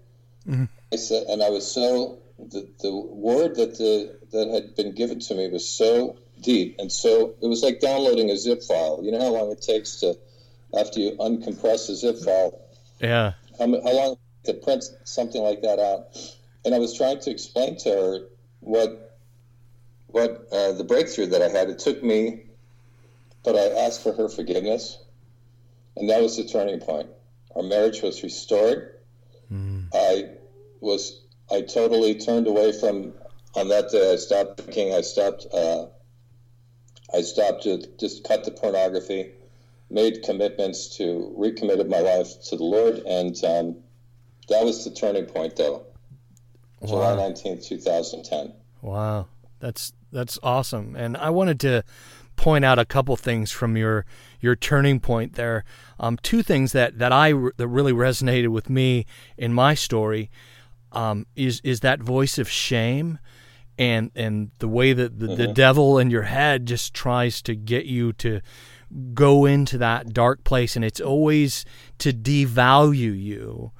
Mm-hmm. 0.48 0.64
I 0.92 0.96
said, 0.96 1.24
and 1.28 1.42
I 1.42 1.50
was 1.50 1.70
so 1.70 2.18
the, 2.38 2.68
the 2.80 2.94
word 2.96 3.56
that 3.56 3.76
the 3.76 4.18
that 4.32 4.48
had 4.48 4.76
been 4.76 4.94
given 4.94 5.18
to 5.20 5.34
me 5.34 5.48
was 5.48 5.68
so 5.68 6.16
deep 6.40 6.76
and 6.78 6.92
so 6.92 7.34
it 7.42 7.46
was 7.46 7.62
like 7.62 7.80
downloading 7.80 8.30
a 8.30 8.36
zip 8.36 8.62
file. 8.62 9.00
You 9.02 9.12
know 9.12 9.20
how 9.20 9.32
long 9.32 9.50
it 9.50 9.60
takes 9.60 10.00
to 10.00 10.16
after 10.78 11.00
you 11.00 11.12
uncompress 11.12 11.88
a 11.88 11.96
zip 11.96 12.18
file. 12.18 12.60
Yeah. 13.00 13.32
How, 13.58 13.66
how 13.66 13.92
long 13.92 14.18
to 14.44 14.54
print 14.54 14.84
something 15.04 15.42
like 15.42 15.62
that 15.62 15.78
out? 15.78 16.16
And 16.64 16.74
I 16.74 16.78
was 16.78 16.96
trying 16.96 17.20
to 17.20 17.30
explain 17.30 17.76
to 17.78 17.90
her 17.90 18.18
what 18.60 19.18
what 20.06 20.48
uh, 20.52 20.72
the 20.72 20.84
breakthrough 20.84 21.26
that 21.26 21.42
I 21.42 21.48
had. 21.48 21.68
It 21.68 21.78
took 21.78 22.02
me, 22.02 22.44
but 23.44 23.56
I 23.56 23.84
asked 23.86 24.02
for 24.02 24.12
her 24.12 24.28
forgiveness, 24.28 24.98
and 25.98 26.08
that 26.10 26.22
was 26.22 26.36
the 26.36 26.44
turning 26.44 26.80
point. 26.80 27.08
Our 27.56 27.62
marriage 27.62 28.02
was 28.02 28.22
restored. 28.22 28.94
Mm. 29.52 29.88
I 29.94 30.30
was 30.80 31.24
I 31.50 31.62
totally 31.62 32.14
turned 32.14 32.46
away 32.46 32.72
from 32.72 33.14
on 33.54 33.68
that 33.68 33.90
day. 33.90 34.12
I 34.12 34.16
stopped 34.16 34.62
drinking. 34.62 34.94
I 34.94 35.00
stopped. 35.00 35.46
Uh, 35.52 35.86
I 37.14 37.22
stopped 37.22 37.62
to 37.64 37.82
just 37.98 38.24
cut 38.24 38.44
the 38.44 38.50
pornography. 38.50 39.32
Made 39.90 40.22
commitments 40.22 40.98
to 40.98 41.32
recommitted 41.34 41.88
my 41.88 42.00
life 42.00 42.28
to 42.48 42.56
the 42.56 42.64
Lord, 42.64 42.98
and 43.06 43.34
um, 43.42 43.76
that 44.50 44.62
was 44.62 44.84
the 44.84 44.90
turning 44.90 45.24
point, 45.24 45.56
though. 45.56 45.86
Wow. 46.80 46.88
July 46.88 47.16
nineteenth, 47.16 47.64
two 47.64 47.78
thousand 47.78 48.24
ten. 48.24 48.52
Wow, 48.82 49.28
that's 49.60 49.94
that's 50.12 50.38
awesome. 50.42 50.94
And 50.94 51.16
I 51.16 51.30
wanted 51.30 51.58
to 51.60 51.84
point 52.36 52.66
out 52.66 52.78
a 52.78 52.84
couple 52.84 53.16
things 53.16 53.50
from 53.50 53.78
your 53.78 54.04
your 54.40 54.56
turning 54.56 55.00
point 55.00 55.34
there. 55.34 55.64
Um, 55.98 56.18
two 56.22 56.42
things 56.42 56.72
that 56.72 56.98
that 56.98 57.12
I 57.12 57.32
that 57.56 57.68
really 57.68 57.92
resonated 57.92 58.48
with 58.48 58.70
me 58.70 59.06
in 59.36 59.52
my 59.52 59.74
story 59.74 60.30
um, 60.92 61.26
is 61.36 61.60
is 61.64 61.80
that 61.80 62.00
voice 62.00 62.38
of 62.38 62.48
shame 62.48 63.18
and 63.78 64.10
and 64.14 64.50
the 64.58 64.68
way 64.68 64.92
that 64.92 65.18
the, 65.18 65.26
mm-hmm. 65.26 65.36
the 65.36 65.48
devil 65.48 65.98
in 65.98 66.10
your 66.10 66.22
head 66.22 66.66
just 66.66 66.94
tries 66.94 67.40
to 67.42 67.54
get 67.54 67.86
you 67.86 68.12
to 68.14 68.40
go 69.12 69.44
into 69.44 69.76
that 69.78 70.12
dark 70.14 70.44
place 70.44 70.74
and 70.74 70.84
it's 70.84 71.00
always 71.00 71.64
to 71.98 72.12
devalue 72.12 73.20
you 73.20 73.70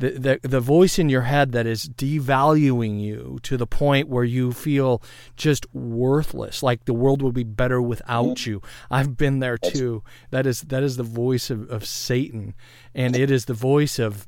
the, 0.00 0.10
the 0.42 0.48
the 0.48 0.60
voice 0.60 0.98
in 0.98 1.08
your 1.08 1.22
head 1.22 1.52
that 1.52 1.66
is 1.66 1.88
devaluing 1.88 3.00
you 3.00 3.38
to 3.42 3.56
the 3.56 3.66
point 3.66 4.08
where 4.08 4.24
you 4.24 4.52
feel 4.52 5.02
just 5.36 5.72
worthless 5.74 6.62
like 6.62 6.84
the 6.86 6.94
world 6.94 7.22
would 7.22 7.34
be 7.34 7.44
better 7.44 7.80
without 7.80 8.36
mm-hmm. 8.36 8.50
you 8.50 8.62
i've 8.90 9.16
been 9.16 9.38
there 9.38 9.58
too 9.58 10.02
that 10.30 10.46
is 10.46 10.62
that 10.62 10.82
is 10.82 10.96
the 10.96 11.02
voice 11.02 11.50
of, 11.50 11.70
of 11.70 11.84
satan 11.84 12.54
and 12.94 13.14
it 13.14 13.30
is 13.30 13.44
the 13.44 13.54
voice 13.54 13.98
of 13.98 14.26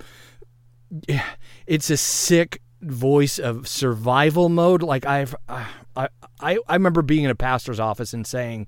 it's 1.67 1.91
a 1.91 1.97
sick 1.97 2.61
voice 2.83 3.39
of 3.39 3.67
survival 3.69 4.49
mode. 4.49 4.83
Like 4.83 5.07
I've, 5.07 5.35
I, 5.49 5.67
I, 5.97 6.09
I 6.41 6.75
remember 6.75 7.03
being 7.03 7.25
in 7.25 7.31
a 7.31 7.35
pastor's 7.35 7.81
office 7.81 8.13
and 8.13 8.27
saying, 8.27 8.67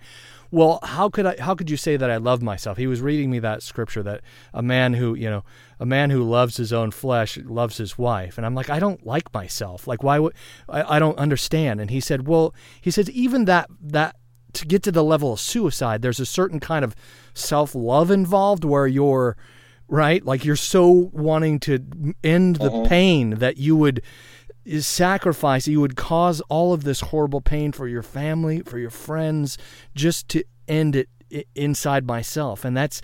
"Well, 0.55 0.79
how 0.83 1.09
could 1.09 1.27
I? 1.27 1.37
How 1.39 1.55
could 1.55 1.69
you 1.69 1.77
say 1.77 1.97
that 1.97 2.11
I 2.11 2.17
love 2.17 2.43
myself?" 2.43 2.79
He 2.79 2.87
was 2.87 3.01
reading 3.01 3.31
me 3.31 3.39
that 3.41 3.63
scripture 3.63 4.03
that 4.03 4.23
a 4.53 4.63
man 4.63 4.95
who, 4.95 5.15
you 5.15 5.29
know, 5.29 5.45
a 5.81 5.87
man 5.87 6.11
who 6.11 6.23
loves 6.23 6.57
his 6.57 6.73
own 6.73 6.91
flesh 6.91 7.37
loves 7.39 7.79
his 7.79 7.99
wife, 7.99 8.39
and 8.39 8.47
I'm 8.47 8.55
like, 8.55 8.71
I 8.71 8.79
don't 8.79 9.05
like 9.05 9.33
myself. 9.35 9.87
Like, 9.87 10.03
why 10.03 10.19
would 10.19 10.35
I? 10.69 10.97
I 10.97 10.99
don't 10.99 11.19
understand. 11.19 11.81
And 11.81 11.91
he 11.91 12.01
said, 12.01 12.27
Well, 12.27 12.55
he 12.81 12.91
says 12.91 13.11
even 13.11 13.45
that 13.47 13.69
that 13.81 14.17
to 14.55 14.67
get 14.67 14.83
to 14.85 14.93
the 14.93 15.05
level 15.05 15.33
of 15.33 15.41
suicide, 15.41 16.03
there's 16.03 16.21
a 16.21 16.27
certain 16.27 16.61
kind 16.61 16.85
of 16.85 16.95
self 17.35 17.75
love 17.75 18.11
involved 18.11 18.65
where 18.65 18.87
you're 18.87 19.37
right? 19.89 20.25
Like 20.25 20.45
you're 20.45 20.57
so 20.57 21.11
wanting 21.13 21.61
to 21.61 22.15
end 22.23 22.57
the 22.57 22.73
uh-huh. 22.73 22.89
pain 22.89 23.31
that 23.31 23.59
you 23.59 23.77
would 23.77 24.03
sacrifice, 24.81 25.69
you 25.69 25.81
would 25.81 25.97
cause 25.97 26.41
all 26.49 26.73
of 26.73 26.85
this 26.85 27.01
horrible 27.01 27.41
pain 27.41 27.73
for 27.73 27.87
your 27.87 28.03
family, 28.03 28.63
for 28.63 28.79
your 28.79 28.91
friends, 28.91 29.59
just 29.95 30.29
to 30.31 30.45
end 30.67 30.97
it 30.97 31.09
inside 31.55 32.07
myself. 32.07 32.65
And 32.65 32.77
that's, 32.77 33.03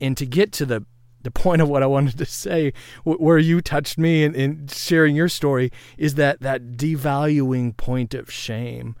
and 0.00 0.16
to 0.16 0.26
get 0.26 0.52
to 0.52 0.66
the, 0.66 0.84
the 1.22 1.30
point 1.30 1.62
of 1.62 1.68
what 1.68 1.82
I 1.82 1.86
wanted 1.86 2.18
to 2.18 2.26
say, 2.26 2.72
where 3.04 3.38
you 3.38 3.60
touched 3.60 3.98
me 3.98 4.24
in, 4.24 4.34
in 4.34 4.68
sharing 4.68 5.16
your 5.16 5.28
story, 5.28 5.70
is 5.98 6.14
that 6.14 6.40
that 6.40 6.72
devaluing 6.72 7.76
point 7.76 8.14
of 8.14 8.30
shame. 8.30 8.94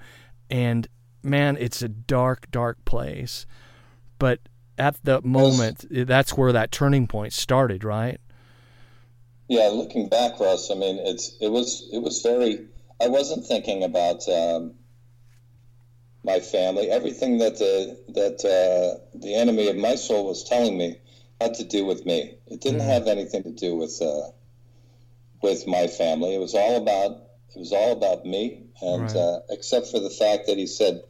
And 0.50 0.88
man, 1.22 1.56
it's 1.58 1.82
a 1.82 1.88
dark, 1.88 2.50
dark 2.50 2.84
place. 2.84 3.46
But 4.18 4.40
at 4.78 5.02
the 5.04 5.20
moment, 5.22 5.86
that's 5.90 6.36
where 6.36 6.52
that 6.52 6.72
turning 6.72 7.06
point 7.06 7.32
started, 7.32 7.84
right? 7.84 8.20
Yeah, 9.48 9.68
looking 9.68 10.08
back, 10.08 10.40
Russ, 10.40 10.70
I 10.70 10.74
mean, 10.74 10.98
it's 10.98 11.36
it 11.40 11.48
was 11.48 11.88
it 11.92 11.98
was 11.98 12.22
very. 12.22 12.66
I 13.00 13.08
wasn't 13.08 13.46
thinking 13.46 13.82
about 13.82 14.26
um, 14.28 14.74
my 16.24 16.40
family. 16.40 16.90
Everything 16.90 17.38
that 17.38 17.58
the 17.58 17.98
that 18.08 18.44
uh, 18.44 19.18
the 19.18 19.34
enemy 19.34 19.68
of 19.68 19.76
my 19.76 19.96
soul 19.96 20.26
was 20.26 20.44
telling 20.44 20.78
me 20.78 20.98
had 21.40 21.54
to 21.54 21.64
do 21.64 21.84
with 21.84 22.06
me. 22.06 22.38
It 22.46 22.60
didn't 22.60 22.80
mm-hmm. 22.80 22.88
have 22.88 23.06
anything 23.06 23.42
to 23.42 23.50
do 23.50 23.74
with 23.76 24.00
uh, 24.00 24.30
with 25.42 25.66
my 25.66 25.88
family. 25.88 26.34
It 26.34 26.40
was 26.40 26.54
all 26.54 26.76
about 26.76 27.22
it 27.54 27.58
was 27.58 27.72
all 27.72 27.92
about 27.92 28.24
me, 28.24 28.64
and 28.80 29.02
right. 29.02 29.16
uh, 29.16 29.40
except 29.50 29.88
for 29.88 30.00
the 30.00 30.10
fact 30.10 30.46
that 30.46 30.56
he 30.56 30.66
said 30.66 31.02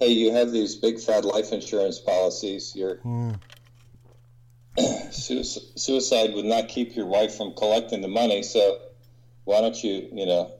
hey, 0.00 0.08
you 0.08 0.32
have 0.32 0.50
these 0.50 0.74
big 0.76 0.98
fat 0.98 1.24
life 1.24 1.52
insurance 1.52 2.00
policies. 2.00 2.74
Your 2.74 2.96
mm. 2.96 3.38
Suicide 5.10 6.34
would 6.34 6.44
not 6.44 6.68
keep 6.68 6.96
your 6.96 7.06
wife 7.06 7.34
from 7.34 7.54
collecting 7.54 8.00
the 8.00 8.08
money. 8.08 8.42
So 8.42 8.78
why 9.44 9.60
don't 9.60 9.82
you, 9.82 10.08
you 10.12 10.26
know, 10.26 10.52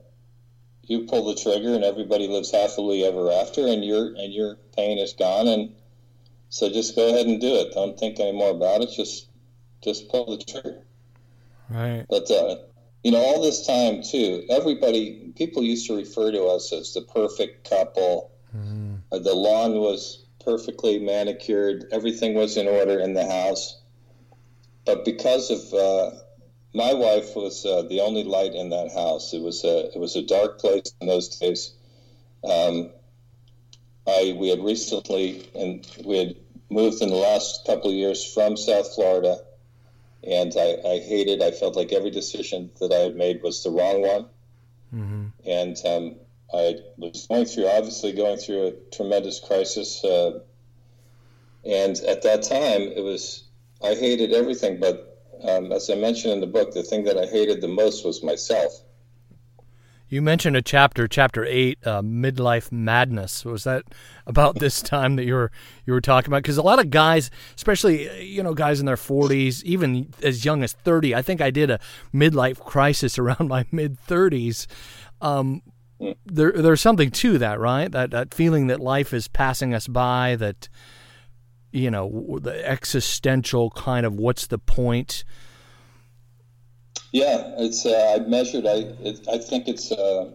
you 0.83 1.05
pull 1.05 1.25
the 1.25 1.35
trigger 1.35 1.73
and 1.73 1.83
everybody 1.83 2.27
lives 2.27 2.51
happily 2.51 3.03
ever 3.05 3.31
after, 3.31 3.67
and 3.67 3.83
your 3.85 4.07
and 4.07 4.33
your 4.33 4.55
pain 4.75 4.97
is 4.97 5.13
gone. 5.13 5.47
And 5.47 5.75
so 6.49 6.69
just 6.69 6.95
go 6.95 7.07
ahead 7.09 7.27
and 7.27 7.39
do 7.39 7.55
it. 7.55 7.73
Don't 7.73 7.97
think 7.97 8.19
any 8.19 8.31
more 8.31 8.51
about 8.51 8.81
it. 8.81 8.89
Just 8.95 9.27
just 9.81 10.09
pull 10.09 10.37
the 10.37 10.43
trigger. 10.43 10.83
Right. 11.69 12.05
But 12.09 12.29
uh, 12.29 12.55
you 13.03 13.11
know, 13.11 13.19
all 13.19 13.41
this 13.41 13.65
time 13.65 14.03
too, 14.03 14.45
everybody, 14.49 15.31
people 15.35 15.63
used 15.63 15.87
to 15.87 15.95
refer 15.95 16.31
to 16.31 16.45
us 16.45 16.73
as 16.73 16.93
the 16.93 17.01
perfect 17.01 17.69
couple. 17.69 18.31
Mm 18.55 18.91
uh, 19.11 19.19
the 19.19 19.33
lawn 19.33 19.73
was 19.73 20.25
perfectly 20.43 20.99
manicured. 20.99 21.85
Everything 21.91 22.33
was 22.33 22.57
in 22.57 22.67
order 22.67 22.99
in 22.99 23.13
the 23.13 23.27
house. 23.27 23.80
But 24.85 25.05
because 25.05 25.51
of 25.51 25.73
uh, 25.73 26.11
my 26.73 26.93
wife 26.93 27.35
was 27.35 27.65
uh, 27.65 27.83
the 27.83 28.01
only 28.01 28.23
light 28.23 28.53
in 28.53 28.69
that 28.69 28.91
house. 28.91 29.33
It 29.33 29.41
was 29.41 29.63
a 29.63 29.93
it 29.93 29.99
was 29.99 30.15
a 30.15 30.21
dark 30.21 30.59
place 30.59 30.93
in 31.01 31.07
those 31.07 31.37
days. 31.39 31.73
Um, 32.43 32.91
I 34.07 34.35
we 34.37 34.49
had 34.49 34.63
recently 34.63 35.49
and 35.53 35.85
we 36.05 36.17
had 36.17 36.35
moved 36.69 37.01
in 37.01 37.09
the 37.09 37.15
last 37.15 37.65
couple 37.65 37.89
of 37.89 37.95
years 37.95 38.23
from 38.33 38.55
South 38.55 38.95
Florida, 38.95 39.37
and 40.23 40.53
I, 40.57 40.77
I 40.85 40.99
hated. 40.99 41.41
I 41.41 41.51
felt 41.51 41.75
like 41.75 41.91
every 41.91 42.11
decision 42.11 42.71
that 42.79 42.91
I 42.91 42.99
had 42.99 43.15
made 43.15 43.43
was 43.43 43.63
the 43.63 43.71
wrong 43.71 44.01
one, 44.01 44.25
mm-hmm. 44.93 45.25
and 45.45 45.77
um, 45.85 46.15
I 46.53 46.75
was 46.97 47.27
going 47.27 47.45
through, 47.45 47.67
obviously, 47.67 48.13
going 48.13 48.37
through 48.37 48.67
a 48.67 48.71
tremendous 48.95 49.39
crisis. 49.39 50.03
Uh, 50.03 50.39
and 51.63 51.97
at 51.99 52.23
that 52.23 52.43
time, 52.43 52.81
it 52.81 53.03
was, 53.03 53.43
I 53.83 53.95
hated 53.95 54.33
everything. 54.33 54.79
But 54.79 55.17
um, 55.47 55.71
as 55.71 55.89
I 55.89 55.95
mentioned 55.95 56.33
in 56.33 56.41
the 56.41 56.47
book, 56.47 56.73
the 56.73 56.83
thing 56.83 57.03
that 57.05 57.17
I 57.17 57.25
hated 57.25 57.61
the 57.61 57.67
most 57.67 58.05
was 58.05 58.23
myself. 58.23 58.73
You 60.11 60.21
mentioned 60.21 60.57
a 60.57 60.61
chapter, 60.61 61.07
chapter 61.07 61.45
eight, 61.45 61.79
uh, 61.87 62.01
midlife 62.01 62.69
madness. 62.69 63.45
Was 63.45 63.63
that 63.63 63.83
about 64.27 64.59
this 64.59 64.81
time 64.81 65.15
that 65.15 65.23
you 65.23 65.35
were 65.35 65.51
you 65.85 65.93
were 65.93 66.01
talking 66.01 66.29
about? 66.29 66.43
Because 66.43 66.57
a 66.57 66.61
lot 66.61 66.79
of 66.79 66.89
guys, 66.89 67.31
especially 67.55 68.21
you 68.21 68.43
know 68.43 68.53
guys 68.53 68.81
in 68.81 68.85
their 68.85 68.97
forties, 68.97 69.63
even 69.63 70.13
as 70.21 70.43
young 70.43 70.63
as 70.63 70.73
thirty, 70.73 71.15
I 71.15 71.21
think 71.21 71.39
I 71.39 71.49
did 71.49 71.71
a 71.71 71.79
midlife 72.13 72.59
crisis 72.59 73.17
around 73.19 73.47
my 73.47 73.65
mid 73.71 73.97
thirties. 73.97 74.67
Um, 75.21 75.61
there 76.25 76.51
there's 76.51 76.81
something 76.81 77.09
to 77.11 77.37
that, 77.37 77.61
right? 77.61 77.89
That 77.89 78.11
that 78.11 78.33
feeling 78.33 78.67
that 78.67 78.81
life 78.81 79.13
is 79.13 79.29
passing 79.29 79.73
us 79.73 79.87
by, 79.87 80.35
that 80.35 80.67
you 81.71 81.91
know, 81.91 82.39
the 82.41 82.67
existential 82.67 83.71
kind 83.71 84.05
of 84.05 84.13
what's 84.13 84.47
the 84.47 84.57
point? 84.57 85.23
Yeah, 87.11 87.53
it's 87.57 87.85
uh, 87.85 88.15
I 88.15 88.27
measured. 88.27 88.65
I 88.65 88.93
it, 89.03 89.27
I 89.31 89.37
think 89.37 89.67
it's 89.67 89.91
uh, 89.91 90.31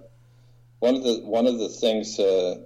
one 0.81 0.95
of 0.95 1.03
the 1.03 1.21
one 1.25 1.47
of 1.47 1.59
the 1.59 1.69
things 1.69 2.19
uh, 2.19 2.57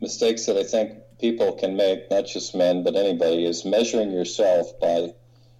mistakes 0.00 0.46
that 0.46 0.56
I 0.56 0.64
think 0.64 0.98
people 1.20 1.52
can 1.52 1.76
make, 1.76 2.10
not 2.10 2.26
just 2.26 2.54
men 2.54 2.82
but 2.82 2.96
anybody, 2.96 3.46
is 3.46 3.64
measuring 3.64 4.10
yourself 4.10 4.78
by 4.80 5.14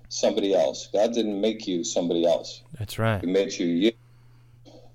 somebody 0.08 0.54
else. 0.54 0.88
God 0.92 1.14
didn't 1.14 1.40
make 1.40 1.66
you 1.66 1.84
somebody 1.84 2.26
else. 2.26 2.62
That's 2.78 2.98
right. 2.98 3.20
He 3.20 3.26
made 3.26 3.52
you 3.52 3.66
you. 3.66 3.92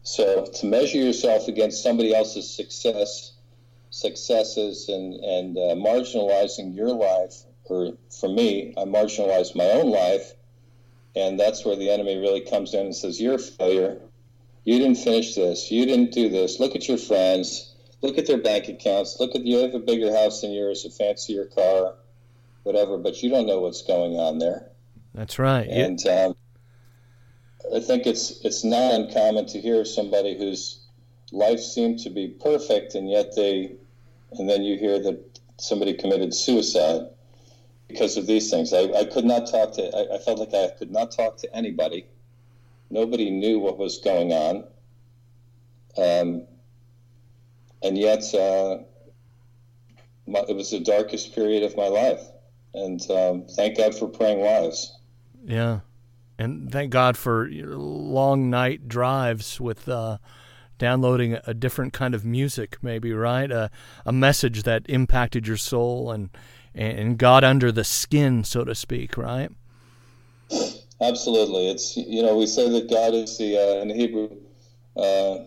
So 0.04 0.46
to 0.46 0.66
measure 0.66 1.00
yourself 1.00 1.48
against 1.48 1.84
somebody 1.84 2.14
else's 2.14 2.50
success, 2.50 3.34
successes, 3.90 4.90
and 4.90 5.14
and 5.16 5.58
uh, 5.58 5.76
marginalizing 5.76 6.76
your 6.76 6.94
life, 6.94 7.44
or 7.70 7.94
for 8.10 8.30
me, 8.30 8.74
I 8.78 8.82
marginalized 8.82 9.56
my 9.56 9.70
own 9.72 9.90
life, 9.90 10.34
and 11.16 11.40
that's 11.40 11.66
where 11.66 11.76
the 11.76 11.90
enemy 11.90 12.18
really 12.18 12.42
comes 12.42 12.74
in 12.74 12.88
and 12.88 12.96
says, 12.96 13.20
"You're 13.20 13.36
a 13.36 13.40
failure. 13.40 14.02
You 14.64 14.80
didn't 14.80 14.98
finish 14.98 15.36
this. 15.36 15.72
You 15.72 15.86
didn't 15.86 16.12
do 16.12 16.30
this. 16.30 16.60
Look 16.60 16.76
at 16.76 16.88
your 16.88 16.98
friends. 16.98 17.74
Look 18.02 18.18
at 18.18 18.28
their 18.28 18.38
bank 18.38 18.68
accounts. 18.68 19.20
Look 19.20 19.36
at 19.36 19.46
you 19.46 19.58
have 19.58 19.74
a 19.74 19.80
bigger 19.80 20.14
house 20.14 20.42
than 20.42 20.52
yours, 20.52 20.86
a 20.86 20.90
fancier 20.90 21.46
car, 21.46 21.96
whatever. 22.64 22.98
But 22.98 23.24
you 23.24 23.30
don't 23.30 23.48
know 23.48 23.60
what's 23.60 23.82
going 23.82 24.18
on 24.20 24.40
there." 24.40 24.72
That's 25.14 25.40
right. 25.40 25.68
And 25.68 26.06
um, 26.08 26.36
I 27.76 27.80
think 27.80 28.06
it's 28.06 28.40
it's 28.46 28.64
not 28.64 28.94
uncommon 28.94 29.48
to 29.48 29.62
hear 29.62 29.84
somebody 29.84 30.38
whose 30.38 30.86
life 31.32 31.60
seemed 31.60 32.00
to 32.00 32.10
be 32.10 32.28
perfect, 32.28 32.96
and 32.96 33.10
yet 33.10 33.36
they, 33.36 33.76
and 34.32 34.50
then 34.50 34.64
you 34.64 34.78
hear 34.78 35.00
that 35.00 35.40
somebody 35.58 35.94
committed 35.94 36.34
suicide 36.34 37.08
because 37.88 38.17
of 38.17 38.28
these 38.28 38.50
things. 38.50 38.73
I, 38.73 38.84
I 38.84 39.06
could 39.06 39.26
not 39.26 39.50
talk 39.50 39.73
to. 39.73 39.84
I, 39.95 40.15
I 40.15 40.17
felt 40.19 40.39
like 40.39 40.54
I 40.54 40.69
could 40.78 40.91
not 40.91 41.12
talk 41.12 41.38
to 41.38 41.56
anybody. 41.56 42.06
Nobody 42.89 43.30
knew 43.30 43.60
what 43.60 43.78
was 43.78 44.00
going 44.00 44.32
on. 44.32 44.63
Um, 45.97 46.43
and 47.82 47.97
yet, 47.97 48.34
uh, 48.34 48.80
my, 50.28 50.43
it 50.47 50.56
was 50.56 50.71
the 50.71 50.80
darkest 50.80 51.34
period 51.34 51.63
of 51.63 51.76
my 51.78 51.88
life. 51.88 52.21
And 52.73 53.02
um, 53.10 53.45
thank 53.56 53.78
God 53.78 53.95
for 53.95 54.08
praying 54.08 54.39
wives. 54.39 54.93
Yeah, 55.43 55.80
and 56.38 56.71
thank 56.71 56.91
God 56.91 57.17
for 57.17 57.50
long 57.50 58.50
night 58.50 58.88
drives 58.88 59.60
with 59.60 59.88
uh, 59.88 60.17
downloading 60.78 61.39
a 61.45 61.54
different 61.54 61.93
kind 61.93 62.13
of 62.13 62.26
music, 62.26 62.78
maybe 62.82 63.13
right, 63.13 63.50
a 63.52 63.71
a 64.06 64.12
message 64.12 64.63
that 64.63 64.86
impacted 64.88 65.47
your 65.47 65.58
soul 65.58 66.12
and 66.12 66.30
and 66.78 67.18
got 67.18 67.44
under 67.44 67.72
the 67.72 67.84
skin, 67.84 68.44
so 68.44 68.63
to 68.63 68.76
speak, 68.76 69.18
right? 69.18 69.50
Absolutely, 71.02 71.70
it's 71.70 71.98
you 71.98 72.24
know 72.24 72.38
we 72.38 72.48
say 72.48 72.70
that 72.70 72.90
God 72.90 73.13
is 73.13 73.38
the 73.38 73.58
uh, 73.58 73.82
in 73.82 73.90
Hebrew 73.90 74.30
uh, 74.96 75.38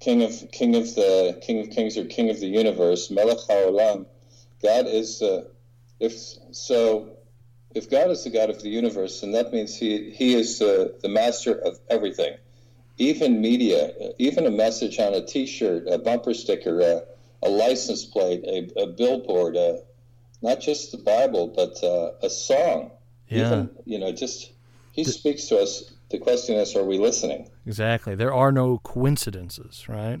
king 0.00 0.22
of 0.22 0.50
king 0.52 0.76
of 0.76 0.94
the 0.94 1.38
king 1.42 1.60
of 1.60 1.70
kings 1.70 1.96
or 1.96 2.04
king 2.04 2.30
of 2.30 2.40
the 2.40 2.46
universe, 2.46 3.10
Melech 3.10 3.38
HaOlam. 3.48 4.06
God 4.62 4.86
is 4.86 5.22
uh, 5.22 5.44
if 5.98 6.12
so 6.52 7.16
if 7.74 7.90
God 7.90 8.10
is 8.10 8.24
the 8.24 8.30
God 8.30 8.50
of 8.50 8.62
the 8.62 8.68
universe, 8.68 9.20
then 9.20 9.32
that 9.32 9.52
means 9.52 9.76
He 9.76 10.10
He 10.10 10.34
is 10.34 10.60
uh, 10.60 10.88
the 11.00 11.08
master 11.08 11.54
of 11.54 11.78
everything, 11.88 12.36
even 12.98 13.40
media, 13.40 13.92
even 14.18 14.46
a 14.46 14.50
message 14.50 14.98
on 14.98 15.14
a 15.14 15.24
T-shirt, 15.24 15.88
a 15.88 15.98
bumper 15.98 16.34
sticker, 16.34 16.80
a, 16.80 17.02
a 17.42 17.48
license 17.48 18.04
plate, 18.04 18.44
a, 18.44 18.82
a 18.82 18.86
billboard, 18.86 19.56
a, 19.56 19.60
uh, 19.60 19.76
not 20.42 20.60
just 20.60 20.92
the 20.92 20.98
Bible, 20.98 21.48
but 21.48 21.82
uh, 21.82 22.12
a 22.22 22.30
song. 22.30 22.90
Yeah. 23.28 23.46
Even 23.46 23.70
you 23.84 23.98
know, 23.98 24.12
just 24.12 24.52
He 24.92 25.04
the, 25.04 25.10
speaks 25.10 25.46
to 25.46 25.58
us. 25.58 25.92
The 26.10 26.18
question 26.18 26.56
is, 26.56 26.74
are 26.74 26.84
we 26.84 26.98
listening? 26.98 27.48
Exactly. 27.66 28.14
There 28.16 28.34
are 28.34 28.50
no 28.50 28.78
coincidences, 28.78 29.88
right? 29.88 30.20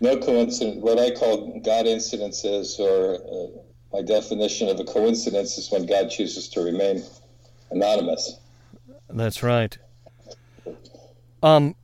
No 0.00 0.16
coincidence. 0.16 0.82
What 0.82 0.98
I 0.98 1.10
call 1.10 1.60
God 1.60 1.84
incidences 1.84 2.80
or 2.80 3.16
uh, 3.16 3.60
my 3.92 4.02
definition 4.02 4.68
of 4.68 4.80
a 4.80 4.84
coincidence 4.84 5.58
is 5.58 5.70
when 5.70 5.84
God 5.84 6.08
chooses 6.10 6.48
to 6.50 6.62
remain 6.62 7.02
anonymous. 7.70 8.38
That's 9.08 9.42
right. 9.42 9.76
Um, 11.42 11.74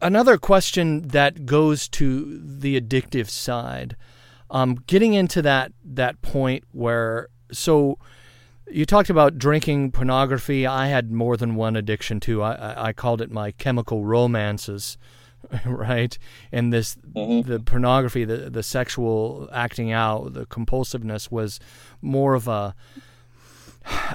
another 0.00 0.36
question 0.36 1.08
that 1.08 1.46
goes 1.46 1.88
to 1.88 2.38
the 2.38 2.80
addictive 2.80 3.30
side, 3.30 3.96
um, 4.52 4.76
getting 4.86 5.14
into 5.14 5.42
that 5.42 5.72
that 5.84 6.22
point 6.22 6.64
where 6.70 7.28
so 7.50 7.98
you 8.70 8.86
talked 8.86 9.10
about 9.10 9.38
drinking 9.38 9.90
pornography. 9.90 10.66
I 10.66 10.86
had 10.86 11.10
more 11.10 11.36
than 11.36 11.56
one 11.56 11.74
addiction 11.74 12.20
too. 12.20 12.42
I, 12.42 12.52
I, 12.52 12.88
I 12.88 12.92
called 12.92 13.20
it 13.20 13.30
my 13.30 13.50
chemical 13.50 14.04
romances. 14.04 14.96
right? 15.66 16.16
And 16.52 16.72
this, 16.72 16.94
mm-hmm. 16.94 17.50
the 17.50 17.58
pornography, 17.58 18.24
the 18.24 18.48
the 18.48 18.62
sexual 18.62 19.48
acting 19.52 19.90
out, 19.90 20.34
the 20.34 20.46
compulsiveness 20.46 21.32
was 21.32 21.58
more 22.00 22.34
of 22.34 22.46
a 22.46 22.74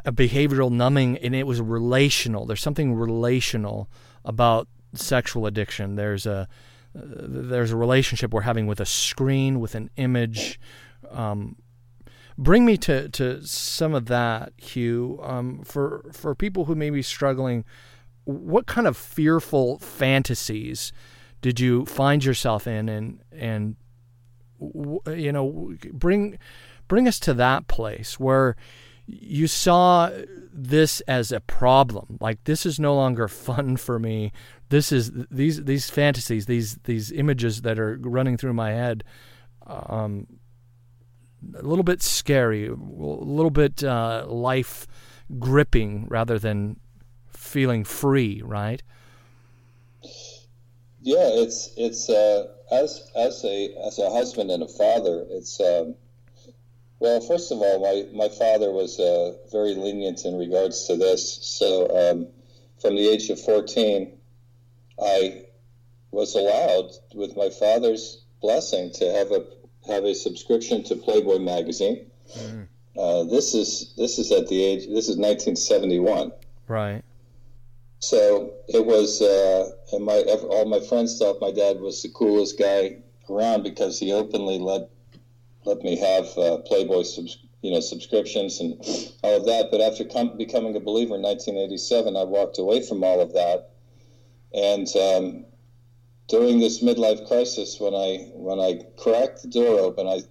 a 0.05 0.11
behavioral 0.13 0.71
numbing, 0.71 1.17
and 1.17 1.35
it 1.35 1.45
was 1.45 1.59
relational. 1.59 2.45
There's 2.45 2.61
something 2.61 2.93
relational 2.93 3.89
about 4.23 4.69
sexual 4.93 5.45
addiction. 5.45 5.95
There's 5.95 6.25
a 6.25 6.47
there's 6.93 7.71
a 7.71 7.77
relationship 7.77 8.33
we're 8.33 8.41
having 8.41 8.67
with 8.67 8.79
a 8.79 8.85
screen, 8.85 9.59
with 9.59 9.75
an 9.75 9.89
image. 9.97 10.59
Um, 11.11 11.57
bring 12.37 12.65
me 12.65 12.77
to, 12.77 13.09
to 13.09 13.45
some 13.45 13.93
of 13.93 14.05
that, 14.05 14.53
Hugh. 14.57 15.19
Um, 15.23 15.63
for 15.63 16.09
for 16.11 16.35
people 16.35 16.65
who 16.65 16.75
may 16.75 16.89
be 16.89 17.01
struggling, 17.01 17.65
what 18.25 18.65
kind 18.67 18.87
of 18.87 18.97
fearful 18.97 19.79
fantasies 19.79 20.91
did 21.41 21.59
you 21.59 21.85
find 21.85 22.25
yourself 22.25 22.67
in 22.67 22.89
and 22.89 23.21
and 23.31 23.75
you 24.59 25.31
know 25.31 25.73
bring 25.93 26.37
bring 26.87 27.07
us 27.07 27.19
to 27.19 27.33
that 27.33 27.67
place 27.67 28.19
where 28.19 28.55
you 29.05 29.47
saw 29.47 30.09
this 30.51 30.99
as 31.01 31.31
a 31.31 31.39
problem 31.39 32.17
like 32.19 32.43
this 32.43 32.65
is 32.65 32.79
no 32.79 32.93
longer 32.95 33.27
fun 33.27 33.77
for 33.77 33.99
me 33.99 34.31
this 34.69 34.91
is 34.91 35.11
these 35.31 35.63
these 35.63 35.89
fantasies 35.89 36.45
these 36.45 36.75
these 36.83 37.11
images 37.11 37.61
that 37.61 37.79
are 37.79 37.97
running 38.01 38.37
through 38.37 38.53
my 38.53 38.71
head 38.71 39.03
um, 39.65 40.27
a 41.55 41.61
little 41.63 41.83
bit 41.83 42.01
scary 42.01 42.67
a 42.67 42.73
little 42.73 43.51
bit 43.51 43.83
uh, 43.83 44.25
life 44.27 44.87
gripping 45.39 46.07
rather 46.09 46.39
than 46.39 46.79
feeling 47.29 47.83
free 47.83 48.41
right 48.43 48.83
yeah, 51.07 51.29
it's 51.31 51.69
it's 51.77 52.09
uh, 52.09 52.47
as 52.69 53.09
as 53.15 53.45
a 53.45 53.73
as 53.85 53.97
a 53.97 54.09
husband 54.09 54.51
and 54.51 54.61
a 54.61 54.67
father, 54.67 55.25
it's 55.29 55.57
um, 55.61 55.95
well. 56.99 57.21
First 57.21 57.49
of 57.49 57.59
all, 57.59 57.79
my 57.79 58.05
my 58.13 58.27
father 58.27 58.71
was 58.71 58.99
uh, 58.99 59.37
very 59.49 59.73
lenient 59.73 60.25
in 60.25 60.37
regards 60.37 60.85
to 60.87 60.97
this. 60.97 61.39
So 61.41 61.87
um, 61.95 62.27
from 62.81 62.95
the 62.95 63.07
age 63.07 63.29
of 63.29 63.39
fourteen, 63.39 64.16
I 65.01 65.45
was 66.11 66.35
allowed, 66.35 66.91
with 67.13 67.35
my 67.35 67.49
father's 67.49 68.25
blessing, 68.41 68.91
to 68.93 69.11
have 69.11 69.31
a 69.31 69.45
have 69.87 70.03
a 70.03 70.13
subscription 70.13 70.83
to 70.83 70.95
Playboy 70.95 71.39
magazine. 71.39 72.09
Mm. 72.37 72.67
Uh, 72.97 73.23
this 73.23 73.53
is 73.53 73.93
this 73.97 74.17
is 74.19 74.31
at 74.31 74.47
the 74.47 74.63
age. 74.63 74.87
This 74.87 75.07
is 75.07 75.17
1971. 75.17 76.31
Right. 76.67 77.03
So 77.99 78.53
it 78.67 78.85
was, 78.85 79.21
uh, 79.21 79.69
and 79.91 80.05
my 80.05 80.21
all 80.49 80.65
my 80.65 80.79
friends 80.79 81.17
thought 81.17 81.41
my 81.41 81.51
dad 81.51 81.79
was 81.79 82.01
the 82.01 82.09
coolest 82.09 82.59
guy 82.59 82.97
around 83.29 83.63
because 83.63 83.99
he 83.99 84.13
openly 84.13 84.59
let 84.59 84.89
let 85.65 85.83
me 85.83 85.97
have 85.97 86.25
uh, 86.37 86.57
Playboy 86.59 87.03
subs, 87.03 87.39
you 87.61 87.71
know 87.71 87.79
subscriptions 87.79 88.59
and 88.59 88.73
all 89.23 89.37
of 89.37 89.45
that. 89.45 89.69
But 89.71 89.81
after 89.81 90.05
com- 90.05 90.37
becoming 90.37 90.75
a 90.75 90.79
believer 90.79 91.15
in 91.15 91.21
1987, 91.21 92.15
I 92.15 92.23
walked 92.23 92.59
away 92.59 92.85
from 92.85 93.03
all 93.03 93.19
of 93.19 93.33
that. 93.33 93.71
And 94.53 94.87
um, 94.95 95.45
during 96.27 96.59
this 96.59 96.81
midlife 96.81 97.27
crisis, 97.27 97.79
when 97.79 97.93
I 97.93 98.29
when 98.33 98.59
I 98.59 98.81
cracked 98.97 99.43
the 99.43 99.49
door 99.49 99.79
open, 99.79 100.07
I, 100.07 100.21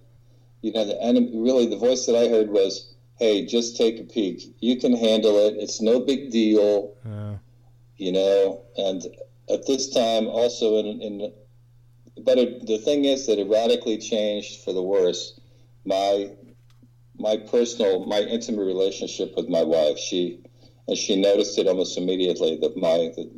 you 0.61 0.71
know, 0.71 0.85
the 0.85 1.01
enemy 1.01 1.31
really 1.35 1.67
the 1.67 1.77
voice 1.77 2.05
that 2.05 2.15
I 2.15 2.27
heard 2.27 2.49
was, 2.49 2.95
"Hey, 3.19 3.45
just 3.45 3.77
take 3.77 3.99
a 3.99 4.03
peek. 4.03 4.55
You 4.59 4.77
can 4.77 4.95
handle 4.95 5.37
it. 5.39 5.55
It's 5.57 5.81
no 5.81 5.99
big 5.99 6.31
deal." 6.31 6.93
you 7.97 8.11
know, 8.11 8.63
and 8.77 9.03
at 9.49 9.65
this 9.65 9.89
time 9.89 10.27
also 10.27 10.77
in, 10.77 11.01
in 11.01 11.33
but 12.23 12.37
it, 12.37 12.65
the 12.65 12.77
thing 12.77 13.05
is 13.05 13.27
that 13.27 13.39
it 13.39 13.47
radically 13.47 13.97
changed 13.97 14.63
for 14.63 14.73
the 14.73 14.81
worse. 14.81 15.39
My 15.85 16.31
my 17.19 17.37
personal, 17.37 18.05
my 18.05 18.21
intimate 18.21 18.65
relationship 18.65 19.35
with 19.35 19.49
my 19.49 19.63
wife. 19.63 19.97
She 19.97 20.39
and 20.87 20.97
she 20.97 21.15
noticed 21.15 21.57
it 21.57 21.67
almost 21.67 21.97
immediately 21.97 22.57
that 22.57 22.77
my 22.77 23.11
that, 23.15 23.31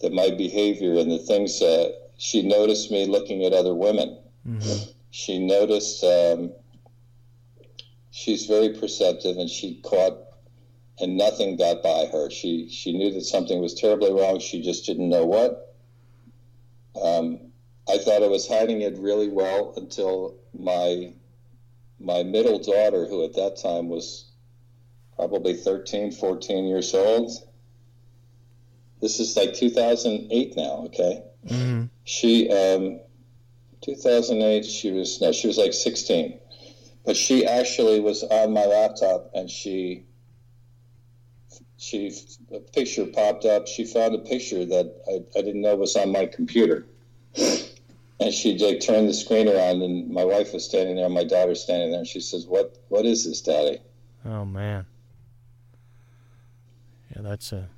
that 0.00 0.12
my 0.12 0.30
behavior 0.30 0.98
and 0.98 1.10
the 1.10 1.18
things 1.18 1.58
that 1.60 2.10
she 2.18 2.42
noticed 2.42 2.90
me 2.90 3.06
looking 3.06 3.44
at 3.44 3.52
other 3.52 3.74
women. 3.74 4.18
Mm-hmm. 4.46 4.90
She 5.10 5.38
noticed. 5.38 6.04
Um, 6.04 6.52
she's 8.10 8.46
very 8.46 8.70
perceptive, 8.70 9.38
and 9.38 9.48
she 9.48 9.80
caught 9.82 10.18
and 11.00 11.16
nothing 11.16 11.56
got 11.56 11.82
by 11.82 12.06
her. 12.06 12.30
She 12.30 12.68
she 12.68 12.92
knew 12.92 13.12
that 13.12 13.24
something 13.24 13.60
was 13.60 13.74
terribly 13.74 14.12
wrong. 14.12 14.40
She 14.40 14.62
just 14.62 14.86
didn't 14.86 15.08
know 15.08 15.24
what. 15.24 15.74
Um, 17.00 17.52
I 17.88 17.98
thought 17.98 18.22
I 18.22 18.28
was 18.28 18.48
hiding 18.48 18.82
it 18.82 18.98
really 18.98 19.28
well 19.28 19.74
until 19.76 20.36
my 20.58 21.12
my 22.00 22.22
middle 22.22 22.58
daughter, 22.58 23.06
who 23.06 23.24
at 23.24 23.34
that 23.34 23.56
time 23.56 23.88
was 23.88 24.30
probably 25.16 25.54
13, 25.54 26.12
14 26.12 26.64
years 26.66 26.94
old. 26.94 27.32
This 29.00 29.20
is 29.20 29.36
like 29.36 29.54
2008 29.54 30.56
now, 30.56 30.84
okay? 30.86 31.22
Mm-hmm. 31.46 31.84
She, 32.04 32.50
um, 32.50 33.00
2008, 33.82 34.64
she 34.64 34.90
was, 34.90 35.20
no, 35.20 35.32
she 35.32 35.46
was 35.46 35.56
like 35.56 35.72
16. 35.72 36.38
But 37.04 37.16
she 37.16 37.46
actually 37.46 38.00
was 38.00 38.24
on 38.24 38.52
my 38.52 38.66
laptop 38.66 39.30
and 39.34 39.50
she, 39.50 40.04
she, 41.76 42.12
a 42.52 42.58
picture 42.58 43.06
popped 43.06 43.44
up. 43.44 43.68
She 43.68 43.84
found 43.84 44.14
a 44.14 44.18
picture 44.18 44.64
that 44.64 44.94
I, 45.08 45.38
I 45.38 45.42
didn't 45.42 45.60
know 45.60 45.76
was 45.76 45.96
on 45.96 46.10
my 46.10 46.26
computer. 46.26 46.86
And 48.20 48.34
she 48.34 48.58
like 48.58 48.80
turned 48.80 49.08
the 49.08 49.14
screen 49.14 49.48
around, 49.48 49.80
and 49.82 50.10
my 50.10 50.24
wife 50.24 50.52
was 50.52 50.64
standing 50.64 50.96
there, 50.96 51.08
my 51.08 51.22
daughter 51.22 51.54
standing 51.54 51.90
there, 51.90 52.00
and 52.00 52.06
she 52.06 52.20
says, 52.20 52.46
"What? 52.46 52.76
What 52.88 53.06
is 53.06 53.24
this, 53.24 53.40
Daddy?" 53.40 53.78
Oh 54.24 54.44
man. 54.44 54.86
Yeah, 57.14 57.22
that's 57.22 57.52
a. 57.52 57.68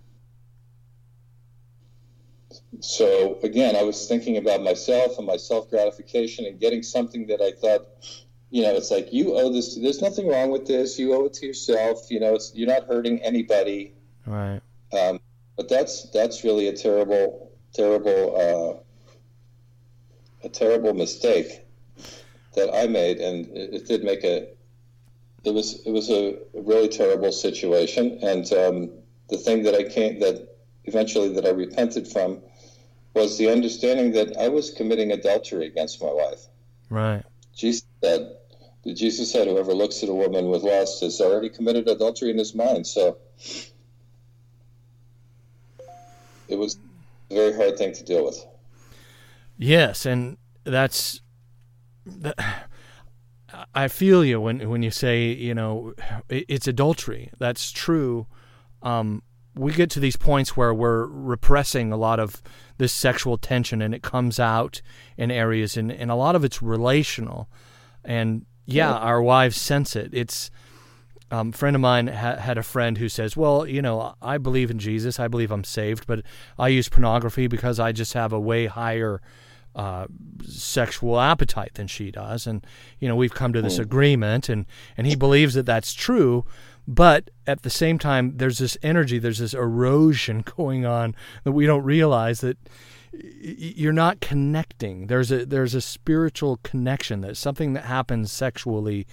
So 2.78 3.38
again, 3.42 3.74
I 3.74 3.82
was 3.82 4.06
thinking 4.06 4.36
about 4.36 4.62
myself 4.62 5.18
and 5.18 5.26
my 5.26 5.36
self 5.36 5.68
gratification 5.68 6.46
and 6.46 6.60
getting 6.60 6.82
something 6.82 7.26
that 7.26 7.40
I 7.40 7.50
thought, 7.52 7.88
you 8.50 8.62
know, 8.62 8.74
it's 8.74 8.90
like 8.90 9.12
you 9.12 9.36
owe 9.36 9.52
this. 9.52 9.74
To, 9.74 9.80
There's 9.80 10.00
nothing 10.00 10.28
wrong 10.28 10.50
with 10.50 10.66
this. 10.66 10.98
You 10.98 11.14
owe 11.14 11.26
it 11.26 11.32
to 11.34 11.46
yourself. 11.46 12.06
You 12.10 12.20
know, 12.20 12.34
it's 12.34 12.52
you're 12.54 12.68
not 12.68 12.86
hurting 12.86 13.22
anybody. 13.22 13.94
Right. 14.24 14.60
Um, 14.92 15.20
but 15.56 15.68
that's 15.68 16.08
that's 16.10 16.44
really 16.44 16.68
a 16.68 16.72
terrible, 16.72 17.52
terrible. 17.74 18.80
Uh, 18.80 18.82
a 20.42 20.48
terrible 20.48 20.94
mistake 20.94 21.60
that 22.54 22.74
I 22.74 22.86
made, 22.86 23.18
and 23.18 23.46
it, 23.48 23.74
it, 23.74 23.86
did 23.86 24.04
make 24.04 24.24
a. 24.24 24.48
It 25.44 25.52
was 25.52 25.84
it 25.86 25.90
was 25.90 26.10
a 26.10 26.38
really 26.54 26.88
terrible 26.88 27.32
situation, 27.32 28.18
and 28.22 28.50
um, 28.52 28.90
the 29.28 29.38
thing 29.38 29.62
that 29.64 29.74
I 29.74 29.84
came 29.84 30.20
that 30.20 30.56
eventually 30.84 31.28
that 31.34 31.46
I 31.46 31.50
repented 31.50 32.08
from 32.08 32.42
was 33.14 33.38
the 33.38 33.50
understanding 33.50 34.12
that 34.12 34.36
I 34.36 34.48
was 34.48 34.70
committing 34.70 35.12
adultery 35.12 35.66
against 35.66 36.02
my 36.02 36.12
wife. 36.12 36.46
Right. 36.88 37.22
Jesus 37.54 37.84
said, 38.02 38.36
Jesus 38.86 39.30
said, 39.30 39.46
whoever 39.46 39.74
looks 39.74 40.02
at 40.02 40.08
a 40.08 40.14
woman 40.14 40.48
with 40.48 40.62
lust 40.62 41.02
has 41.02 41.20
already 41.20 41.48
committed 41.48 41.88
adultery 41.88 42.30
in 42.30 42.38
his 42.38 42.54
mind. 42.54 42.86
So 42.86 43.18
it 46.48 46.58
was 46.58 46.78
a 47.30 47.34
very 47.34 47.54
hard 47.54 47.78
thing 47.78 47.92
to 47.94 48.04
deal 48.04 48.24
with. 48.24 48.44
Yes, 49.58 50.06
and 50.06 50.38
that's 50.64 51.20
that, 52.06 52.66
I 53.74 53.88
feel 53.88 54.24
you 54.24 54.40
when 54.40 54.68
when 54.70 54.82
you 54.82 54.90
say 54.90 55.32
you 55.32 55.54
know 55.54 55.92
it's 56.28 56.66
adultery. 56.66 57.30
That's 57.38 57.70
true. 57.70 58.26
Um, 58.82 59.22
we 59.61 59.72
get 59.72 59.90
to 59.90 60.00
these 60.00 60.16
points 60.16 60.56
where 60.56 60.72
we're 60.72 61.04
repressing 61.04 61.92
a 61.92 61.96
lot 61.96 62.18
of 62.18 62.42
this 62.78 62.94
sexual 62.94 63.36
tension, 63.36 63.82
and 63.82 63.94
it 63.94 64.02
comes 64.02 64.40
out 64.40 64.80
in 65.18 65.30
areas, 65.30 65.76
and, 65.76 65.92
and 65.92 66.11
a 66.11 66.14
lot 66.14 66.34
of 66.34 66.44
it's 66.44 66.62
relational. 66.62 67.46
And 68.02 68.46
yeah, 68.64 68.94
our 68.94 69.20
wives 69.20 69.61
sense 69.61 69.94
it. 69.96 70.14
It's 70.14 70.50
um, 71.30 71.50
a 71.50 71.52
friend 71.52 71.76
of 71.76 71.82
mine 71.82 72.06
ha- 72.06 72.36
had 72.36 72.56
a 72.56 72.62
friend 72.62 72.96
who 72.96 73.11
says, 73.11 73.36
"Well, 73.36 73.66
you 73.66 73.82
know, 73.82 74.14
I 74.22 74.38
believe 74.38 74.70
in 74.70 74.78
Jesus. 74.78 75.20
I 75.20 75.28
believe 75.28 75.52
I'm 75.52 75.64
saved, 75.64 76.06
but 76.06 76.22
I 76.58 76.68
use 76.68 76.88
pornography 76.88 77.46
because 77.46 77.78
I 77.78 77.92
just 77.92 78.14
have 78.14 78.32
a 78.32 78.40
way 78.40 78.66
higher." 78.66 79.20
uh, 79.74 80.06
sexual 80.44 81.20
appetite 81.20 81.74
than 81.74 81.86
she 81.86 82.11
does, 82.11 82.46
and 82.46 82.66
you 82.98 83.08
know 83.08 83.14
we've 83.14 83.34
come 83.34 83.52
to 83.52 83.62
this 83.62 83.78
agreement, 83.78 84.48
and 84.48 84.66
and 84.96 85.06
he 85.06 85.14
believes 85.14 85.54
that 85.54 85.66
that's 85.66 85.94
true, 85.94 86.44
but 86.86 87.30
at 87.46 87.62
the 87.62 87.70
same 87.70 87.98
time 87.98 88.36
there's 88.36 88.58
this 88.58 88.76
energy, 88.82 89.18
there's 89.18 89.38
this 89.38 89.54
erosion 89.54 90.44
going 90.56 90.84
on 90.84 91.14
that 91.44 91.52
we 91.52 91.66
don't 91.66 91.84
realize 91.84 92.40
that 92.40 92.58
you're 93.12 93.92
not 93.92 94.20
connecting. 94.20 95.08
There's 95.08 95.32
a 95.32 95.44
there's 95.44 95.74
a 95.74 95.80
spiritual 95.80 96.58
connection. 96.62 97.22
That's 97.22 97.40
something 97.40 97.72
that 97.72 97.84
happens 97.84 98.30
sexually. 98.30 99.06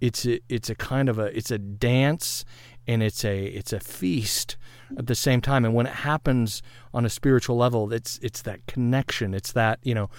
It's 0.00 0.26
a, 0.26 0.40
it's 0.48 0.68
a 0.68 0.74
kind 0.74 1.08
of 1.08 1.18
a 1.18 1.36
it's 1.36 1.50
a 1.50 1.58
dance 1.58 2.44
and 2.86 3.02
it's 3.02 3.24
a 3.24 3.44
it's 3.44 3.72
a 3.72 3.80
feast 3.80 4.56
at 4.98 5.06
the 5.06 5.14
same 5.14 5.40
time. 5.40 5.64
And 5.64 5.74
when 5.74 5.86
it 5.86 5.94
happens 5.94 6.62
on 6.92 7.04
a 7.04 7.10
spiritual 7.10 7.56
level, 7.56 7.92
it's 7.92 8.18
it's 8.22 8.42
that 8.42 8.66
connection. 8.66 9.34
It's 9.34 9.52
that 9.52 9.78
you 9.82 9.94
know. 9.94 10.10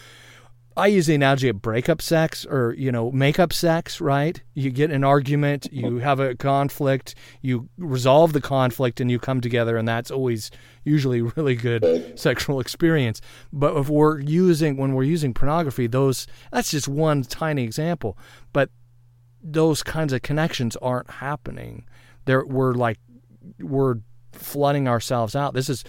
I 0.78 0.88
use 0.88 1.08
the 1.08 1.16
analogy 1.16 1.48
of 1.48 1.62
breakup 1.62 2.02
sex 2.02 2.46
or 2.46 2.76
you 2.78 2.92
know 2.92 3.12
makeup 3.12 3.54
sex, 3.54 4.02
right? 4.02 4.42
You 4.54 4.72
get 4.72 4.92
an 4.92 5.04
argument, 5.04 5.70
you 5.72 5.84
mm-hmm. 5.84 6.00
have 6.00 6.20
a 6.20 6.36
conflict, 6.36 7.16
you 7.42 7.70
resolve 7.78 8.34
the 8.34 8.42
conflict, 8.42 9.00
and 9.00 9.10
you 9.10 9.18
come 9.18 9.40
together, 9.40 9.78
and 9.78 9.88
that's 9.88 10.12
always 10.12 10.52
usually 10.84 11.22
really 11.38 11.56
good 11.56 12.20
sexual 12.20 12.60
experience. 12.60 13.22
But 13.54 13.78
if 13.78 13.90
we're 13.90 14.20
using 14.20 14.76
when 14.76 14.94
we're 14.94 15.04
using 15.04 15.34
pornography, 15.34 15.88
those 15.88 16.28
that's 16.52 16.72
just 16.72 16.88
one 16.88 17.24
tiny 17.24 17.64
example, 17.64 18.18
but 18.52 18.70
those 19.42 19.82
kinds 19.82 20.12
of 20.12 20.24
connections 20.24 20.76
aren't 20.78 21.10
happening. 21.10 21.86
There, 22.26 22.46
we're 22.46 22.74
like 22.74 23.00
we're 23.60 23.96
flooding 24.34 24.88
ourselves 24.88 25.36
out. 25.36 25.54
This 25.54 25.70
is 25.70 25.86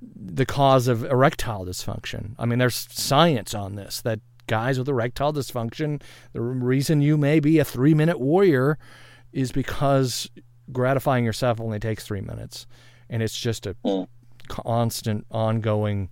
the 0.00 0.46
cause 0.46 0.88
of 0.88 1.04
erectile 1.04 1.66
dysfunction. 1.66 2.34
I 2.38 2.46
mean, 2.46 2.58
there's 2.58 2.88
science 2.90 3.54
on 3.54 3.74
this 3.74 4.00
that 4.02 4.20
guys 4.50 4.80
with 4.80 4.88
erectile 4.88 5.32
dysfunction, 5.32 6.02
the 6.32 6.40
reason 6.40 7.00
you 7.00 7.16
may 7.16 7.38
be 7.38 7.60
a 7.60 7.64
three 7.64 7.94
minute 7.94 8.18
warrior 8.18 8.78
is 9.32 9.52
because 9.52 10.28
gratifying 10.72 11.24
yourself 11.24 11.60
only 11.60 11.78
takes 11.78 12.04
three 12.04 12.20
minutes. 12.20 12.66
And 13.08 13.22
it's 13.22 13.38
just 13.38 13.64
a 13.64 13.74
mm. 13.84 14.08
constant, 14.48 15.24
ongoing, 15.30 16.10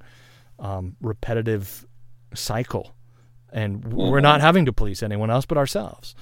um, 0.60 0.96
repetitive 1.00 1.84
cycle. 2.32 2.94
And 3.52 3.82
mm-hmm. 3.82 4.10
we're 4.10 4.20
not 4.20 4.40
having 4.40 4.66
to 4.66 4.72
please 4.72 5.02
anyone 5.02 5.30
else 5.30 5.44
but 5.44 5.58
ourselves. 5.58 6.14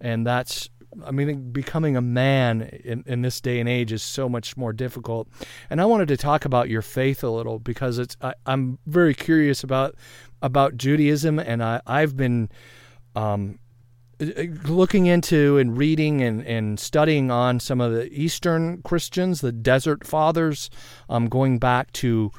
And 0.00 0.24
that's 0.24 0.70
I 1.04 1.10
mean, 1.10 1.50
becoming 1.50 1.96
a 1.96 2.00
man 2.00 2.62
in, 2.62 3.02
in 3.06 3.22
this 3.22 3.40
day 3.40 3.60
and 3.60 3.68
age 3.68 3.92
is 3.92 4.02
so 4.02 4.28
much 4.28 4.56
more 4.56 4.72
difficult. 4.72 5.28
And 5.70 5.80
I 5.80 5.84
wanted 5.84 6.08
to 6.08 6.16
talk 6.16 6.44
about 6.44 6.68
your 6.68 6.82
faith 6.82 7.24
a 7.24 7.30
little 7.30 7.58
because 7.58 7.98
it's 7.98 8.16
I, 8.20 8.34
am 8.46 8.78
very 8.86 9.14
curious 9.14 9.64
about 9.64 9.94
about 10.44 10.76
Judaism, 10.76 11.38
and 11.38 11.64
I, 11.64 11.80
I've 11.86 12.18
been 12.18 12.50
um, 13.16 13.58
looking 14.20 15.06
into 15.06 15.56
and 15.56 15.76
reading 15.76 16.20
and, 16.20 16.46
and 16.46 16.78
studying 16.78 17.30
on 17.30 17.58
some 17.58 17.80
of 17.80 17.94
the 17.94 18.12
Eastern 18.12 18.82
Christians, 18.82 19.40
the 19.40 19.52
Desert 19.52 20.06
Fathers, 20.06 20.68
um, 21.08 21.28
going 21.28 21.58
back 21.58 21.90
to 21.92 22.30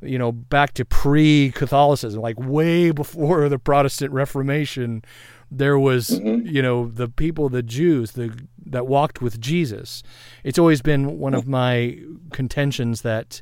you 0.00 0.16
know 0.16 0.30
back 0.30 0.72
to 0.74 0.84
pre-Catholicism, 0.84 2.22
like 2.22 2.38
way 2.38 2.92
before 2.92 3.48
the 3.48 3.58
Protestant 3.58 4.12
Reformation 4.12 5.02
there 5.50 5.78
was 5.78 6.10
mm-hmm. 6.10 6.46
you 6.46 6.62
know 6.62 6.88
the 6.88 7.08
people 7.08 7.48
the 7.48 7.62
jews 7.62 8.12
the 8.12 8.38
that 8.66 8.86
walked 8.86 9.22
with 9.22 9.40
jesus 9.40 10.02
it's 10.44 10.58
always 10.58 10.82
been 10.82 11.18
one 11.18 11.32
of 11.32 11.48
my 11.48 11.98
contentions 12.32 13.00
that 13.00 13.40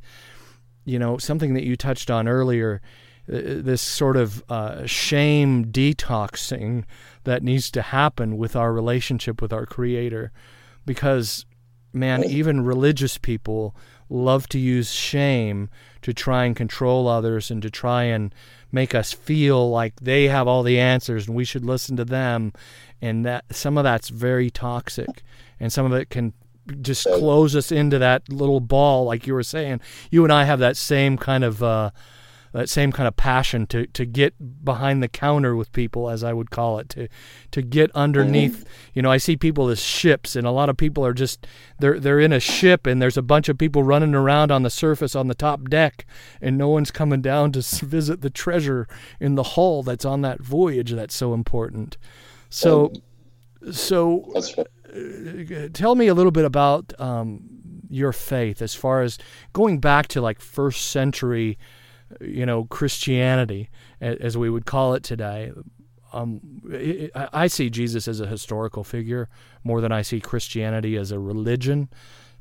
you 0.85 1.01
know 1.01 1.19
something 1.19 1.55
that 1.55 1.65
you 1.65 1.75
touched 1.75 2.09
on 2.09 2.29
earlier 2.29 2.81
uh, 2.81 3.06
this 3.27 3.83
sort 3.83 4.17
of 4.17 4.45
uh, 4.49 4.87
shame 4.87 5.67
detoxing 5.67 6.85
that 7.25 7.43
needs 7.43 7.71
to 7.73 7.83
happen 7.83 8.37
with 8.37 8.55
our 8.55 8.73
relationship 8.73 9.43
with 9.43 9.53
our 9.53 9.67
creator. 9.67 10.33
Because 10.85 11.45
man 11.93 12.23
even 12.25 12.63
religious 12.63 13.17
people 13.17 13.75
love 14.11 14.47
to 14.49 14.59
use 14.59 14.93
shame 14.93 15.69
to 16.03 16.13
try 16.13 16.45
and 16.45 16.55
control 16.55 17.09
others 17.09 17.51
and 17.51 17.63
to 17.63 17.71
try 17.71 18.05
and 18.05 18.35
make 18.71 18.95
us 18.95 19.13
feel 19.13 19.71
like 19.71 19.95
they 20.01 20.25
have 20.25 20.47
all 20.47 20.63
the 20.63 20.79
answers 20.79 21.27
and 21.27 21.37
we 21.37 21.45
should 21.45 21.65
listen 21.65 21.97
to 21.97 22.05
them. 22.05 22.53
And 23.03 23.25
that 23.25 23.45
some 23.51 23.77
of 23.79 23.85
that's 23.85 24.09
very 24.09 24.51
toxic. 24.51 25.09
And 25.59 25.73
some 25.73 25.87
of 25.87 25.93
it 25.93 26.11
can 26.11 26.33
just 26.81 27.05
close 27.05 27.55
us 27.57 27.71
into 27.73 27.99
that 27.99 28.29
little 28.29 28.61
ball 28.61 29.05
like 29.05 29.27
you 29.27 29.35
were 29.35 29.43
saying. 29.43 29.81
You 30.11 30.25
and 30.25 30.33
i 30.33 30.45
have 30.45 30.59
that 30.59 30.77
same 30.77 31.17
kind 31.17 31.45
of 31.45 31.63
uh, 31.63 31.91
that 32.57 32.71
same 32.71 32.91
kind 32.91 33.07
of 33.07 33.17
passion 33.17 33.67
to 33.67 33.87
to 33.89 34.07
get 34.07 34.65
behind 34.65 35.03
the 35.03 35.09
counter 35.09 35.55
with 35.55 35.71
people, 35.73 36.09
as 36.09 36.25
I 36.25 36.33
would 36.33 36.51
call 36.51 36.79
it, 36.79 36.89
to 36.91 37.09
to 37.51 37.61
get 37.61 37.91
underneath. 37.95 38.61
Mm-hmm. 38.61 38.91
You 38.95 39.03
know, 39.03 39.11
I 39.11 39.19
see 39.19 39.37
people 39.37 39.69
as 39.69 39.79
ships, 39.79 40.35
and 40.35 40.47
a 40.47 40.51
lot 40.51 40.71
of 40.71 40.79
people 40.79 41.05
are 41.05 41.13
just 41.13 41.47
they're 41.81 42.01
they're 42.01 42.19
in 42.19 42.33
a 42.33 42.41
ship, 42.41 42.87
and 42.87 43.01
there's 43.01 43.19
a 43.19 43.23
bunch 43.23 43.51
of 43.51 43.59
people 43.59 43.83
running 43.83 44.15
around 44.15 44.51
on 44.51 44.63
the 44.63 44.71
surface 44.71 45.15
on 45.15 45.29
the 45.29 45.35
top 45.35 45.69
deck, 45.69 46.07
and 46.41 46.57
no 46.57 46.69
one's 46.69 46.91
coming 46.91 47.21
down 47.21 47.53
to 47.53 47.61
visit 47.85 48.23
the 48.23 48.31
treasure 48.31 48.89
in 49.21 49.35
the 49.35 49.43
hull 49.43 49.83
that's 49.83 50.07
on 50.07 50.23
that 50.23 50.41
voyage 50.41 50.93
that's 50.93 51.15
so 51.15 51.35
important. 51.35 51.99
So, 52.49 52.91
so. 53.71 54.33
Uh, 54.35 55.69
tell 55.75 55.95
me 55.95 56.07
a 56.07 56.15
little 56.15 56.33
bit 56.33 56.47
about 56.47 56.99
um, 56.99 57.43
your 57.91 58.13
faith 58.13 58.63
as 58.63 58.75
far 58.75 59.03
as 59.03 59.19
going 59.53 59.79
back 59.79 60.09
to 60.09 60.23
like 60.23 60.41
first 60.41 60.87
century, 60.87 61.59
you 62.21 62.47
know, 62.47 62.65
Christianity, 62.65 63.71
as 64.01 64.37
we 64.37 64.51
would 64.51 64.67
call 64.67 64.95
it 64.95 65.03
today. 65.03 65.53
Um, 66.13 66.41
I 67.15 67.47
see 67.49 67.69
Jesus 67.69 68.09
as 68.09 68.21
a 68.21 68.27
historical 68.27 68.85
figure 68.85 69.29
more 69.65 69.81
than 69.81 69.93
I 69.93 70.03
see 70.03 70.21
Christianity 70.21 70.97
as 70.97 71.11
a 71.11 71.19
religion. 71.19 71.89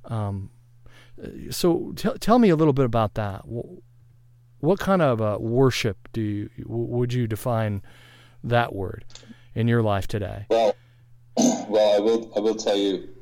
Um, 0.06 0.52
so 1.50 1.94
t- 1.96 2.18
tell 2.20 2.40
me 2.40 2.50
a 2.50 2.56
little 2.56 2.74
bit 2.74 2.86
about 2.86 3.16
that. 3.16 3.42
What 4.60 4.80
kind 4.80 5.02
of 5.02 5.22
uh, 5.22 5.38
worship 5.40 6.10
do 6.14 6.22
you, 6.22 6.50
would 6.66 7.14
you 7.14 7.28
define 7.28 7.82
that 8.44 8.74
word 8.74 9.06
in 9.54 9.68
your 9.68 9.82
life 9.82 10.08
today? 10.08 10.46
Well, 10.50 10.76
well, 11.38 11.96
I 11.96 12.00
will. 12.00 12.32
I 12.36 12.40
will 12.40 12.56
tell 12.56 12.78
you. 12.78 13.15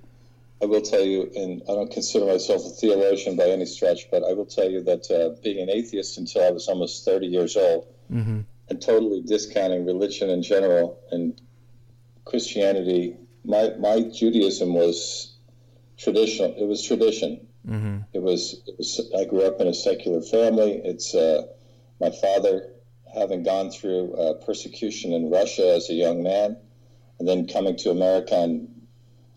I 0.64 0.66
will 0.66 0.82
tell 0.82 1.04
you, 1.04 1.30
and 1.36 1.62
I 1.64 1.74
don't 1.74 1.92
consider 1.92 2.26
myself 2.26 2.66
a 2.66 2.70
theologian 2.70 3.36
by 3.36 3.50
any 3.50 3.66
stretch, 3.66 4.10
but 4.10 4.24
I 4.24 4.32
will 4.32 4.46
tell 4.46 4.70
you 4.70 4.82
that 4.84 5.12
uh, 5.12 5.36
being 5.44 5.62
an 5.62 5.70
atheist 5.70 6.18
until 6.18 6.42
I 6.42 6.52
was 6.52 6.70
almost 6.70 7.04
30 7.04 7.28
years 7.28 7.58
old, 7.58 7.86
mm-hmm. 8.10 8.42
and 8.70 8.82
totally 8.82 9.22
discounting 9.24 9.86
religion 9.86 10.30
in 10.30 10.42
general 10.42 11.02
and 11.12 11.42
Christianity, 12.24 13.18
my 13.44 13.72
my 13.78 14.04
Judaism 14.04 14.74
was 14.74 15.36
traditional. 15.98 16.56
It 16.56 16.66
was 16.66 16.82
tradition. 16.82 17.46
Mm-hmm. 17.68 17.98
It, 18.14 18.22
was, 18.22 18.64
it 18.66 18.76
was. 18.78 19.12
I 19.20 19.26
grew 19.26 19.44
up 19.44 19.60
in 19.60 19.68
a 19.68 19.74
secular 19.74 20.22
family. 20.22 20.80
It's 20.86 21.14
uh, 21.14 21.44
my 22.00 22.12
father 22.12 22.70
having 23.14 23.44
gone 23.44 23.70
through 23.70 24.14
uh, 24.14 24.34
persecution 24.46 25.12
in 25.12 25.30
Russia 25.30 25.74
as 25.76 25.90
a 25.90 25.94
young 25.94 26.24
man, 26.24 26.56
and 27.20 27.28
then 27.28 27.48
coming 27.48 27.76
to 27.80 27.92
America 27.92 28.36
and 28.36 28.73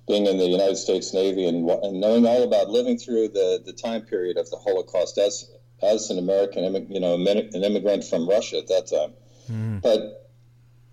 being 0.06 0.26
in 0.26 0.38
the 0.38 0.46
United 0.46 0.76
States 0.76 1.12
Navy 1.12 1.46
and, 1.46 1.68
and 1.68 2.00
knowing 2.00 2.26
all 2.26 2.42
about 2.42 2.70
living 2.70 2.96
through 2.96 3.28
the, 3.28 3.62
the 3.64 3.72
time 3.72 4.02
period 4.02 4.36
of 4.36 4.48
the 4.50 4.56
Holocaust 4.56 5.18
as 5.18 5.50
as 5.82 6.08
an 6.10 6.18
American, 6.18 6.90
you 6.90 7.00
know, 7.00 7.14
an 7.14 7.62
immigrant 7.62 8.02
from 8.02 8.26
Russia 8.26 8.56
at 8.58 8.68
that 8.68 8.86
time. 8.86 9.12
Mm. 9.50 9.82
But 9.82 10.30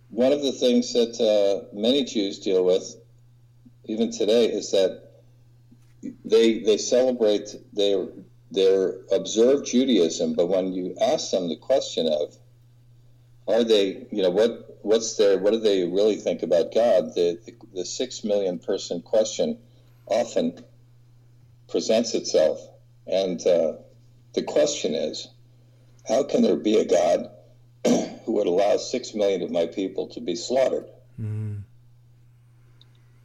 one 0.09 0.33
of 0.33 0.41
the 0.41 0.51
things 0.51 0.91
that 0.91 1.19
uh, 1.21 1.73
many 1.73 2.03
Jews 2.03 2.39
deal 2.39 2.65
with, 2.65 2.97
even 3.85 4.11
today, 4.11 4.45
is 4.45 4.71
that 4.71 5.03
they 6.25 6.59
they 6.59 6.77
celebrate 6.77 7.55
their 7.71 8.07
their 8.51 8.97
observe 9.11 9.65
Judaism, 9.65 10.33
but 10.33 10.47
when 10.47 10.73
you 10.73 10.95
ask 11.01 11.31
them 11.31 11.49
the 11.49 11.57
question 11.57 12.07
of 12.07 12.37
are 13.47 13.63
they, 13.63 14.05
you 14.11 14.21
know, 14.21 14.29
what 14.29 14.72
what's 14.83 15.15
their 15.15 15.37
what 15.39 15.53
do 15.53 15.59
they 15.59 15.83
really 15.85 16.17
think 16.17 16.43
about 16.43 16.73
God? 16.73 17.15
The 17.15 17.39
the, 17.45 17.53
the 17.73 17.85
six 17.85 18.23
million 18.23 18.59
person 18.59 19.01
question 19.01 19.57
often 20.05 20.63
presents 21.67 22.13
itself, 22.13 22.59
and 23.07 23.45
uh, 23.47 23.73
the 24.33 24.43
question 24.43 24.93
is, 24.93 25.27
how 26.07 26.23
can 26.23 26.43
there 26.43 26.57
be 26.57 26.77
a 26.77 26.85
God 26.85 27.29
who 28.25 28.33
would 28.33 28.47
allow 28.47 28.77
six 28.77 29.15
million 29.15 29.41
of 29.41 29.49
my 29.49 29.65
people 29.65 30.07
to 30.09 30.21
be 30.21 30.35
slaughtered? 30.35 30.85
Mm. 31.19 31.63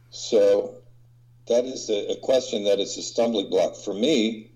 So 0.09 0.75
that 1.47 1.65
is 1.65 1.89
a, 1.89 2.13
a 2.13 2.19
question 2.21 2.63
that 2.63 2.79
is 2.79 2.97
a 2.97 3.01
stumbling 3.01 3.49
block 3.49 3.75
for 3.75 3.93
me. 3.93 4.51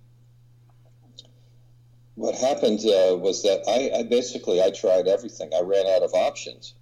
What 2.15 2.35
happened 2.35 2.79
uh, 2.81 3.17
was 3.17 3.41
that 3.43 3.63
I, 3.67 3.99
I, 3.99 4.03
basically 4.03 4.61
I 4.61 4.69
tried 4.69 5.07
everything. 5.07 5.49
I 5.53 5.61
ran 5.61 5.87
out 5.87 6.03
of 6.03 6.13
options. 6.13 6.75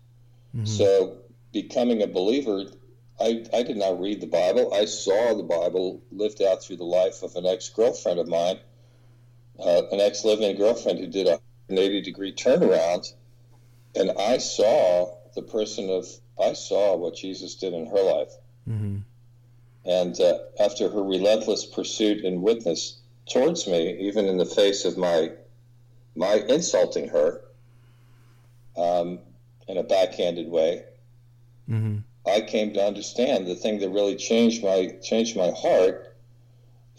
Mm-hmm. 0.55 0.65
So 0.65 1.17
becoming 1.53 2.01
a 2.01 2.07
believer, 2.07 2.65
I, 3.19 3.45
I 3.53 3.63
did 3.63 3.77
not 3.77 3.99
read 3.99 4.21
the 4.21 4.27
Bible. 4.27 4.73
I 4.73 4.85
saw 4.85 5.35
the 5.35 5.43
Bible 5.43 6.01
lived 6.11 6.41
out 6.41 6.63
through 6.63 6.77
the 6.77 6.83
life 6.83 7.23
of 7.23 7.35
an 7.35 7.45
ex 7.45 7.69
girlfriend 7.69 8.19
of 8.19 8.27
mine, 8.27 8.59
uh, 9.59 9.83
an 9.91 9.99
ex 9.99 10.25
living 10.25 10.55
girlfriend 10.57 10.99
who 10.99 11.07
did 11.07 11.27
a 11.27 11.39
180 11.67 12.01
degree 12.01 12.33
turnaround, 12.33 13.13
and 13.95 14.11
I 14.11 14.37
saw 14.37 15.15
the 15.35 15.41
person 15.41 15.89
of 15.89 16.07
I 16.41 16.53
saw 16.53 16.95
what 16.95 17.15
Jesus 17.15 17.55
did 17.55 17.73
in 17.73 17.85
her 17.85 18.01
life. 18.01 18.33
Mm-hmm. 18.67 18.97
And 19.85 20.19
uh, 20.19 20.37
after 20.59 20.89
her 20.89 21.03
relentless 21.03 21.65
pursuit 21.65 22.23
and 22.23 22.41
witness 22.41 22.99
towards 23.29 23.67
me, 23.67 24.07
even 24.07 24.25
in 24.25 24.37
the 24.37 24.45
face 24.45 24.85
of 24.85 24.97
my 24.97 25.31
my 26.15 26.35
insulting 26.49 27.07
her 27.09 27.41
um, 28.77 29.19
in 29.71 29.77
a 29.77 29.83
backhanded 29.83 30.49
way, 30.49 30.83
mm-hmm. 31.69 31.99
I 32.29 32.41
came 32.41 32.73
to 32.73 32.83
understand 32.83 33.47
the 33.47 33.55
thing 33.55 33.79
that 33.79 33.89
really 33.89 34.17
changed 34.17 34.63
my 34.63 34.97
changed 35.01 35.35
my 35.35 35.51
heart. 35.51 36.07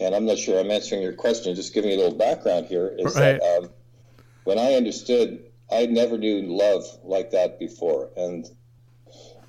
And 0.00 0.14
I'm 0.14 0.24
not 0.24 0.38
sure 0.38 0.58
I'm 0.58 0.70
answering 0.70 1.02
your 1.02 1.12
question. 1.12 1.54
Just 1.54 1.74
giving 1.74 1.90
you 1.90 1.96
a 1.96 2.00
little 2.02 2.18
background 2.18 2.66
here 2.66 2.88
is 2.98 3.14
right. 3.14 3.38
that 3.38 3.42
um, 3.42 3.70
when 4.44 4.58
I 4.58 4.72
understood, 4.72 5.44
I 5.70 5.86
never 5.86 6.18
knew 6.18 6.42
love 6.42 6.84
like 7.04 7.30
that 7.32 7.58
before, 7.60 8.10
and 8.16 8.48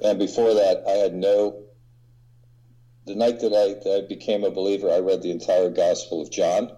and 0.04 0.20
before 0.20 0.54
that, 0.54 0.84
I 0.86 0.92
had 0.92 1.16
no 1.16 1.64
the 3.06 3.16
night 3.16 3.40
that 3.40 3.54
I, 3.54 3.74
that 3.84 4.04
I 4.04 4.08
became 4.08 4.44
a 4.44 4.52
believer, 4.52 4.92
I 4.92 5.00
read 5.00 5.22
the 5.22 5.32
entire 5.32 5.70
Gospel 5.70 6.22
of 6.22 6.30
John. 6.30 6.72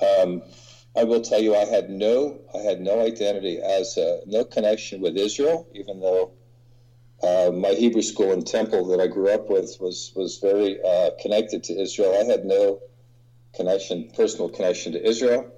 Um, 0.00 0.42
I 0.96 1.04
will 1.04 1.20
tell 1.20 1.42
you, 1.42 1.56
I 1.56 1.64
had 1.64 1.90
no, 1.90 2.40
I 2.54 2.58
had 2.58 2.80
no 2.80 3.00
identity 3.04 3.58
as 3.60 3.96
a, 3.96 4.20
no 4.26 4.44
connection 4.44 5.00
with 5.00 5.16
Israel, 5.16 5.68
even 5.74 6.00
though 6.00 6.32
uh, 7.22 7.50
my 7.50 7.70
Hebrew 7.70 8.02
school 8.02 8.32
and 8.32 8.46
temple 8.46 8.86
that 8.88 9.00
I 9.00 9.06
grew 9.06 9.28
up 9.28 9.48
with 9.48 9.76
was 9.80 10.12
was 10.14 10.38
very 10.38 10.78
uh, 10.82 11.10
connected 11.20 11.64
to 11.64 11.80
Israel. 11.80 12.14
I 12.20 12.24
had 12.24 12.44
no 12.44 12.80
connection, 13.54 14.10
personal 14.14 14.48
connection 14.48 14.92
to 14.92 15.08
Israel. 15.08 15.50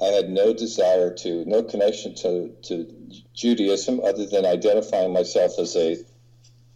I 0.00 0.06
had 0.06 0.28
no 0.28 0.52
desire 0.52 1.14
to, 1.14 1.44
no 1.46 1.62
connection 1.62 2.14
to, 2.16 2.52
to 2.62 2.92
Judaism 3.32 4.00
other 4.00 4.26
than 4.26 4.44
identifying 4.44 5.12
myself 5.12 5.58
as 5.58 5.76
a 5.76 5.96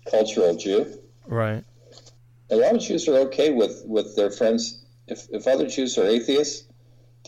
cultural 0.09 0.57
Jew. 0.57 1.01
Right. 1.27 1.65
A 2.51 2.57
lot 2.57 2.77
of 2.77 2.81
Jews 2.81 3.09
are 3.09 3.19
okay 3.27 3.51
with, 3.51 3.83
with 3.85 4.17
their 4.17 4.31
friends. 4.31 4.85
If, 5.09 5.27
if 5.31 5.47
other 5.47 5.67
Jews 5.67 5.99
are 5.99 6.07
atheists, 6.07 6.68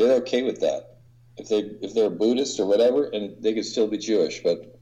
they're 0.07 0.17
okay 0.19 0.43
with 0.43 0.61
that. 0.61 0.99
If 1.37 1.49
they 1.49 1.59
if 1.81 1.95
they're 1.95 2.11
Buddhist 2.11 2.61
or 2.61 2.67
whatever, 2.67 3.07
and 3.07 3.43
they 3.43 3.55
could 3.55 3.65
still 3.65 3.87
be 3.87 3.99
Jewish. 3.99 4.43
But 4.43 4.79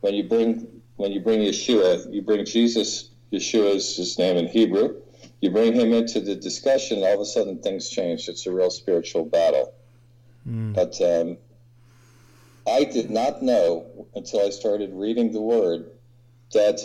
when 0.00 0.14
you 0.14 0.24
bring 0.24 0.82
when 0.96 1.12
you 1.12 1.20
bring 1.20 1.40
Yeshua, 1.40 2.12
you 2.12 2.22
bring 2.22 2.44
Jesus. 2.44 3.10
Yeshua 3.32 3.76
is 3.76 3.96
his 3.96 4.18
name 4.18 4.36
in 4.36 4.48
Hebrew. 4.48 5.00
You 5.40 5.50
bring 5.50 5.72
him 5.72 5.92
into 5.92 6.20
the 6.20 6.34
discussion, 6.34 6.98
all 6.98 7.14
of 7.14 7.20
a 7.20 7.24
sudden 7.24 7.62
things 7.62 7.88
change. 7.88 8.28
It's 8.28 8.46
a 8.46 8.52
real 8.52 8.70
spiritual 8.70 9.24
battle. 9.24 9.74
Mm. 10.48 10.74
But 10.74 11.00
um, 11.00 11.38
I 12.66 12.84
did 12.84 13.10
not 13.10 13.42
know 13.42 14.06
until 14.14 14.40
I 14.46 14.50
started 14.50 14.90
reading 14.92 15.32
the 15.32 15.40
Word 15.40 15.90
that 16.52 16.80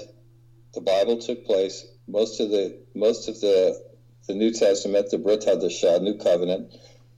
the 0.74 0.82
Bible 0.82 1.18
took 1.18 1.46
place. 1.46 1.86
Most 2.08 2.40
of 2.40 2.50
the 2.50 2.78
most 2.94 3.28
of 3.28 3.42
the 3.42 3.84
the 4.28 4.34
New 4.34 4.52
Testament, 4.52 5.10
the 5.12 5.18
Brit 5.18 5.42
Hadashah, 5.42 6.02
New 6.02 6.18
Covenant, 6.18 6.74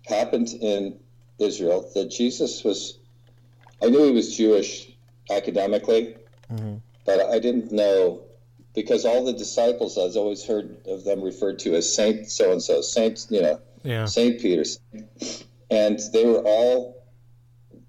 happened 0.08 0.50
in 0.50 1.00
Israel. 1.40 1.90
That 1.94 2.10
Jesus 2.10 2.64
was, 2.64 2.98
I 3.82 3.88
knew 3.88 4.06
he 4.06 4.12
was 4.12 4.36
Jewish 4.36 4.92
academically, 5.30 6.16
mm-hmm. 6.52 6.76
but 7.06 7.22
I 7.22 7.40
didn't 7.40 7.72
know 7.72 8.24
because 8.74 9.06
all 9.06 9.26
the 9.26 9.34
disciples 9.34 9.98
I've 9.98 10.16
always 10.16 10.46
heard 10.46 10.86
of 10.88 11.04
them 11.04 11.22
referred 11.22 11.60
to 11.60 11.76
as 11.76 11.94
Saint 11.94 12.30
so 12.30 12.52
and 12.52 12.62
so, 12.62 12.82
Saint 12.82 13.26
you 13.30 13.42
know, 13.42 13.60
yeah. 13.84 14.06
Saint 14.06 14.40
Peter, 14.40 14.64
and 15.72 16.00
they 16.14 16.26
were 16.26 16.42
all 16.44 17.04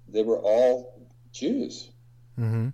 they 0.07 0.23
were 0.23 0.39
all 0.39 1.07
Jews. 1.31 1.89
Mm-hmm 2.39 2.69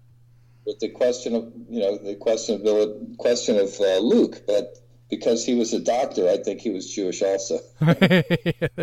with 0.65 0.79
the 0.79 0.89
question 0.89 1.35
of 1.35 1.51
you 1.69 1.79
know 1.79 1.97
the 1.97 2.15
question 2.15 2.55
of 2.65 3.17
question 3.17 3.57
of 3.57 3.79
uh, 3.79 3.99
Luke, 3.99 4.43
but 4.47 4.77
because 5.09 5.45
he 5.45 5.55
was 5.55 5.73
a 5.73 5.79
doctor, 5.79 6.29
I 6.29 6.37
think 6.37 6.61
he 6.61 6.71
was 6.71 6.93
Jewish 6.93 7.21
also. 7.21 7.59
there 7.79 8.23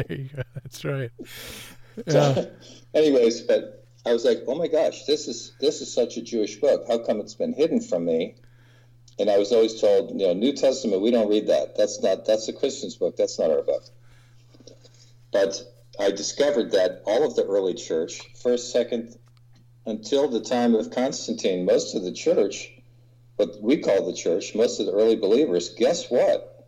you 0.09 0.31
go. 0.35 0.43
That's 0.55 0.85
right. 0.85 1.11
Yeah. 2.07 2.35
So, 2.35 2.51
anyways, 2.95 3.43
but 3.43 3.85
I 4.07 4.13
was 4.13 4.25
like, 4.25 4.45
oh 4.47 4.55
my 4.55 4.69
gosh, 4.69 5.05
this 5.05 5.29
is 5.29 5.53
this 5.61 5.81
is 5.81 5.93
such 5.93 6.17
a 6.17 6.23
Jewish 6.23 6.57
book. 6.61 6.85
How 6.89 6.99
come 6.99 7.21
it's 7.21 7.35
been 7.35 7.53
hidden 7.53 7.81
from 7.81 8.05
me? 8.05 8.37
And 9.19 9.31
I 9.31 9.39
was 9.39 9.53
always 9.53 9.81
told, 9.81 10.11
you 10.11 10.27
know, 10.27 10.33
New 10.33 10.55
Testament, 10.55 11.03
we 11.03 11.11
don't 11.11 11.29
read 11.29 11.49
that. 11.49 11.77
That's 11.77 12.03
not 12.03 12.25
that's 12.25 12.49
a 12.49 12.53
Christian's 12.53 12.97
book. 12.97 13.17
That's 13.17 13.39
not 13.39 13.51
our 13.51 13.63
book. 13.63 13.85
But 15.33 15.63
I 16.01 16.11
discovered 16.11 16.73
that 16.73 17.03
all 17.07 17.25
of 17.25 17.37
the 17.37 17.45
early 17.45 17.75
church, 17.75 18.21
first, 18.43 18.73
second, 18.73 19.17
until 19.87 20.29
the 20.29 20.41
time 20.41 20.75
of 20.75 20.91
Constantine, 20.91 21.65
most 21.65 21.95
of 21.95 22.03
the 22.03 22.13
church, 22.13 22.72
what 23.47 23.63
we 23.63 23.77
call 23.79 24.07
the 24.07 24.15
church, 24.15 24.55
most 24.55 24.81
of 24.81 24.87
the 24.87 24.93
early 24.93 25.17
believers, 25.17 25.71
guess 25.71 26.09
what? 26.09 26.67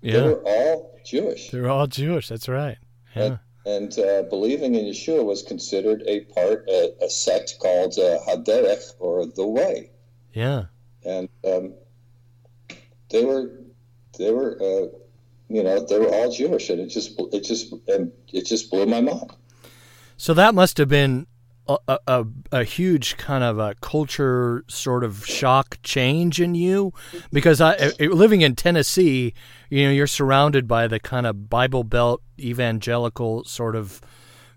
Yeah. 0.00 0.12
They 0.12 0.22
were 0.22 0.42
all 0.44 1.00
Jewish. 1.04 1.50
They 1.50 1.60
were 1.60 1.68
all 1.68 1.86
Jewish. 1.86 2.28
That's 2.28 2.48
right. 2.48 2.78
Yeah. 3.14 3.22
And, 3.22 3.38
and 3.64 3.98
uh, 3.98 4.22
believing 4.28 4.74
in 4.74 4.84
Yeshua 4.84 5.24
was 5.24 5.42
considered 5.42 6.02
a 6.06 6.20
part, 6.34 6.68
a, 6.68 6.94
a 7.02 7.10
sect 7.10 7.56
called 7.60 7.94
uh, 7.98 8.18
Haderech, 8.28 8.94
or 8.98 9.26
the 9.26 9.46
Way. 9.46 9.90
Yeah. 10.32 10.64
And 11.04 11.28
um, 11.44 11.74
they 13.10 13.24
were, 13.24 13.50
they 14.18 14.32
were, 14.32 14.56
uh, 14.60 14.98
you 15.48 15.62
know, 15.62 15.84
they 15.84 15.98
were 15.98 16.08
all 16.08 16.30
Jewish, 16.30 16.70
and 16.70 16.80
it 16.80 16.86
just 16.86 17.20
it 17.32 17.44
just 17.44 17.74
it 17.88 18.46
just 18.46 18.70
blew 18.70 18.86
my 18.86 19.00
mind. 19.00 19.32
So 20.16 20.32
that 20.34 20.54
must 20.54 20.78
have 20.78 20.88
been 20.88 21.26
a, 21.68 21.98
a, 22.06 22.26
a, 22.50 22.64
huge 22.64 23.16
kind 23.16 23.44
of 23.44 23.58
a 23.58 23.74
culture 23.80 24.64
sort 24.68 25.04
of 25.04 25.24
shock 25.26 25.78
change 25.82 26.40
in 26.40 26.54
you 26.54 26.92
because 27.32 27.60
I, 27.60 27.74
eh, 27.74 27.90
eh, 28.00 28.08
living 28.08 28.40
in 28.40 28.56
Tennessee, 28.56 29.32
you 29.70 29.84
know, 29.84 29.90
you're 29.90 30.06
surrounded 30.06 30.66
by 30.66 30.88
the 30.88 30.98
kind 30.98 31.26
of 31.26 31.48
Bible 31.48 31.84
Belt 31.84 32.22
evangelical 32.38 33.44
sort 33.44 33.76
of 33.76 34.00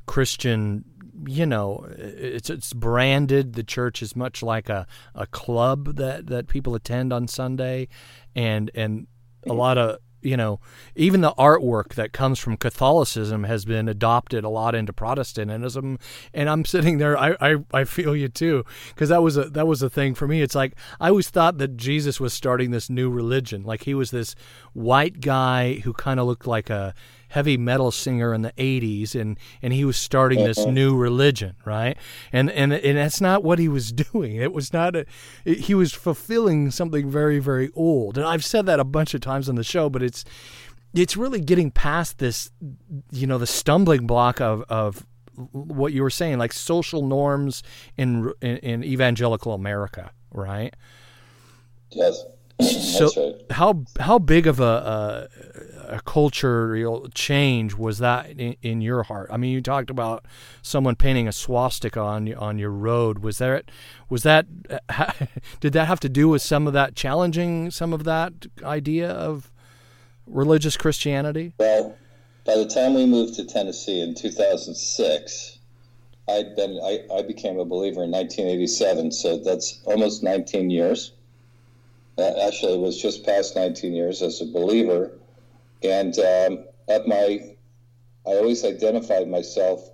Christian. 0.06 0.84
You 1.28 1.46
know, 1.46 1.86
eh, 1.98 2.12
it's 2.18 2.50
it's 2.50 2.74
branded. 2.74 3.54
The 3.54 3.64
church 3.64 4.02
is 4.02 4.16
much 4.16 4.42
like 4.42 4.70
a, 4.70 4.88
a 5.14 5.28
club 5.28 5.98
that, 5.98 6.28
that 6.28 6.48
people 6.48 6.76
attend 6.76 7.14
on 7.14 7.28
Sunday, 7.28 7.88
and 8.36 8.72
and 8.74 9.08
a 9.48 9.54
lot 9.54 9.78
of 9.78 10.00
you 10.26 10.36
know, 10.36 10.60
even 10.96 11.22
the 11.22 11.34
artwork 11.34 11.94
that 11.94 12.12
comes 12.12 12.40
from 12.40 12.58
Catholicism 12.58 13.44
has 13.44 13.64
been 13.64 13.88
adopted 13.88 14.44
a 14.44 14.50
lot 14.50 14.74
into 14.74 14.92
Protestantism. 14.92 16.00
And 16.34 16.50
I'm 16.50 16.66
sitting 16.66 16.98
there, 16.98 17.18
I, 17.18 17.36
I, 17.40 17.56
I 17.72 17.84
feel 17.84 18.16
you 18.16 18.28
too, 18.28 18.66
because 18.90 19.10
that 19.10 19.22
was 19.22 19.38
a 19.38 19.50
that 19.52 19.68
was 19.68 19.84
a 19.84 19.90
thing 19.90 20.16
for 20.16 20.28
me. 20.28 20.42
It's 20.42 20.56
like 20.56 20.74
I 21.00 21.10
always 21.10 21.30
thought 21.30 21.60
that 21.60 21.78
Jesus 21.78 22.20
was 22.20 22.34
starting 22.34 22.72
this 22.72 22.90
new 22.90 23.10
religion, 23.10 23.64
like 23.64 23.84
he 23.84 23.94
was 23.94 24.12
this 24.12 24.36
white 24.74 25.22
guy 25.22 25.76
who 25.84 25.94
kind 25.94 26.20
of 26.20 26.26
looked 26.26 26.48
like 26.48 26.70
a 26.70 26.96
heavy 27.36 27.58
metal 27.58 27.92
singer 27.92 28.34
in 28.34 28.44
the 28.44 28.54
80s 28.54 29.14
and 29.14 29.38
and 29.62 29.74
he 29.74 29.84
was 29.84 29.98
starting 29.98 30.46
this 30.46 30.58
uh-huh. 30.58 30.72
new 30.72 30.96
religion 30.96 31.58
right? 31.66 31.98
And 32.32 32.50
and 32.50 32.72
and 32.72 32.98
that's 32.98 33.20
not 33.20 33.44
what 33.44 33.60
he 33.60 33.68
was 33.68 33.92
doing. 34.08 34.38
It 34.38 34.54
was 34.54 34.72
not 34.72 34.96
a 34.96 35.06
it, 35.44 35.60
he 35.60 35.76
was 35.76 35.92
fulfilling 35.92 36.72
something 36.72 37.12
very 37.12 37.40
very 37.40 37.70
old. 37.76 38.18
And 38.18 38.26
I've 38.26 38.46
said 38.46 38.66
that 38.68 38.80
a 38.80 38.86
bunch 38.86 39.14
of 39.14 39.20
times 39.20 39.50
on 39.50 39.56
the 39.56 39.66
show 39.66 39.90
but 39.90 40.02
it's 40.02 40.24
it's 40.94 41.18
really 41.18 41.42
getting 41.42 41.72
past 41.72 42.20
this 42.20 42.52
you 43.12 43.28
know 43.28 43.38
the 43.38 43.48
stumbling 43.48 44.08
block 44.08 44.40
of 44.40 44.64
of 44.70 45.06
what 45.52 45.92
you 45.92 46.04
were 46.04 46.10
saying 46.10 46.38
like 46.38 46.54
social 46.54 47.06
norms 47.06 47.64
in 47.98 48.32
in, 48.42 48.58
in 48.60 48.84
evangelical 48.86 49.54
America 49.54 50.12
right? 50.32 50.74
Yes. 51.92 52.24
So 52.62 53.10
right. 53.18 53.52
how 53.52 53.84
how 54.00 54.20
big 54.20 54.48
of 54.48 54.62
a, 54.62 55.28
a, 55.90 56.02
cultural 56.02 57.08
change 57.14 57.76
was 57.76 58.00
that 58.00 58.30
in, 58.32 58.56
in, 58.62 58.82
your 58.82 59.04
heart? 59.04 59.30
I 59.32 59.38
mean, 59.38 59.52
you 59.52 59.62
talked 59.62 59.90
about 59.90 60.26
someone 60.62 60.96
painting 60.96 61.28
a 61.28 61.32
swastika 61.32 62.00
on 62.00 62.34
on 62.36 62.60
your 62.60 62.72
road. 62.72 63.20
Was 63.20 63.38
there 63.38 63.62
was 64.10 64.24
that 64.24 64.46
did 65.60 65.74
that 65.74 65.88
have 65.88 66.00
to 66.02 66.10
do 66.10 66.30
with 66.30 66.42
some 66.42 66.68
of 66.68 66.74
that 66.74 66.96
challenging 66.96 67.72
some 67.72 67.94
of 67.94 68.04
that 68.04 68.34
idea 68.64 69.10
of 69.10 69.52
religious 70.26 70.78
Christianity? 70.78 71.54
Well, 71.60 71.96
by 72.46 72.56
the 72.56 72.68
time 72.68 72.94
we 72.94 73.06
moved 73.06 73.36
to 73.36 73.46
Tennessee 73.46 74.02
in 74.02 74.16
2006, 74.16 75.60
I'd 76.28 76.56
been 76.56 76.80
I, 76.84 77.06
I 77.14 77.22
became 77.22 77.60
a 77.60 77.66
believer 77.66 78.04
in 78.04 78.12
1987, 78.12 79.12
so 79.12 79.38
that's 79.38 79.82
almost 79.86 80.24
19 80.24 80.70
years 80.70 81.12
actually 82.18 82.74
it 82.74 82.80
was 82.80 83.02
just 83.02 83.26
past 83.26 83.56
19 83.56 83.94
years 83.94 84.22
as 84.22 84.42
a 84.42 84.46
believer. 84.46 85.12
And 85.84 86.18
um, 86.20 86.66
at 86.88 87.08
my, 87.08 87.56
I 88.26 88.30
always 88.30 88.64
identified 88.66 89.28
myself 89.28 89.90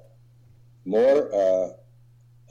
more, 0.86 1.34
uh, 1.34 1.70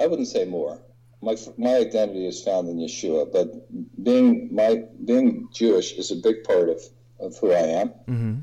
I 0.03 0.07
wouldn't 0.07 0.29
say 0.29 0.45
more. 0.45 0.81
My, 1.23 1.37
my 1.59 1.77
identity 1.77 2.27
is 2.27 2.43
found 2.43 2.69
in 2.69 2.79
Yeshua, 2.79 3.31
but 3.31 3.67
being 4.03 4.55
my 4.55 4.85
being 5.05 5.49
Jewish 5.53 5.93
is 5.93 6.11
a 6.11 6.17
big 6.17 6.45
part 6.45 6.71
of, 6.71 6.83
of 7.19 7.37
who 7.39 7.53
I 7.53 7.59
am. 7.59 7.89
Mm-hmm. 8.09 8.35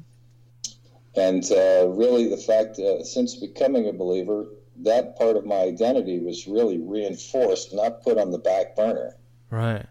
And 1.15 1.43
uh, 1.51 1.87
really, 1.87 2.29
the 2.29 2.37
fact 2.37 2.77
uh, 2.77 3.03
since 3.03 3.35
becoming 3.35 3.87
a 3.87 3.93
believer, 3.93 4.45
that 4.83 5.17
part 5.17 5.35
of 5.35 5.45
my 5.45 5.55
identity 5.55 6.19
was 6.19 6.47
really 6.47 6.77
reinforced, 6.77 7.73
not 7.73 8.03
put 8.03 8.19
on 8.19 8.29
the 8.29 8.37
back 8.37 8.75
burner. 8.75 9.15
Right. 9.49 9.87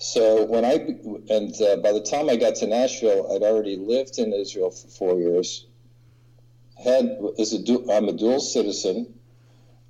So 0.00 0.44
when 0.46 0.64
I 0.64 0.96
and 1.28 1.54
uh, 1.60 1.76
by 1.76 1.92
the 1.92 2.00
time 2.00 2.30
I 2.30 2.36
got 2.36 2.54
to 2.56 2.66
Nashville, 2.66 3.30
I'd 3.34 3.42
already 3.42 3.76
lived 3.76 4.18
in 4.18 4.32
Israel 4.32 4.70
for 4.70 4.88
four 4.88 5.20
years. 5.20 5.66
Had 6.82 7.18
as 7.38 7.52
a 7.52 7.58
I'm 7.92 8.08
a 8.08 8.12
dual 8.14 8.40
citizen, 8.40 9.12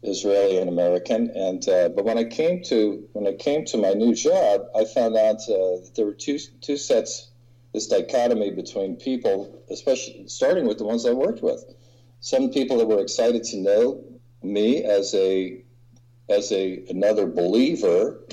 Israeli 0.02 0.58
and 0.58 0.68
American. 0.68 1.30
And 1.36 1.66
uh, 1.68 1.90
but 1.90 2.04
when 2.04 2.18
I 2.18 2.24
came 2.24 2.60
to 2.64 3.08
when 3.12 3.28
I 3.28 3.34
came 3.34 3.64
to 3.66 3.78
my 3.78 3.92
new 3.92 4.12
job, 4.12 4.62
I 4.74 4.84
found 4.84 5.16
out 5.16 5.42
uh, 5.48 5.78
that 5.78 5.92
there 5.94 6.06
were 6.06 6.14
two 6.14 6.40
two 6.60 6.76
sets, 6.76 7.30
this 7.72 7.86
dichotomy 7.86 8.50
between 8.50 8.96
people, 8.96 9.62
especially 9.70 10.26
starting 10.26 10.66
with 10.66 10.78
the 10.78 10.84
ones 10.84 11.06
I 11.06 11.12
worked 11.12 11.40
with. 11.40 11.64
Some 12.18 12.50
people 12.50 12.78
that 12.78 12.88
were 12.88 13.00
excited 13.00 13.44
to 13.44 13.58
know 13.58 14.02
me 14.42 14.82
as 14.82 15.14
a 15.14 15.62
as 16.28 16.50
a 16.50 16.84
another 16.88 17.28
believer 17.28 18.24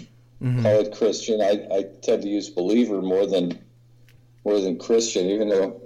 mm-hmm. 0.42 0.62
call 0.62 0.80
it 0.82 0.96
Christian. 0.96 1.42
I, 1.42 1.68
I 1.72 1.86
tend 2.02 2.24
to 2.24 2.30
use 2.30 2.50
believer 2.50 3.02
more 3.02 3.26
than 3.26 3.60
more 4.46 4.60
than 4.62 4.80
Christian, 4.80 5.28
even 5.28 5.50
though 5.50 5.82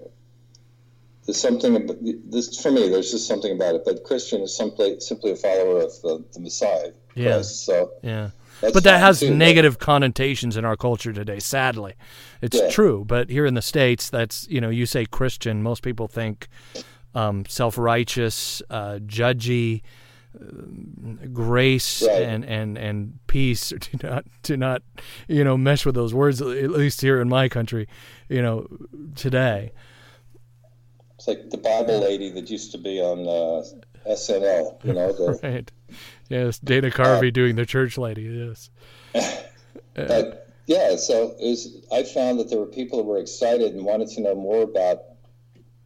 there's 1.25 1.39
something 1.39 1.75
about 1.75 1.97
this 2.01 2.61
for 2.61 2.71
me. 2.71 2.89
There's 2.89 3.11
just 3.11 3.27
something 3.27 3.53
about 3.53 3.75
it. 3.75 3.83
But 3.85 4.03
Christian 4.03 4.41
is 4.41 4.55
simply 4.55 4.99
simply 4.99 5.31
a 5.31 5.35
follower 5.35 5.81
of 5.81 6.01
the, 6.01 6.23
the 6.33 6.39
Messiah. 6.39 6.91
Yeah. 7.15 7.33
Christ, 7.33 7.65
so 7.65 7.91
yeah. 8.01 8.29
but 8.61 8.83
that 8.83 9.01
has 9.01 9.19
too, 9.19 9.35
negative 9.35 9.77
but, 9.77 9.85
connotations 9.85 10.55
in 10.55 10.63
our 10.63 10.77
culture 10.77 11.11
today. 11.11 11.39
Sadly, 11.39 11.93
it's 12.41 12.57
yeah. 12.57 12.69
true. 12.69 13.03
But 13.05 13.29
here 13.29 13.45
in 13.45 13.53
the 13.53 13.61
states, 13.61 14.09
that's 14.09 14.47
you 14.47 14.61
know, 14.61 14.69
you 14.69 14.85
say 14.85 15.05
Christian, 15.05 15.61
most 15.61 15.83
people 15.83 16.07
think 16.07 16.47
um, 17.13 17.45
self-righteous, 17.45 18.61
uh, 18.69 18.99
judgy 19.05 19.81
grace 21.33 22.01
right. 22.03 22.21
and, 22.21 22.45
and, 22.45 22.77
and 22.77 23.19
peace 23.27 23.69
do 23.79 24.07
not 24.07 24.25
do 24.43 24.55
not 24.55 24.81
you 25.27 25.43
know 25.43 25.57
mesh 25.57 25.85
with 25.85 25.95
those 25.95 26.13
words 26.13 26.41
at 26.41 26.71
least 26.71 27.01
here 27.01 27.19
in 27.19 27.27
my 27.27 27.49
country 27.49 27.87
you 28.29 28.41
know 28.41 28.65
today. 29.15 29.71
It's 31.15 31.27
like 31.27 31.49
the 31.49 31.57
bible 31.57 31.99
lady 31.99 32.31
that 32.31 32.49
used 32.49 32.71
to 32.71 32.77
be 32.77 32.99
on 32.99 33.19
uh, 33.19 34.11
snl 34.13 34.83
you 34.83 34.93
know 34.93 35.11
the, 35.11 35.39
right. 35.43 35.71
Yes 36.29 36.59
dana 36.59 36.89
carvey 36.89 37.27
uh, 37.27 37.31
doing 37.31 37.55
the 37.55 37.65
church 37.65 37.97
lady 37.97 38.23
yes. 38.23 38.69
But 39.93 40.47
yeah 40.65 40.95
so 40.95 41.35
was, 41.39 41.85
i 41.91 42.03
found 42.03 42.39
that 42.39 42.49
there 42.49 42.59
were 42.59 42.65
people 42.65 42.97
that 42.99 43.03
were 43.03 43.19
excited 43.19 43.73
and 43.73 43.85
wanted 43.85 44.07
to 44.09 44.21
know 44.21 44.33
more 44.33 44.63
about 44.63 44.99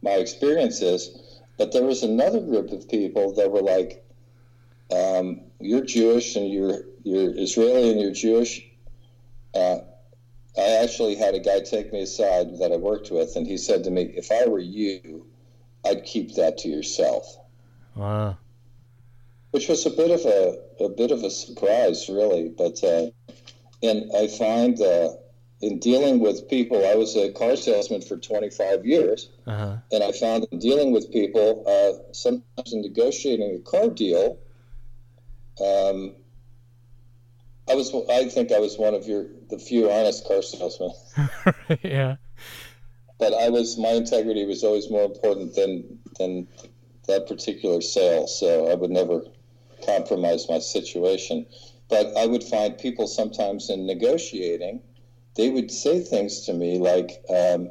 my 0.02 0.12
experiences 0.12 1.40
but 1.58 1.72
there 1.72 1.82
was 1.82 2.02
another 2.02 2.40
group 2.40 2.70
of 2.70 2.88
people 2.88 3.34
that 3.34 3.50
were 3.50 3.62
like 3.62 4.05
um, 4.90 5.40
you're 5.60 5.84
Jewish 5.84 6.36
and 6.36 6.50
you're 6.50 6.80
you're 7.02 7.36
Israeli 7.36 7.90
and 7.90 8.00
you're 8.00 8.12
Jewish. 8.12 8.62
Uh, 9.54 9.78
I 10.58 10.82
actually 10.82 11.16
had 11.16 11.34
a 11.34 11.40
guy 11.40 11.60
take 11.60 11.92
me 11.92 12.02
aside 12.02 12.58
that 12.58 12.72
I 12.72 12.76
worked 12.76 13.10
with, 13.10 13.36
and 13.36 13.46
he 13.46 13.56
said 13.56 13.84
to 13.84 13.90
me, 13.90 14.02
"If 14.02 14.30
I 14.30 14.46
were 14.46 14.58
you, 14.58 15.26
I'd 15.84 16.04
keep 16.04 16.34
that 16.34 16.58
to 16.58 16.68
yourself." 16.68 17.36
Wow. 17.94 18.38
Which 19.50 19.68
was 19.68 19.86
a 19.86 19.90
bit 19.90 20.10
of 20.10 20.24
a 20.24 20.84
a 20.84 20.88
bit 20.88 21.10
of 21.10 21.22
a 21.22 21.30
surprise, 21.30 22.08
really. 22.08 22.48
But 22.48 22.82
uh, 22.84 23.10
and 23.82 24.10
I 24.16 24.28
find 24.28 24.80
uh, 24.80 25.10
in 25.60 25.78
dealing 25.78 26.20
with 26.20 26.48
people, 26.48 26.86
I 26.86 26.94
was 26.94 27.16
a 27.16 27.32
car 27.32 27.56
salesman 27.56 28.02
for 28.02 28.16
25 28.16 28.84
years, 28.86 29.30
uh-huh. 29.46 29.76
and 29.90 30.04
I 30.04 30.12
found 30.12 30.46
in 30.52 30.58
dealing 30.58 30.92
with 30.92 31.10
people, 31.10 31.64
uh, 31.66 32.12
sometimes 32.12 32.72
in 32.72 32.82
negotiating 32.82 33.56
a 33.56 33.70
car 33.70 33.88
deal, 33.88 34.38
um, 35.60 36.14
I 37.68 37.74
was. 37.74 37.92
I 38.10 38.28
think 38.28 38.52
I 38.52 38.60
was 38.60 38.78
one 38.78 38.94
of 38.94 39.06
your 39.06 39.26
the 39.50 39.58
few 39.58 39.90
honest 39.90 40.26
car 40.26 40.42
salesmen. 40.42 40.92
yeah. 41.82 42.16
But 43.18 43.34
I 43.34 43.48
was. 43.48 43.76
My 43.76 43.90
integrity 43.90 44.44
was 44.44 44.62
always 44.62 44.90
more 44.90 45.04
important 45.04 45.54
than 45.54 45.98
than 46.18 46.46
that 47.08 47.26
particular 47.26 47.80
sale. 47.80 48.26
So 48.26 48.68
I 48.70 48.74
would 48.74 48.90
never 48.90 49.22
compromise 49.84 50.48
my 50.48 50.58
situation. 50.58 51.46
But 51.88 52.16
I 52.16 52.26
would 52.26 52.42
find 52.42 52.76
people 52.78 53.06
sometimes 53.06 53.70
in 53.70 53.86
negotiating, 53.86 54.82
they 55.36 55.50
would 55.50 55.70
say 55.70 56.00
things 56.00 56.46
to 56.46 56.52
me 56.52 56.78
like, 56.78 57.24
um, 57.28 57.70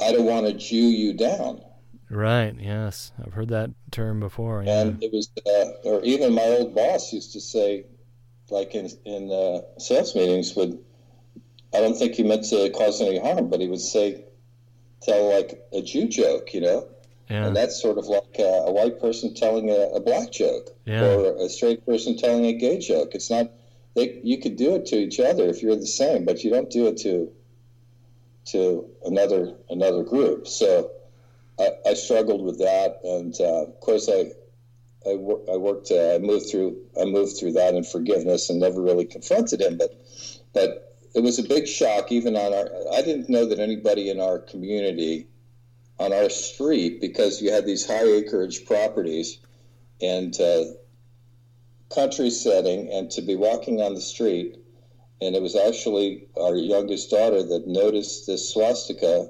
"I 0.00 0.12
don't 0.12 0.26
want 0.26 0.46
to 0.46 0.52
Jew 0.52 0.76
you 0.76 1.14
down." 1.14 1.62
Right. 2.08 2.54
Yes, 2.58 3.12
I've 3.24 3.32
heard 3.32 3.48
that 3.48 3.70
term 3.90 4.20
before. 4.20 4.62
Yeah. 4.62 4.82
And 4.82 5.02
it 5.02 5.12
was, 5.12 5.28
uh, 5.44 5.88
or 5.88 6.02
even 6.02 6.34
my 6.34 6.42
old 6.42 6.74
boss 6.74 7.12
used 7.12 7.32
to 7.32 7.40
say, 7.40 7.86
like 8.48 8.74
in 8.74 8.88
in 9.04 9.30
uh, 9.32 9.62
sales 9.78 10.14
meetings, 10.14 10.54
would 10.54 10.78
I 11.74 11.80
don't 11.80 11.96
think 11.96 12.14
he 12.14 12.22
meant 12.22 12.44
to 12.50 12.70
cause 12.70 13.00
any 13.00 13.18
harm, 13.18 13.50
but 13.50 13.60
he 13.60 13.68
would 13.68 13.80
say, 13.80 14.24
tell 15.02 15.34
like 15.34 15.60
a 15.72 15.82
Jew 15.82 16.06
joke, 16.06 16.54
you 16.54 16.60
know. 16.60 16.88
Yeah. 17.28 17.46
And 17.46 17.56
that's 17.56 17.82
sort 17.82 17.98
of 17.98 18.06
like 18.06 18.36
a, 18.38 18.64
a 18.66 18.72
white 18.72 19.00
person 19.00 19.34
telling 19.34 19.68
a, 19.68 19.96
a 19.96 20.00
black 20.00 20.30
joke, 20.30 20.70
yeah. 20.84 21.04
or 21.04 21.36
a 21.44 21.48
straight 21.48 21.84
person 21.84 22.16
telling 22.16 22.46
a 22.46 22.52
gay 22.52 22.78
joke. 22.78 23.16
It's 23.16 23.30
not 23.30 23.50
they. 23.96 24.20
You 24.22 24.40
could 24.40 24.56
do 24.56 24.76
it 24.76 24.86
to 24.86 24.96
each 24.96 25.18
other 25.18 25.48
if 25.48 25.60
you're 25.60 25.74
the 25.74 25.86
same, 25.86 26.24
but 26.24 26.44
you 26.44 26.50
don't 26.50 26.70
do 26.70 26.86
it 26.86 26.98
to 26.98 27.32
to 28.52 28.88
another 29.04 29.56
another 29.70 30.04
group. 30.04 30.46
So 30.46 30.92
I, 31.58 31.70
I 31.90 31.94
struggled 31.94 32.44
with 32.44 32.58
that, 32.58 33.00
and 33.04 33.34
uh, 33.40 33.66
of 33.66 33.80
course 33.80 34.08
I. 34.08 34.32
I, 35.08 35.14
wor- 35.14 35.44
I 35.48 35.56
worked. 35.56 35.92
Uh, 35.92 36.16
I 36.16 36.18
moved 36.18 36.50
through. 36.50 36.76
I 37.00 37.04
moved 37.04 37.36
through 37.38 37.52
that 37.52 37.74
in 37.76 37.84
forgiveness, 37.84 38.50
and 38.50 38.58
never 38.58 38.82
really 38.82 39.04
confronted 39.04 39.60
him. 39.60 39.78
But, 39.78 39.92
but 40.52 40.96
it 41.14 41.22
was 41.22 41.38
a 41.38 41.44
big 41.44 41.68
shock, 41.68 42.10
even 42.10 42.34
on 42.34 42.52
our. 42.52 42.68
I 42.92 43.02
didn't 43.02 43.28
know 43.28 43.46
that 43.46 43.60
anybody 43.60 44.10
in 44.10 44.20
our 44.20 44.40
community, 44.40 45.28
on 46.00 46.12
our 46.12 46.28
street, 46.28 47.00
because 47.00 47.40
you 47.40 47.52
had 47.52 47.66
these 47.66 47.86
high 47.86 48.02
acreage 48.02 48.66
properties, 48.66 49.38
and 50.02 50.34
uh, 50.40 50.64
country 51.94 52.30
setting, 52.30 52.90
and 52.92 53.08
to 53.12 53.22
be 53.22 53.36
walking 53.36 53.80
on 53.80 53.94
the 53.94 54.00
street, 54.00 54.56
and 55.20 55.36
it 55.36 55.42
was 55.42 55.54
actually 55.54 56.26
our 56.36 56.56
youngest 56.56 57.10
daughter 57.10 57.44
that 57.44 57.68
noticed 57.68 58.26
this 58.26 58.52
swastika. 58.52 59.28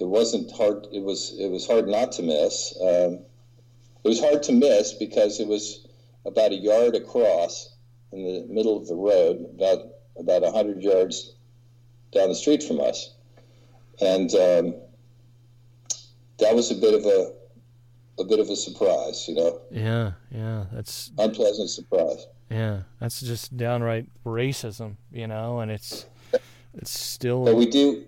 It 0.00 0.06
wasn't 0.06 0.50
hard. 0.52 0.86
It 0.92 1.02
was. 1.02 1.34
It 1.38 1.50
was 1.50 1.66
hard 1.66 1.88
not 1.88 2.12
to 2.12 2.22
miss. 2.22 2.76
Um, 2.80 3.20
it 4.04 4.08
was 4.08 4.20
hard 4.20 4.42
to 4.44 4.52
miss 4.52 4.92
because 4.92 5.40
it 5.40 5.48
was 5.48 5.86
about 6.24 6.52
a 6.52 6.56
yard 6.56 6.94
across 6.94 7.74
in 8.12 8.24
the 8.24 8.46
middle 8.52 8.76
of 8.76 8.86
the 8.86 8.94
road, 8.94 9.44
about 9.54 9.78
about 10.18 10.44
a 10.44 10.50
hundred 10.50 10.82
yards 10.82 11.34
down 12.12 12.28
the 12.28 12.34
street 12.34 12.62
from 12.62 12.80
us, 12.80 13.14
and 14.00 14.32
um, 14.34 14.74
that 16.38 16.54
was 16.54 16.70
a 16.70 16.74
bit 16.74 16.94
of 16.94 17.04
a 17.04 17.32
a 18.20 18.24
bit 18.24 18.40
of 18.40 18.48
a 18.50 18.56
surprise, 18.56 19.26
you 19.28 19.34
know. 19.34 19.60
Yeah, 19.70 20.12
yeah, 20.30 20.66
that's 20.72 21.12
unpleasant 21.18 21.70
surprise. 21.70 22.26
Yeah, 22.50 22.82
that's 23.00 23.20
just 23.20 23.56
downright 23.56 24.06
racism, 24.24 24.96
you 25.12 25.26
know, 25.26 25.60
and 25.60 25.70
it's 25.70 26.06
it's 26.74 26.98
still. 26.98 27.44
But 27.44 27.56
we 27.56 27.66
do. 27.66 28.04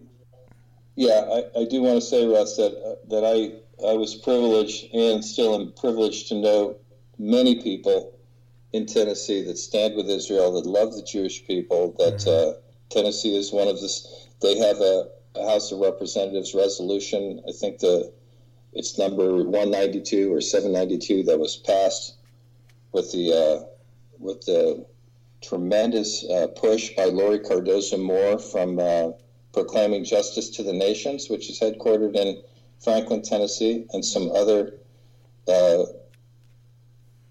Yeah, 1.00 1.24
I, 1.32 1.60
I 1.60 1.64
do 1.64 1.80
want 1.80 1.94
to 1.94 2.06
say, 2.06 2.26
Russ, 2.26 2.56
that 2.56 2.76
uh, 2.76 2.96
that 3.08 3.24
I 3.24 3.88
I 3.88 3.94
was 3.94 4.14
privileged 4.14 4.94
and 4.94 5.24
still 5.24 5.54
am 5.54 5.72
privileged 5.72 6.28
to 6.28 6.34
know 6.34 6.76
many 7.18 7.62
people 7.62 8.18
in 8.74 8.84
Tennessee 8.84 9.42
that 9.44 9.56
stand 9.56 9.96
with 9.96 10.10
Israel, 10.10 10.52
that 10.52 10.68
love 10.68 10.92
the 10.92 11.02
Jewish 11.02 11.46
people. 11.46 11.94
That 11.96 12.18
mm-hmm. 12.18 12.50
uh, 12.50 12.60
Tennessee 12.90 13.34
is 13.34 13.50
one 13.50 13.66
of 13.66 13.80
this. 13.80 14.28
They 14.42 14.58
have 14.58 14.76
a, 14.76 15.08
a, 15.36 15.48
House 15.48 15.72
of 15.72 15.78
Representatives 15.78 16.54
resolution. 16.54 17.40
I 17.48 17.52
think 17.52 17.78
the 17.78 18.12
it's 18.74 18.98
number 18.98 19.36
192 19.36 20.30
or 20.30 20.42
792 20.42 21.22
that 21.22 21.38
was 21.38 21.56
passed 21.56 22.16
with 22.92 23.10
the 23.12 23.32
uh, 23.32 23.64
with 24.18 24.42
the 24.42 24.84
tremendous 25.40 26.26
uh, 26.28 26.48
push 26.48 26.94
by 26.94 27.06
Laurie 27.06 27.38
Cardoza 27.38 27.98
Moore 27.98 28.38
from 28.38 28.78
uh, 28.78 29.12
Proclaiming 29.52 30.04
Justice 30.04 30.50
to 30.50 30.62
the 30.62 30.72
Nations, 30.72 31.28
which 31.28 31.50
is 31.50 31.58
headquartered 31.60 32.16
in 32.16 32.42
Franklin, 32.78 33.22
Tennessee, 33.22 33.86
and 33.92 34.04
some 34.04 34.30
other 34.30 34.74
uh, 35.48 35.84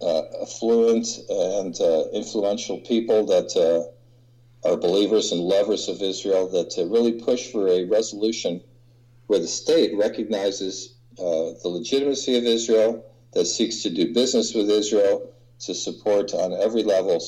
uh, 0.02 0.22
affluent 0.42 1.08
and 1.30 1.80
uh, 1.82 2.06
influential 2.14 2.80
people 2.80 3.26
that 3.26 3.56
uh, 3.56 4.68
are 4.68 4.78
believers 4.78 5.32
and 5.32 5.42
lovers 5.42 5.88
of 5.88 6.02
Israel 6.02 6.48
that 6.50 6.76
really 6.90 7.14
push 7.14 7.52
for 7.52 7.68
a 7.68 7.86
resolution 7.86 8.62
where 9.28 9.40
the 9.40 9.48
state 9.48 9.96
recognizes 9.96 10.96
uh, 11.20 11.54
the 11.62 11.68
legitimacy 11.68 12.38
of 12.38 12.46
Israel, 12.46 13.06
that 13.34 13.46
seeks 13.46 13.84
to 13.84 13.90
do 13.90 14.14
business 14.14 14.56
with 14.56 14.70
Israel, 14.70 15.32
to 15.60 15.74
support 15.74 16.34
on 16.34 16.54
every 16.54 16.84
level 16.84 17.22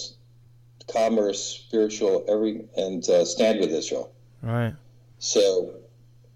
commerce, 0.91 1.63
spiritual, 1.65 2.25
every, 2.27 2.65
and 2.75 3.07
uh, 3.09 3.23
stand 3.25 3.59
with 3.59 3.71
Israel. 3.71 4.11
Right. 4.41 4.73
So 5.19 5.73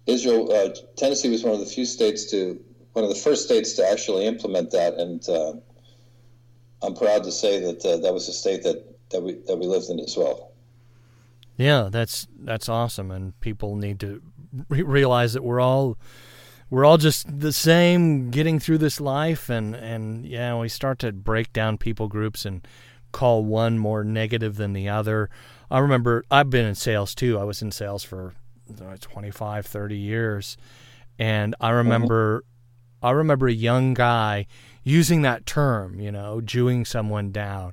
Israel, 0.06 0.52
uh, 0.52 0.74
Tennessee 0.96 1.30
was 1.30 1.42
one 1.42 1.54
of 1.54 1.60
the 1.60 1.66
few 1.66 1.84
states 1.84 2.30
to, 2.30 2.60
one 2.92 3.04
of 3.04 3.10
the 3.10 3.16
first 3.16 3.44
states 3.44 3.74
to 3.74 3.88
actually 3.88 4.26
implement 4.26 4.70
that, 4.70 4.94
and 4.94 5.28
uh, 5.28 5.54
I'm 6.82 6.94
proud 6.94 7.24
to 7.24 7.32
say 7.32 7.60
that 7.60 7.84
uh, 7.84 7.96
that 7.98 8.14
was 8.14 8.28
a 8.28 8.32
state 8.32 8.62
that, 8.62 8.84
that 9.10 9.22
we 9.22 9.34
that 9.46 9.56
we 9.56 9.66
lived 9.66 9.90
in 9.90 10.00
as 10.00 10.16
well. 10.16 10.52
Yeah, 11.56 11.88
that's 11.90 12.26
that's 12.38 12.68
awesome, 12.68 13.10
and 13.10 13.38
people 13.40 13.76
need 13.76 14.00
to 14.00 14.22
re- 14.68 14.82
realize 14.82 15.32
that 15.32 15.42
we're 15.42 15.60
all 15.60 15.98
we're 16.70 16.84
all 16.84 16.98
just 16.98 17.40
the 17.40 17.52
same, 17.52 18.30
getting 18.30 18.58
through 18.58 18.78
this 18.78 19.00
life, 19.00 19.48
and 19.48 19.74
and 19.74 20.24
yeah, 20.26 20.58
we 20.58 20.68
start 20.68 20.98
to 21.00 21.12
break 21.12 21.52
down 21.52 21.78
people 21.78 22.08
groups 22.08 22.44
and 22.44 22.66
call 23.16 23.42
one 23.44 23.78
more 23.78 24.04
negative 24.04 24.56
than 24.56 24.74
the 24.74 24.90
other. 24.90 25.30
I 25.70 25.78
remember 25.78 26.24
I've 26.30 26.50
been 26.50 26.66
in 26.66 26.74
sales 26.74 27.14
too. 27.14 27.38
I 27.38 27.44
was 27.44 27.62
in 27.62 27.72
sales 27.72 28.04
for 28.04 28.34
25, 29.00 29.66
30 29.66 29.96
years. 29.96 30.56
And 31.18 31.54
I 31.60 31.68
mm-hmm. 31.68 31.76
remember 31.76 32.38
mm-hmm. 32.40 33.06
I 33.06 33.10
remember 33.12 33.46
a 33.46 33.52
young 33.52 33.94
guy 33.94 34.46
using 34.82 35.22
that 35.22 35.46
term, 35.46 36.00
you 36.00 36.12
know, 36.12 36.40
Jewing 36.40 36.84
someone 36.84 37.30
down. 37.30 37.72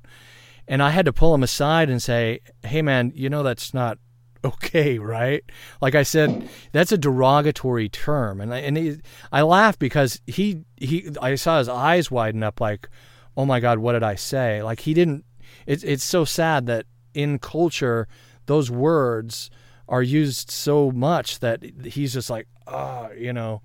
And 0.68 0.82
I 0.82 0.92
had 0.92 1.06
to 1.06 1.14
pull 1.14 1.34
him 1.36 1.44
aside 1.44 1.90
and 1.90 2.02
say, 2.02 2.40
"Hey 2.64 2.82
man, 2.82 3.12
you 3.14 3.30
know 3.30 3.44
that's 3.44 3.74
not 3.74 3.98
okay, 4.46 4.98
right? 4.98 5.44
Like 5.82 5.96
I 5.96 6.04
said, 6.04 6.48
that's 6.72 6.94
a 6.94 6.98
derogatory 6.98 7.90
term." 7.90 8.40
And 8.40 8.54
I, 8.54 8.60
and 8.60 8.78
he, 8.78 8.98
I 9.32 9.42
laughed 9.42 9.80
because 9.80 10.22
he 10.26 10.64
he 10.78 11.10
I 11.22 11.36
saw 11.36 11.58
his 11.58 11.68
eyes 11.68 12.10
widen 12.10 12.44
up 12.44 12.62
like, 12.62 12.88
"Oh 13.36 13.46
my 13.46 13.60
god, 13.60 13.80
what 13.80 13.94
did 13.94 14.04
I 14.04 14.16
say?" 14.16 14.64
Like 14.64 14.82
he 14.82 14.94
didn't 14.94 15.26
it's 15.66 15.84
it's 15.84 16.04
so 16.04 16.26
sad 16.26 16.66
that 16.68 16.86
in 17.14 17.40
culture 17.40 18.08
those 18.46 18.70
words 18.70 19.50
are 19.88 20.02
used 20.02 20.50
so 20.50 20.92
much 20.92 21.40
that 21.40 21.64
he's 21.86 22.14
just 22.14 22.30
like, 22.30 22.48
ah, 22.68 23.08
oh, 23.10 23.14
you 23.14 23.34
know, 23.34 23.62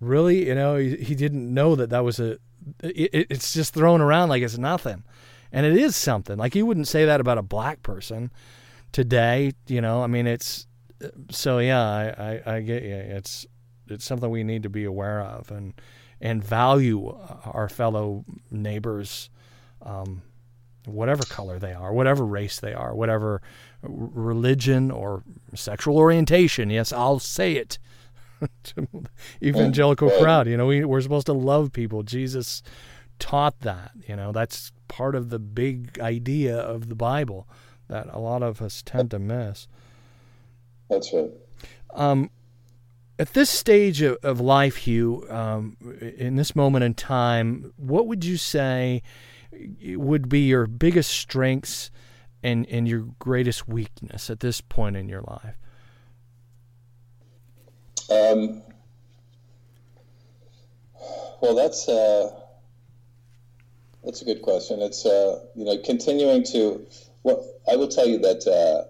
really, 0.00 0.46
you 0.46 0.54
know, 0.54 0.76
he, 0.76 0.96
he 0.96 1.14
didn't 1.14 1.52
know 1.52 1.74
that 1.74 1.90
that 1.90 2.04
was 2.04 2.20
a. 2.20 2.38
It, 2.82 3.26
it's 3.30 3.52
just 3.52 3.74
thrown 3.74 4.00
around 4.00 4.30
like 4.30 4.42
it's 4.42 4.58
nothing, 4.58 5.04
and 5.52 5.66
it 5.66 5.76
is 5.76 5.96
something. 5.96 6.36
Like 6.36 6.54
you 6.54 6.64
wouldn't 6.64 6.88
say 6.88 7.04
that 7.04 7.20
about 7.20 7.38
a 7.38 7.42
black 7.42 7.82
person 7.82 8.30
today. 8.92 9.52
You 9.66 9.80
know, 9.80 10.02
I 10.02 10.06
mean, 10.06 10.26
it's 10.26 10.66
so 11.30 11.58
yeah. 11.58 11.82
I, 11.82 12.32
I, 12.46 12.56
I 12.56 12.60
get 12.60 12.82
you. 12.82 12.94
It's 12.94 13.46
it's 13.88 14.04
something 14.04 14.30
we 14.30 14.44
need 14.44 14.62
to 14.62 14.70
be 14.70 14.84
aware 14.84 15.20
of 15.20 15.50
and 15.50 15.74
and 16.20 16.42
value 16.42 17.08
our 17.44 17.68
fellow 17.68 18.24
neighbors. 18.50 19.28
Um, 19.82 20.22
whatever 20.86 21.22
color 21.24 21.58
they 21.58 21.72
are, 21.72 21.92
whatever 21.92 22.24
race 22.24 22.60
they 22.60 22.72
are, 22.72 22.94
whatever 22.94 23.40
religion 23.82 24.90
or 24.90 25.22
sexual 25.54 25.96
orientation. 25.98 26.70
Yes, 26.70 26.92
I'll 26.92 27.18
say 27.18 27.54
it. 27.54 27.78
evangelical 29.42 30.10
crowd, 30.10 30.46
you 30.46 30.56
know, 30.56 30.66
we, 30.66 30.84
we're 30.84 31.00
supposed 31.00 31.26
to 31.26 31.32
love 31.32 31.72
people. 31.72 32.02
Jesus 32.02 32.62
taught 33.18 33.60
that, 33.60 33.92
you 34.06 34.16
know, 34.16 34.32
that's 34.32 34.72
part 34.88 35.14
of 35.14 35.30
the 35.30 35.38
big 35.38 35.98
idea 36.00 36.56
of 36.56 36.88
the 36.88 36.94
Bible 36.94 37.48
that 37.88 38.06
a 38.10 38.18
lot 38.18 38.42
of 38.42 38.60
us 38.60 38.82
tend 38.84 39.10
to 39.12 39.18
miss. 39.18 39.68
That's 40.90 41.12
right. 41.12 41.30
Um, 41.94 42.30
at 43.18 43.32
this 43.34 43.50
stage 43.50 44.02
of, 44.02 44.18
of 44.22 44.40
life, 44.40 44.76
Hugh, 44.76 45.24
um, 45.30 45.76
in 46.16 46.36
this 46.36 46.56
moment 46.56 46.84
in 46.84 46.94
time, 46.94 47.72
what 47.76 48.06
would 48.06 48.24
you 48.24 48.36
say 48.36 49.02
would 49.96 50.28
be 50.28 50.40
your 50.40 50.66
biggest 50.66 51.10
strengths 51.10 51.90
and, 52.42 52.66
and 52.68 52.88
your 52.88 53.06
greatest 53.18 53.68
weakness 53.68 54.30
at 54.30 54.40
this 54.40 54.60
point 54.60 54.96
in 54.96 55.08
your 55.08 55.22
life? 55.22 55.56
Um, 58.10 58.62
well, 61.40 61.54
that's 61.54 61.88
uh, 61.88 62.30
that's 64.04 64.20
a 64.20 64.24
good 64.24 64.42
question. 64.42 64.82
It's 64.82 65.06
uh, 65.06 65.40
you 65.54 65.64
know 65.64 65.78
continuing 65.78 66.44
to. 66.44 66.86
Well, 67.22 67.48
I 67.70 67.76
will 67.76 67.88
tell 67.88 68.06
you 68.06 68.18
that 68.18 68.46
uh, 68.46 68.84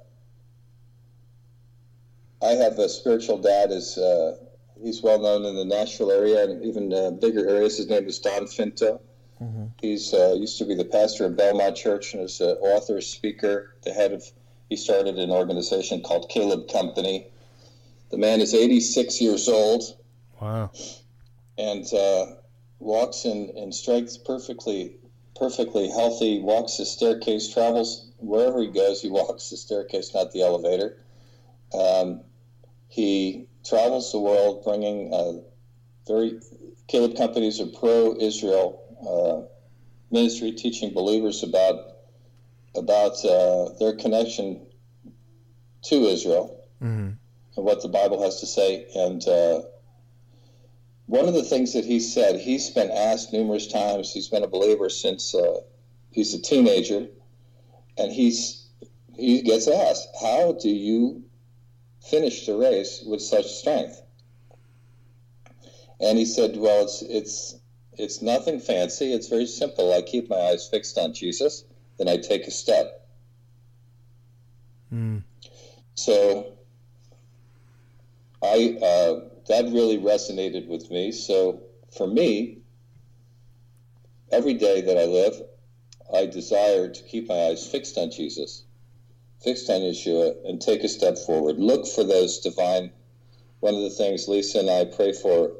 I 2.45 2.51
have 2.53 2.79
a 2.81 2.89
spiritual 2.89 3.39
dad. 3.39 3.71
is 3.71 3.97
uh, 3.97 4.37
He's 4.83 5.03
well 5.03 5.19
known 5.19 5.45
in 5.45 5.57
the 5.57 5.65
Nashville 5.65 6.11
area 6.11 6.45
and 6.45 6.65
even 6.65 6.93
uh, 6.93 7.13
bigger 7.13 7.49
areas. 7.49 7.79
His 7.79 7.89
name 7.89 8.07
is 8.07 8.19
Don 8.19 8.47
Finto. 8.47 9.01
Mm-hmm. 9.45 9.65
He's 9.81 10.15
uh, 10.15 10.35
used 10.39 10.59
to 10.59 10.65
be 10.65 10.75
the 10.75 10.85
pastor 10.85 11.27
of 11.27 11.37
Belmont 11.37 11.77
Church 11.77 12.15
and 12.15 12.23
is 12.23 12.41
an 12.41 12.57
author, 12.61 13.01
speaker, 13.01 13.75
the 13.83 13.93
head 13.93 14.13
of. 14.13 14.25
He 14.71 14.77
started 14.77 15.19
an 15.19 15.31
organization 15.31 16.01
called 16.01 16.31
Caleb 16.31 16.69
Company. 16.73 17.27
The 18.11 18.17
man 18.17 18.41
is 18.41 18.55
86 18.55 19.21
years 19.21 19.47
old. 19.47 19.83
Wow. 20.41 20.71
And 21.59 21.85
uh, 21.93 22.27
walks 22.79 23.27
in, 23.27 23.51
in 23.51 23.73
strength, 23.73 24.25
perfectly, 24.25 24.97
perfectly 25.37 25.89
healthy. 25.89 26.41
Walks 26.41 26.79
the 26.79 26.87
staircase, 26.87 27.53
travels 27.53 28.11
wherever 28.19 28.63
he 28.63 28.69
goes. 28.69 29.03
He 29.03 29.11
walks 29.21 29.51
the 29.51 29.59
staircase, 29.59 30.15
not 30.15 30.33
the 30.33 30.43
elevator. 30.43 30.97
Um, 31.79 32.23
he 32.89 33.47
travels 33.65 34.13
the 34.13 34.21
world, 34.21 34.65
bringing 34.65 35.13
uh, 35.13 35.33
very 36.07 36.41
Caleb 36.87 37.17
companies 37.17 37.61
are 37.61 37.67
pro-Israel 37.67 38.84
uh, 39.07 39.43
ministry 40.11 40.53
teaching 40.53 40.93
believers 40.93 41.43
about 41.43 41.91
about 42.77 43.25
uh, 43.25 43.69
their 43.79 43.95
connection 43.95 44.67
to 45.83 45.95
Israel. 46.07 46.61
Mm-hmm. 46.83 47.13
and 47.57 47.65
what 47.65 47.83
the 47.83 47.89
Bible 47.89 48.23
has 48.23 48.41
to 48.41 48.47
say. 48.47 48.87
And 48.95 49.27
uh, 49.27 49.63
one 51.07 51.29
of 51.29 51.35
the 51.35 51.43
things 51.43 51.73
that 51.73 51.85
he 51.85 52.01
said, 52.01 52.41
he's 52.41 52.71
been 52.71 52.91
asked 52.91 53.33
numerous 53.33 53.67
times. 53.67 54.13
He's 54.13 54.29
been 54.29 54.43
a 54.43 54.49
believer 54.49 54.91
since 54.91 55.35
uh, 55.35 55.61
he's 56.11 56.35
a 56.35 56.43
teenager, 56.43 57.07
and 57.97 58.13
he's 58.13 58.67
he 59.17 59.43
gets 59.43 59.69
asked, 59.69 60.09
"How 60.21 60.53
do 60.53 60.69
you 60.69 61.25
finish 62.01 62.47
the 62.47 62.57
race 62.57 63.03
with 63.07 63.23
such 63.23 63.47
strength?" 63.47 64.03
And 66.01 66.19
he 66.19 66.25
said, 66.25 66.57
"Well, 66.57 66.85
it's 66.85 67.03
it's 67.03 67.55
it's 67.99 68.23
nothing 68.23 68.61
fancy. 68.61 69.13
It's 69.13 69.29
very 69.29 69.47
simple. 69.47 69.93
I 69.93 70.03
keep 70.03 70.29
my 70.29 70.37
eyes 70.37 70.69
fixed 70.69 70.99
on 70.99 71.15
Jesus, 71.15 71.65
then 71.99 72.09
I 72.09 72.17
take 72.17 72.47
a 72.47 72.51
step." 72.51 73.09
Mm. 74.93 75.23
So 75.95 76.53
I 78.43 78.79
uh, 78.83 79.21
that 79.49 79.65
really 79.67 79.99
resonated 79.99 80.69
with 80.69 80.91
me. 80.91 81.13
So 81.13 81.63
for 81.97 82.07
me, 82.07 82.59
every 84.31 84.55
day 84.55 84.81
that 84.83 84.99
I 84.99 85.05
live, 85.05 85.43
I 86.13 86.27
desire 86.27 86.89
to 86.89 87.03
keep 87.05 87.29
my 87.29 87.47
eyes 87.47 87.67
fixed 87.67 87.97
on 87.97 88.11
Jesus, 88.11 88.65
fixed 89.43 89.71
on 89.71 89.81
Yeshua, 89.81 90.37
and 90.45 90.61
take 90.61 90.85
a 90.85 90.89
step 90.89 91.17
forward. 91.19 91.59
Look 91.59 91.87
for 91.87 92.05
those 92.05 92.39
divine. 92.41 92.93
One 93.61 93.75
of 93.75 93.81
the 93.81 93.91
things 93.91 94.29
Lisa 94.29 94.59
and 94.59 94.69
I 94.69 94.85
pray 94.85 95.13
for 95.13 95.53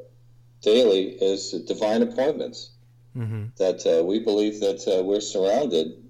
daily 0.65 1.11
is 1.21 1.51
divine 1.65 2.01
appointments. 2.01 2.71
Mm-hmm. 3.15 3.45
That 3.57 3.85
uh, 3.87 4.03
we 4.03 4.19
believe 4.19 4.59
that 4.59 4.85
uh, 4.87 5.01
we're 5.01 5.21
surrounded, 5.21 6.03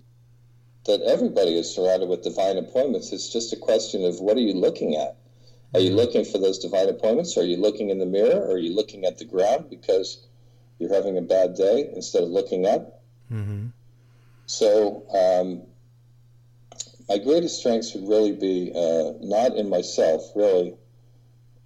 that 0.86 1.02
everybody 1.02 1.56
is 1.56 1.70
surrounded 1.70 2.10
with 2.10 2.24
divine 2.24 2.58
appointments. 2.58 3.12
It's 3.14 3.32
just 3.32 3.54
a 3.54 3.58
question 3.58 4.04
of 4.04 4.20
what 4.20 4.38
are 4.38 4.48
you 4.50 4.54
looking 4.54 4.96
at? 4.96 5.18
Are 5.76 5.80
you 5.80 5.92
looking 5.92 6.24
for 6.24 6.38
those 6.40 6.58
divine 6.58 6.90
appointments? 6.90 7.38
Are 7.38 7.44
you 7.44 7.58
looking 7.58 7.90
in 7.90 8.00
the 8.00 8.06
mirror? 8.06 8.42
Or 8.42 8.54
are 8.54 8.58
you 8.58 8.74
looking 8.74 9.06
at 9.06 9.18
the 9.18 9.26
ground 9.26 9.70
because 9.70 10.26
you're 10.80 10.94
having 10.94 11.18
a 11.18 11.22
bad 11.22 11.54
day 11.56 11.92
instead 11.94 12.24
of 12.24 12.30
looking 12.30 12.66
up? 12.66 13.04
Mm-hmm. 13.32 13.68
So, 14.46 15.06
um, 15.14 15.64
my 17.10 17.18
greatest 17.18 17.60
strengths 17.60 17.94
would 17.94 18.08
really 18.08 18.32
be 18.32 18.72
uh, 18.74 19.14
not 19.22 19.56
in 19.58 19.70
myself, 19.70 20.32
really, 20.36 20.76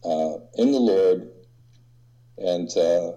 uh, 0.03 0.37
in 0.57 0.71
the 0.71 0.79
Lord. 0.79 1.29
And 2.41 2.75
uh, 2.77 3.13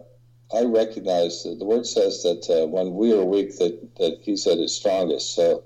I 0.55 0.65
recognize 0.65 1.45
that 1.45 1.59
the 1.59 1.65
word 1.65 1.87
says 1.87 2.23
that 2.23 2.49
uh, 2.51 2.67
when 2.67 2.95
we 2.95 3.13
are 3.13 3.25
weak, 3.25 3.57
that, 3.59 3.97
that 3.97 4.19
He's 4.23 4.47
at 4.47 4.59
His 4.59 4.75
strongest. 4.75 5.35
So, 5.35 5.63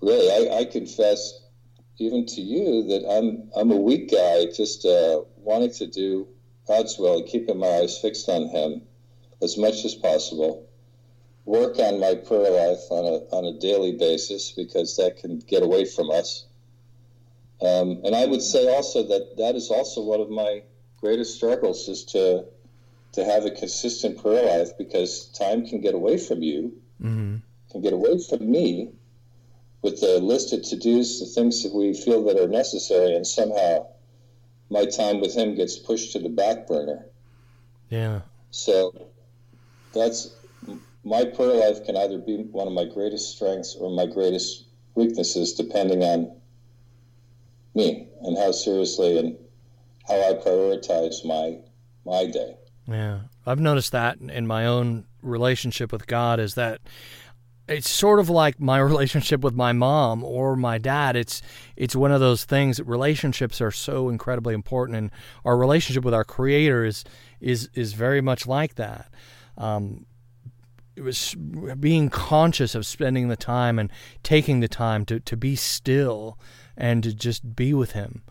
really, 0.00 0.30
I, 0.30 0.58
I 0.60 0.64
confess 0.64 1.40
even 1.98 2.26
to 2.26 2.40
you 2.40 2.84
that 2.84 3.08
I'm 3.08 3.50
I'm 3.54 3.70
a 3.70 3.76
weak 3.76 4.10
guy, 4.10 4.46
just 4.46 4.84
uh, 4.84 5.22
wanting 5.36 5.72
to 5.72 5.86
do 5.86 6.28
God's 6.66 6.98
will 6.98 7.18
and 7.18 7.26
keeping 7.26 7.58
my 7.58 7.68
eyes 7.68 7.98
fixed 7.98 8.28
on 8.28 8.48
Him 8.48 8.82
as 9.42 9.58
much 9.58 9.84
as 9.84 9.94
possible. 9.94 10.68
Work 11.44 11.78
on 11.80 11.98
my 11.98 12.14
prayer 12.14 12.50
life 12.50 12.90
on 12.90 13.04
a 13.04 13.36
on 13.36 13.44
a 13.44 13.58
daily 13.58 13.92
basis 13.92 14.52
because 14.52 14.96
that 14.96 15.16
can 15.16 15.40
get 15.40 15.62
away 15.62 15.84
from 15.84 16.10
us. 16.10 16.46
Um, 17.60 18.00
and 18.04 18.14
I 18.14 18.26
would 18.26 18.42
say 18.42 18.72
also 18.74 19.02
that 19.06 19.36
that 19.36 19.54
is 19.54 19.70
also 19.70 20.02
one 20.02 20.20
of 20.20 20.30
my 20.30 20.62
greatest 21.02 21.34
struggles 21.34 21.88
is 21.88 22.04
to 22.04 22.44
to 23.12 23.24
have 23.26 23.44
a 23.44 23.50
consistent 23.50 24.16
prayer 24.22 24.58
life 24.58 24.70
because 24.78 25.26
time 25.38 25.66
can 25.66 25.82
get 25.82 25.94
away 25.94 26.16
from 26.16 26.42
you, 26.42 26.72
Mm-hmm. 27.02 27.36
can 27.70 27.80
get 27.82 27.92
away 27.92 28.18
from 28.28 28.50
me 28.50 28.92
with 29.82 30.00
the 30.00 30.18
list 30.20 30.52
of 30.52 30.62
to-dos, 30.62 31.18
the 31.20 31.26
things 31.26 31.62
that 31.64 31.74
we 31.74 31.92
feel 31.92 32.24
that 32.24 32.38
are 32.38 32.46
necessary, 32.48 33.16
and 33.16 33.26
somehow 33.26 33.86
my 34.70 34.84
time 34.86 35.20
with 35.20 35.34
him 35.34 35.56
gets 35.56 35.76
pushed 35.76 36.12
to 36.12 36.20
the 36.20 36.28
back 36.28 36.66
burner. 36.68 37.04
Yeah. 37.90 38.20
So 38.50 39.08
that's 39.92 40.30
my 41.04 41.24
prayer 41.24 41.54
life 41.68 41.84
can 41.84 41.96
either 41.96 42.18
be 42.18 42.36
one 42.36 42.68
of 42.68 42.72
my 42.72 42.84
greatest 42.84 43.34
strengths 43.34 43.74
or 43.74 43.90
my 43.90 44.06
greatest 44.06 44.66
weaknesses, 44.94 45.52
depending 45.54 46.02
on 46.04 46.30
me 47.74 48.06
and 48.22 48.38
how 48.38 48.52
seriously 48.52 49.18
and 49.18 49.36
how 50.06 50.14
I 50.14 50.34
prioritize 50.34 51.24
my 51.24 51.58
my 52.04 52.30
day. 52.30 52.56
Yeah. 52.88 53.20
I've 53.46 53.60
noticed 53.60 53.92
that 53.92 54.18
in 54.20 54.46
my 54.46 54.66
own 54.66 55.04
relationship 55.22 55.92
with 55.92 56.06
God 56.06 56.40
is 56.40 56.54
that 56.54 56.80
it's 57.68 57.88
sort 57.88 58.18
of 58.18 58.28
like 58.28 58.60
my 58.60 58.78
relationship 58.92 59.40
with 59.42 59.54
my 59.54 59.72
mom 59.72 60.24
or 60.24 60.56
my 60.56 60.78
dad. 60.78 61.16
It's 61.16 61.42
it's 61.76 61.96
one 61.96 62.12
of 62.12 62.20
those 62.20 62.44
things 62.44 62.80
relationships 62.80 63.60
are 63.60 63.70
so 63.70 64.08
incredibly 64.08 64.54
important 64.54 64.98
and 64.98 65.10
our 65.44 65.56
relationship 65.56 66.04
with 66.04 66.14
our 66.14 66.24
creator 66.24 66.84
is 66.84 67.04
is, 67.40 67.68
is 67.74 67.92
very 67.92 68.20
much 68.20 68.46
like 68.46 68.76
that. 68.76 69.08
Um, 69.56 70.06
it 70.94 71.02
was 71.02 71.34
being 71.34 72.10
conscious 72.10 72.74
of 72.74 72.84
spending 72.84 73.28
the 73.28 73.36
time 73.36 73.78
and 73.78 73.90
taking 74.22 74.60
the 74.60 74.68
time 74.68 75.06
to, 75.06 75.18
to 75.20 75.36
be 75.36 75.56
still 75.56 76.38
and 76.76 77.02
to 77.02 77.14
just 77.14 77.56
be 77.56 77.72
with 77.72 77.92
him 77.92 78.22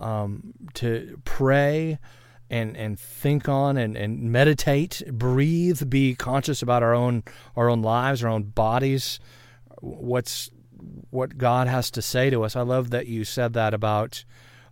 um, 0.00 0.52
to 0.74 1.20
pray 1.24 1.98
and 2.48 2.76
and 2.76 2.98
think 2.98 3.48
on 3.48 3.76
and, 3.76 3.96
and 3.96 4.32
meditate 4.32 5.02
breathe 5.12 5.88
be 5.88 6.16
conscious 6.16 6.62
about 6.62 6.82
our 6.82 6.94
own 6.94 7.22
our 7.54 7.68
own 7.70 7.80
lives 7.80 8.24
our 8.24 8.30
own 8.30 8.42
bodies 8.42 9.20
what's 9.80 10.50
what 11.10 11.36
God 11.36 11.68
has 11.68 11.90
to 11.92 12.02
say 12.02 12.30
to 12.30 12.42
us. 12.42 12.56
I 12.56 12.62
love 12.62 12.90
that 12.90 13.06
you 13.06 13.24
said 13.24 13.52
that 13.54 13.74
about 13.74 14.24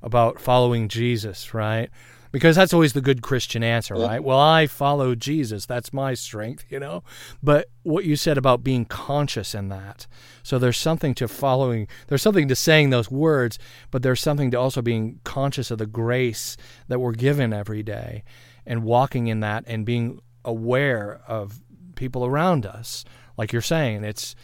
about 0.03 0.41
following 0.41 0.89
Jesus 0.89 1.53
right 1.55 1.91
because 2.31 2.57
that's 2.57 2.75
always 2.75 2.93
the 2.93 3.01
good 3.01 3.23
Christian 3.23 3.63
answer, 3.63 3.95
right? 3.95 4.23
Well, 4.23 4.39
I 4.39 4.67
follow 4.67 5.15
Jesus. 5.15 5.67
That's 5.67 5.93
my 5.93 6.15
strength, 6.15 6.65
you 6.71 6.79
know? 6.79 7.03
But 7.43 7.69
what 7.83 8.05
you 8.05 8.17
said 8.17 8.39
about 8.39 8.63
being 8.63 8.85
conscious 8.85 9.55
in 9.55 9.69
that. 9.69 10.07
So 10.43 10.59
there's 10.59 10.79
something 10.79 11.15
to 11.15 11.29
following, 11.29 11.89
there's 12.09 12.23
something 12.23 12.49
to 12.49 12.57
saying 12.57 12.91
those 12.91 13.11
words, 13.11 13.59
but 13.91 14.03
there's 14.03 14.21
something 14.21 14.51
to 14.51 14.59
also 14.59 14.83
being 14.83 15.21
conscious 15.25 15.71
of 15.71 15.79
the 15.79 15.87
grace 15.87 16.57
that 16.89 16.99
we're 16.99 17.13
given 17.13 17.53
every 17.53 17.83
day 17.83 18.25
and 18.67 18.85
walking 18.85 19.29
in 19.29 19.41
that 19.41 19.65
and 19.67 19.87
being 19.87 20.21
aware 20.45 21.21
of 21.27 21.61
people 21.95 22.25
around 22.25 22.67
us. 22.67 23.05
Like 23.37 23.53
you're 23.53 23.63
saying, 23.63 24.05
it's, 24.05 24.35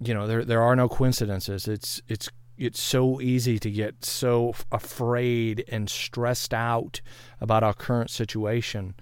you 0.00 0.14
know, 0.14 0.26
there, 0.26 0.44
there 0.44 0.62
are 0.62 0.74
no 0.74 0.88
coincidences. 0.88 1.68
It's, 1.68 2.02
it's, 2.08 2.28
it's 2.56 2.80
so 2.80 3.20
easy 3.20 3.58
to 3.58 3.70
get 3.70 4.04
so 4.04 4.54
afraid 4.70 5.64
and 5.68 5.90
stressed 5.90 6.54
out 6.54 7.00
about 7.40 7.62
our 7.62 7.74
current 7.74 8.10
situation 8.10 8.94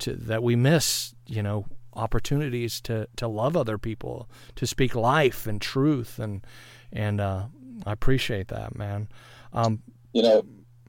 to, 0.00 0.14
that 0.14 0.42
we 0.42 0.56
miss, 0.56 1.14
you 1.26 1.42
know, 1.42 1.66
opportunities 1.94 2.80
to, 2.82 3.06
to 3.16 3.28
love 3.28 3.56
other 3.56 3.78
people, 3.78 4.28
to 4.56 4.66
speak 4.66 4.94
life 4.94 5.46
and 5.46 5.60
truth, 5.60 6.18
and 6.18 6.44
and 6.92 7.20
uh, 7.20 7.46
I 7.84 7.92
appreciate 7.92 8.48
that, 8.48 8.76
man. 8.76 9.08
Um, 9.52 9.82
you 10.12 10.22
know, 10.22 10.44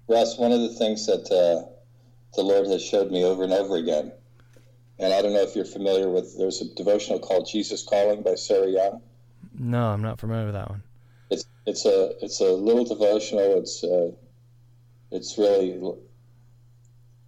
Russ, 0.07 0.37
one 0.37 0.51
of 0.51 0.61
the 0.61 0.69
things 0.69 1.07
that 1.07 1.25
uh, 1.31 1.67
the 2.35 2.43
Lord 2.43 2.67
has 2.67 2.83
showed 2.83 3.11
me 3.11 3.23
over 3.23 3.43
and 3.43 3.53
over 3.53 3.75
again, 3.75 4.11
and 4.99 5.13
I 5.13 5.21
don't 5.21 5.33
know 5.33 5.41
if 5.41 5.55
you're 5.55 5.65
familiar 5.65 6.09
with. 6.09 6.37
There's 6.37 6.61
a 6.61 6.73
devotional 6.75 7.19
called 7.19 7.47
"Jesus 7.51 7.83
Calling" 7.83 8.23
by 8.23 8.35
Sarah 8.35 8.69
Young. 8.69 9.01
No, 9.57 9.87
I'm 9.87 10.01
not 10.01 10.19
familiar 10.19 10.45
with 10.45 10.55
that 10.55 10.69
one 10.69 10.83
it's 11.29 11.45
it's 11.65 11.85
a 11.85 12.11
it's 12.23 12.39
a 12.39 12.51
little 12.51 12.85
devotional. 12.85 13.57
It's 13.59 13.83
uh, 13.83 14.11
it's 15.11 15.37
really. 15.37 15.79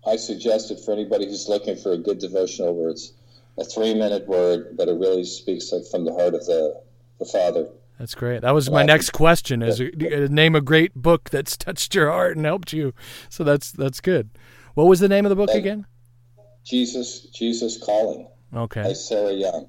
I 0.05 0.15
suggest 0.15 0.71
it 0.71 0.79
for 0.79 0.93
anybody 0.93 1.25
who's 1.25 1.49
looking 1.49 1.75
for 1.75 1.91
a 1.91 1.97
good 1.97 2.19
devotional 2.19 2.73
where 2.73 2.89
it's 2.89 3.11
a 3.57 3.65
three 3.65 3.93
minute 3.93 4.27
word, 4.27 4.77
but 4.77 4.87
it 4.87 4.93
really 4.93 5.25
speaks 5.25 5.71
like 5.71 5.85
from 5.89 6.05
the 6.05 6.13
heart 6.13 6.33
of 6.33 6.45
the 6.45 6.81
the 7.19 7.25
Father. 7.25 7.67
That's 7.99 8.13
great. 8.13 8.41
That 8.41 8.53
was 8.53 8.69
my 8.69 8.83
next 8.83 9.09
question: 9.09 9.63
is 9.63 9.79
yeah. 9.79 10.27
name 10.29 10.55
a 10.55 10.61
great 10.61 10.93
book 10.95 11.29
that's 11.29 11.57
touched 11.57 11.95
your 11.95 12.11
heart 12.11 12.37
and 12.37 12.45
helped 12.45 12.71
you. 12.71 12.93
So 13.29 13.43
that's 13.43 13.71
that's 13.71 13.99
good. 13.99 14.29
What 14.75 14.85
was 14.85 14.99
the 14.99 15.09
name 15.09 15.25
of 15.25 15.29
the 15.29 15.35
book 15.35 15.49
again? 15.49 15.87
Jesus 16.63 17.21
Jesus 17.33 17.83
Calling. 17.83 18.27
Okay. 18.53 18.83
By 18.83 18.93
Sarah 18.93 19.33
Young. 19.33 19.67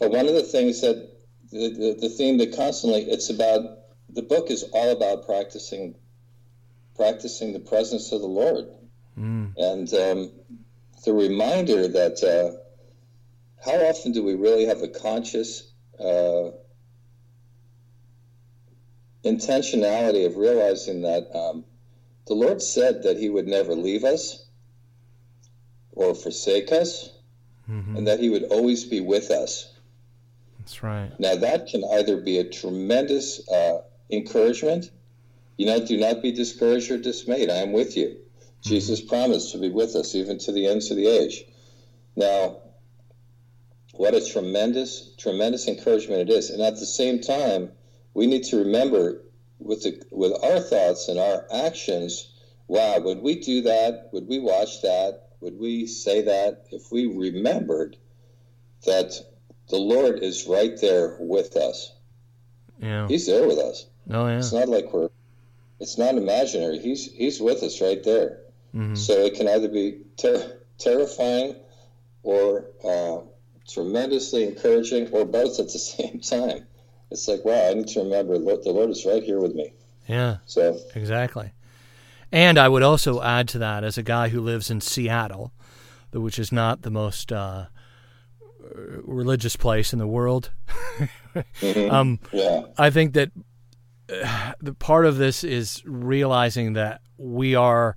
But 0.00 0.10
one 0.10 0.26
of 0.26 0.34
the 0.34 0.42
things 0.42 0.80
that 0.80 1.11
the, 1.52 1.68
the, 1.68 1.98
the 2.00 2.08
theme 2.08 2.38
that 2.38 2.56
constantly 2.56 3.02
it's 3.02 3.30
about 3.30 3.78
the 4.08 4.22
book 4.22 4.50
is 4.50 4.64
all 4.72 4.90
about 4.90 5.26
practicing 5.26 5.94
practicing 6.96 7.52
the 7.52 7.60
presence 7.60 8.12
of 8.12 8.20
the 8.20 8.26
Lord 8.26 8.66
mm. 9.18 9.52
and 9.56 9.92
um, 9.94 10.32
the 11.04 11.12
reminder 11.12 11.88
that 11.88 12.22
uh, 12.22 12.58
how 13.64 13.76
often 13.86 14.12
do 14.12 14.22
we 14.22 14.34
really 14.34 14.66
have 14.66 14.82
a 14.82 14.88
conscious 14.88 15.72
uh, 15.98 16.50
intentionality 19.24 20.26
of 20.26 20.36
realizing 20.36 21.02
that 21.02 21.30
um, 21.34 21.64
the 22.26 22.34
Lord 22.34 22.60
said 22.60 23.02
that 23.04 23.18
He 23.18 23.28
would 23.28 23.46
never 23.46 23.74
leave 23.74 24.04
us 24.04 24.46
or 25.92 26.14
forsake 26.14 26.72
us, 26.72 27.10
mm-hmm. 27.68 27.96
and 27.96 28.06
that 28.06 28.20
He 28.20 28.30
would 28.30 28.44
always 28.44 28.84
be 28.84 29.00
with 29.00 29.30
us. 29.30 29.71
That's 30.62 30.82
right. 30.82 31.10
Now, 31.18 31.34
that 31.34 31.66
can 31.66 31.82
either 31.92 32.16
be 32.18 32.38
a 32.38 32.44
tremendous 32.44 33.46
uh, 33.48 33.82
encouragement 34.10 34.90
You 35.56 35.66
know, 35.66 35.84
do 35.84 35.96
not 35.96 36.22
be 36.22 36.32
discouraged 36.32 36.90
or 36.90 36.98
dismayed. 36.98 37.50
I 37.50 37.56
am 37.58 37.72
with 37.72 37.96
you. 37.96 38.16
Jesus 38.62 39.00
promised 39.00 39.52
to 39.52 39.58
be 39.58 39.68
with 39.70 39.94
us 39.96 40.14
even 40.14 40.38
to 40.38 40.52
the 40.52 40.66
ends 40.66 40.90
of 40.90 40.96
the 40.96 41.06
age. 41.06 41.44
Now, 42.16 42.58
what 43.92 44.14
a 44.14 44.24
tremendous, 44.24 45.14
tremendous 45.18 45.68
encouragement 45.68 46.28
it 46.28 46.30
is. 46.30 46.50
And 46.50 46.62
at 46.62 46.78
the 46.78 46.86
same 46.86 47.20
time, 47.20 47.70
we 48.14 48.26
need 48.26 48.44
to 48.44 48.58
remember 48.58 49.22
with 49.58 49.82
the, 49.82 50.02
with 50.10 50.32
our 50.42 50.60
thoughts 50.60 51.08
and 51.08 51.18
our 51.18 51.46
actions, 51.52 52.32
wow, 52.68 52.98
would 53.00 53.22
we 53.22 53.36
do 53.40 53.62
that? 53.62 54.10
Would 54.12 54.28
we 54.28 54.38
watch 54.38 54.82
that? 54.82 55.28
Would 55.40 55.58
we 55.58 55.86
say 55.86 56.22
that 56.22 56.66
if 56.70 56.90
we 56.90 57.06
remembered 57.06 57.96
that 58.86 59.12
the 59.72 59.78
Lord 59.78 60.18
is 60.22 60.46
right 60.46 60.78
there 60.80 61.16
with 61.18 61.56
us? 61.56 61.92
Yeah. 62.78 63.08
He's 63.08 63.26
there 63.26 63.48
with 63.48 63.58
us. 63.58 63.86
Oh 64.10 64.26
yeah. 64.28 64.36
It's 64.38 64.52
not 64.52 64.68
like 64.68 64.92
we're 64.92 65.08
it's 65.80 65.96
not 65.98 66.14
imaginary. 66.16 66.78
He's 66.78 67.10
he's 67.12 67.40
with 67.40 67.62
us 67.62 67.80
right 67.80 68.04
there. 68.04 68.40
Mhm. 68.74 68.96
So 68.96 69.14
it 69.14 69.34
can 69.34 69.48
either 69.48 69.68
be 69.68 70.02
ter- 70.18 70.58
terrifying 70.78 71.56
or 72.22 72.66
uh, 72.84 73.18
tremendously 73.66 74.44
encouraging, 74.44 75.08
or 75.08 75.24
both 75.24 75.58
at 75.58 75.72
the 75.72 75.78
same 75.96 76.20
time. 76.20 76.66
It's 77.10 77.26
like, 77.28 77.44
wow, 77.44 77.70
I 77.70 77.74
need 77.74 77.88
to 77.88 78.00
remember 78.00 78.38
the 78.38 78.70
Lord 78.72 78.90
is 78.90 79.04
right 79.06 79.22
here 79.22 79.40
with 79.40 79.54
me. 79.54 79.72
Yeah. 80.06 80.36
So 80.46 80.78
Exactly. 80.94 81.52
And 82.30 82.58
I 82.58 82.68
would 82.68 82.82
also 82.82 83.20
add 83.22 83.48
to 83.48 83.58
that, 83.58 83.84
as 83.84 83.98
a 83.98 84.02
guy 84.02 84.28
who 84.28 84.40
lives 84.40 84.70
in 84.70 84.80
Seattle, 84.80 85.52
which 86.12 86.38
is 86.38 86.50
not 86.52 86.82
the 86.82 86.90
most 86.90 87.30
uh, 87.32 87.66
religious 88.74 89.56
place 89.56 89.92
in 89.92 89.98
the 89.98 90.06
world, 90.06 90.50
um, 91.90 92.18
yeah, 92.32 92.62
I 92.78 92.90
think 92.90 93.14
that 93.14 93.30
uh, 94.12 94.52
the 94.60 94.74
part 94.74 95.06
of 95.06 95.16
this 95.16 95.44
is 95.44 95.82
realizing 95.84 96.74
that 96.74 97.00
we 97.16 97.54
are 97.54 97.96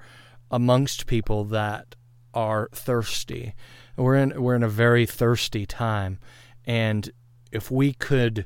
amongst 0.52 1.08
people 1.08 1.46
that 1.46 1.96
are 2.34 2.70
thirsty. 2.74 3.54
We're 3.98 4.16
in 4.16 4.42
we're 4.42 4.56
in 4.56 4.64
a 4.64 4.70
very 4.70 5.06
thirsty 5.06 5.66
time, 5.66 6.20
and 6.66 7.10
if 7.52 7.72
we 7.72 7.94
could 7.94 8.46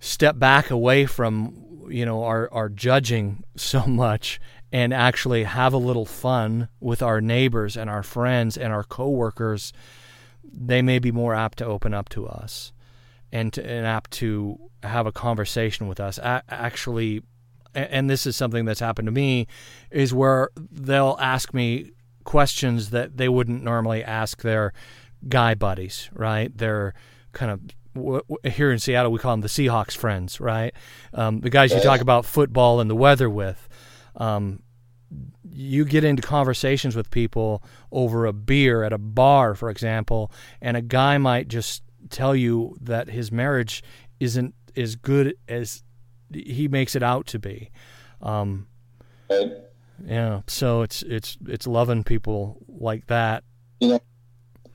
step 0.00 0.38
back 0.38 0.70
away 0.70 1.06
from 1.06 1.86
you 1.90 2.06
know 2.06 2.24
our 2.24 2.48
our 2.52 2.68
judging 2.68 3.42
so 3.56 3.84
much 3.86 4.40
and 4.70 4.92
actually 4.92 5.44
have 5.44 5.72
a 5.72 5.78
little 5.78 6.04
fun 6.04 6.68
with 6.80 7.02
our 7.02 7.20
neighbors 7.20 7.76
and 7.76 7.88
our 7.88 8.02
friends 8.02 8.56
and 8.56 8.72
our 8.72 8.84
coworkers, 8.84 9.72
they 10.52 10.82
may 10.82 10.98
be 10.98 11.12
more 11.12 11.34
apt 11.34 11.58
to 11.58 11.64
open 11.64 11.94
up 11.94 12.08
to 12.10 12.26
us 12.26 12.72
and, 13.32 13.52
to, 13.52 13.64
and 13.64 13.86
apt 13.86 14.10
to 14.12 14.58
have 14.82 15.06
a 15.06 15.12
conversation 15.12 15.88
with 15.88 16.00
us. 16.00 16.18
A- 16.18 16.42
actually, 16.48 17.22
and 17.74 18.08
this 18.08 18.26
is 18.26 18.36
something 18.36 18.64
that's 18.64 18.80
happened 18.80 19.06
to 19.06 19.12
me, 19.12 19.46
is 19.90 20.14
where 20.14 20.50
they'll 20.56 21.18
ask 21.20 21.52
me 21.52 21.92
questions 22.24 22.90
that 22.90 23.16
they 23.16 23.28
wouldn't 23.28 23.62
normally 23.62 24.04
ask 24.04 24.42
their 24.42 24.72
guy 25.28 25.54
buddies, 25.54 26.10
right? 26.12 26.56
They're 26.56 26.94
kind 27.32 27.52
of 27.52 27.60
here 28.44 28.70
in 28.70 28.78
Seattle, 28.78 29.10
we 29.10 29.18
call 29.18 29.32
them 29.32 29.40
the 29.40 29.48
Seahawks 29.48 29.96
friends, 29.96 30.40
right? 30.40 30.72
Um, 31.12 31.40
the 31.40 31.50
guys 31.50 31.72
you 31.72 31.80
talk 31.80 32.00
about 32.00 32.24
football 32.24 32.80
and 32.80 32.88
the 32.88 32.94
weather 32.94 33.28
with. 33.28 33.68
Um, 34.16 34.62
you 35.50 35.84
get 35.84 36.04
into 36.04 36.22
conversations 36.22 36.94
with 36.94 37.10
people 37.10 37.62
over 37.90 38.26
a 38.26 38.32
beer 38.32 38.82
at 38.82 38.92
a 38.92 38.98
bar, 38.98 39.54
for 39.54 39.70
example, 39.70 40.30
and 40.60 40.76
a 40.76 40.82
guy 40.82 41.18
might 41.18 41.48
just 41.48 41.82
tell 42.10 42.34
you 42.36 42.76
that 42.80 43.08
his 43.08 43.32
marriage 43.32 43.82
isn't 44.20 44.54
as 44.76 44.96
good 44.96 45.34
as 45.48 45.82
he 46.32 46.68
makes 46.68 46.94
it 46.94 47.02
out 47.02 47.26
to 47.26 47.38
be. 47.38 47.70
Um, 48.20 48.66
yeah, 50.04 50.42
so 50.46 50.82
it's 50.82 51.02
it's 51.02 51.36
it's 51.46 51.66
loving 51.66 52.04
people 52.04 52.58
like 52.68 53.06
that. 53.06 53.44
You 53.80 53.88
know, 53.88 54.00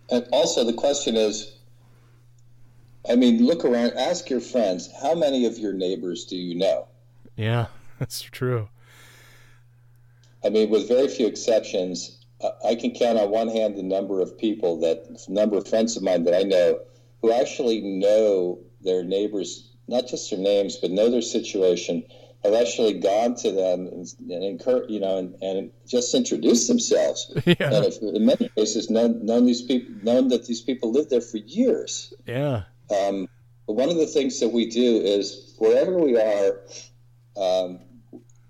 and 0.09 0.27
also 0.31 0.63
the 0.63 0.73
question 0.73 1.15
is, 1.15 1.55
I 3.09 3.15
mean, 3.15 3.45
look 3.45 3.65
around, 3.65 3.93
ask 3.93 4.29
your 4.29 4.41
friends, 4.41 4.89
how 5.01 5.15
many 5.15 5.45
of 5.45 5.57
your 5.57 5.73
neighbors 5.73 6.25
do 6.25 6.36
you 6.36 6.55
know? 6.55 6.88
Yeah, 7.36 7.67
that's 7.99 8.21
true. 8.21 8.69
I 10.45 10.49
mean, 10.49 10.69
with 10.69 10.87
very 10.87 11.07
few 11.07 11.27
exceptions, 11.27 12.19
I- 12.65 12.75
can 12.75 12.91
count 12.91 13.17
on 13.17 13.29
one 13.31 13.47
hand 13.47 13.77
the 13.77 13.83
number 13.83 14.21
of 14.21 14.37
people 14.37 14.79
that, 14.81 15.07
number 15.29 15.57
of 15.57 15.67
friends 15.67 15.95
of 15.95 16.03
mine 16.03 16.23
that 16.25 16.35
I 16.35 16.43
know 16.43 16.79
who 17.21 17.31
actually 17.31 17.79
know 17.81 18.59
their 18.81 19.03
neighbors, 19.03 19.71
not 19.87 20.07
just 20.07 20.29
their 20.29 20.39
names, 20.39 20.75
but 20.77 20.91
know 20.91 21.09
their 21.09 21.21
situation, 21.21 22.03
have 22.43 22.53
actually 22.53 22.99
gone 22.99 23.35
to 23.35 23.53
them 23.53 23.87
and, 23.87 24.05
and 24.29 24.43
encourage, 24.43 24.89
you 24.89 24.99
know, 24.99 25.17
and, 25.17 25.35
and 25.41 25.71
just 25.87 26.13
introduced 26.13 26.67
themselves. 26.67 27.31
Yeah, 27.45 27.55
And 27.73 27.85
if, 27.85 28.01
in 28.01 28.25
many 28.25 28.49
cases, 28.57 28.89
known, 28.89 29.25
known 29.25 29.45
these 29.45 29.61
people, 29.61 29.93
known 30.03 30.27
that 30.29 30.45
these 30.45 30.59
people 30.61 30.91
lived 30.91 31.09
there 31.09 31.21
for 31.21 31.37
years. 31.37 32.13
yeah, 32.27 32.63
Um, 32.89 33.29
but 33.65 33.73
one 33.77 33.89
of 33.89 33.95
the 33.95 34.07
things 34.07 34.41
that 34.41 34.49
we 34.49 34.69
do 34.69 34.97
is 34.97 35.55
wherever 35.57 35.97
we 35.97 36.17
are, 36.17 36.59
um, 37.37 37.79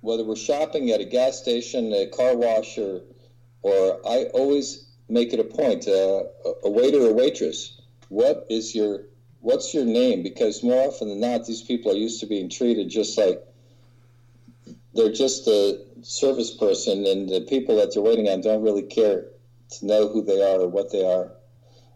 whether 0.03 0.25
we're 0.25 0.35
shopping 0.35 0.91
at 0.91 0.99
a 0.99 1.05
gas 1.05 1.39
station, 1.39 1.93
a 1.93 2.05
car 2.07 2.35
wash, 2.35 2.77
or, 2.77 3.03
or 3.61 4.05
I 4.05 4.25
always 4.33 4.85
make 5.07 5.31
it 5.31 5.39
a 5.39 5.45
point, 5.45 5.87
uh, 5.87 6.23
a- 6.65 6.69
waiter 6.69 7.01
or 7.01 7.13
waitress, 7.13 7.79
what 8.09 8.45
is 8.49 8.75
your, 8.75 9.05
what's 9.39 9.73
your 9.73 9.85
name? 9.85 10.21
Because 10.21 10.61
more 10.61 10.89
often 10.89 11.07
than 11.07 11.21
not, 11.21 11.45
these 11.45 11.61
people 11.61 11.89
are 11.89 11.95
used 11.95 12.19
to 12.19 12.25
being 12.25 12.49
treated 12.49 12.89
just 12.89 13.17
like 13.17 13.41
they're 14.93 15.11
just 15.11 15.47
a 15.47 15.79
service 16.01 16.53
person, 16.53 17.05
and 17.05 17.29
the 17.29 17.41
people 17.41 17.77
that 17.77 17.93
they're 17.93 18.03
waiting 18.03 18.27
on 18.27 18.41
don't 18.41 18.61
really 18.61 18.83
care 18.83 19.27
to 19.71 19.85
know 19.85 20.09
who 20.09 20.21
they 20.21 20.41
are 20.41 20.59
or 20.59 20.67
what 20.67 20.91
they 20.91 21.03
are. 21.03 21.31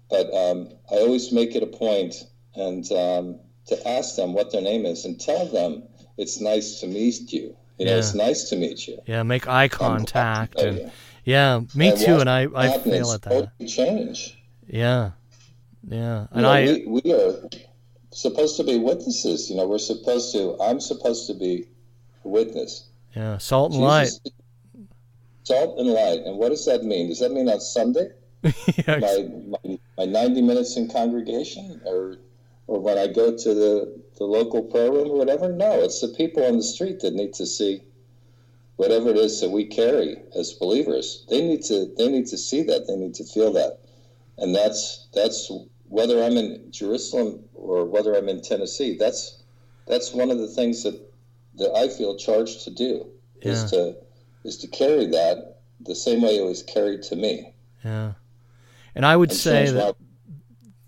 But 0.10 0.34
um, 0.34 0.70
I 0.89 0.95
always 0.95 1.34
make 1.34 1.55
it 1.55 1.62
a 1.62 1.68
point 1.68 2.24
and 2.55 2.89
um, 2.93 3.39
to 3.68 3.88
ask 3.88 4.16
them 4.16 4.34
what 4.34 4.51
their 4.51 4.62
name 4.62 4.86
is 4.86 5.03
and 5.03 5.20
tell 5.20 5.45
them 5.45 5.84
it's 6.18 6.39
nice 6.39 6.80
to 6.80 6.88
meet 6.88 7.34
you. 7.34 7.55
You 7.78 7.86
know, 7.86 7.91
Yeah. 7.93 7.97
it's 7.99 8.13
nice 8.15 8.49
to 8.49 8.55
meet 8.55 8.88
you. 8.88 8.99
yeah. 9.05 9.23
Make 9.23 9.47
eye 9.47 9.63
I'm 9.63 9.69
glad 9.69 9.71
to 9.71 9.78
contact, 9.78 10.59
and 10.61 10.78
you. 10.78 10.91
yeah, 11.25 11.61
me 11.75 11.89
And 11.89 11.99
too. 11.99 12.17
And 12.19 12.30
I 12.30 12.47
I 12.55 12.78
fail 12.80 13.11
at 13.11 13.21
that. 13.23 13.51
change. 13.67 14.38
Yeah, 14.67 15.11
yeah, 15.88 16.21
You 16.21 16.28
and 16.32 16.41
know, 16.41 16.49
I 16.49 16.63
we, 16.88 17.01
we 17.03 17.13
are 17.13 17.34
supposed 18.11 18.57
to 18.57 18.63
be 18.63 18.78
witnesses. 18.80 19.49
You 19.49 19.55
know, 19.57 19.67
we're 19.67 19.78
supposed 19.78 20.34
to. 20.34 20.57
I'm 20.61 20.80
supposed 20.80 21.28
to 21.28 21.34
be 21.36 21.67
a 22.25 22.28
witness. 22.28 22.88
yeah, 23.15 23.38
salt 23.38 23.73
and 23.73 23.82
light. 23.82 24.11
Salt 25.43 25.80
and 25.80 25.89
light. 25.89 26.21
And 26.25 26.38
what 26.38 26.49
does 26.49 26.65
that 26.65 26.84
mean? 26.84 27.07
Does 27.09 27.19
that 27.19 27.32
mean 27.32 27.47
on 27.47 27.61
Sunday? 27.61 28.09
yeah, 28.43 28.99
my, 28.99 29.28
my, 29.63 29.80
my 29.97 30.05
90 30.05 30.41
minutes 30.41 30.75
in 30.78 30.89
congregation 30.89 31.82
or 31.86 32.17
or 32.68 32.80
when 32.80 32.97
I 32.97 33.07
go 33.07 33.36
to 33.36 33.53
the, 33.53 34.01
the 34.18 34.26
local 34.26 34.63
prayer 34.63 34.91
room 34.91 35.09
or 35.09 35.18
whatever. 35.18 35.49
No, 35.51 35.82
it's 35.82 36.01
the 36.01 36.09
people 36.09 36.43
on 36.45 36.57
the 36.57 36.63
street 36.63 36.99
that 36.99 37.13
need 37.13 37.34
to 37.36 37.45
see 37.45 37.82
whatever 38.76 39.09
it 39.09 39.18
is 39.18 39.41
that 39.41 39.49
we 39.49 39.65
carry 39.65 40.18
as 40.38 40.53
believers. 40.53 41.26
They 41.30 41.41
need 41.41 41.63
to 41.63 41.93
they 41.97 42.09
need 42.09 42.28
to 42.28 42.38
see 42.38 42.63
that. 42.63 42.88
They 42.88 42.95
need 42.95 43.15
to 43.15 43.26
feel 43.26 43.51
that. 43.53 43.80
And 44.38 44.53
that's 44.53 45.07
that's 45.13 45.51
whether 45.86 46.24
I'm 46.24 46.38
in 46.38 46.72
Jerusalem 46.72 47.43
or 47.53 47.86
whether 47.86 48.13
I'm 48.13 48.30
in 48.30 48.41
Tennessee. 48.41 48.97
That's 48.97 49.43
that's 49.88 50.13
one 50.13 50.30
of 50.30 50.38
the 50.38 50.47
things 50.47 50.84
that 50.84 50.99
that 51.55 51.74
I 51.74 51.88
feel 51.89 52.18
charged 52.18 52.63
to 52.65 52.72
do 52.72 53.07
is 53.41 53.72
to 53.72 53.95
is 54.43 54.57
to 54.57 54.68
carry 54.68 55.07
that 55.07 55.61
the 55.80 55.95
same 55.95 56.22
way 56.22 56.38
it 56.38 56.45
was 56.45 56.63
carried 56.63 57.03
to 57.03 57.15
me. 57.15 57.53
yeah. 57.84 58.13
And 58.95 59.05
I 59.05 59.15
would 59.15 59.30
And 59.30 59.38
say 59.39 59.70
that 59.72 59.95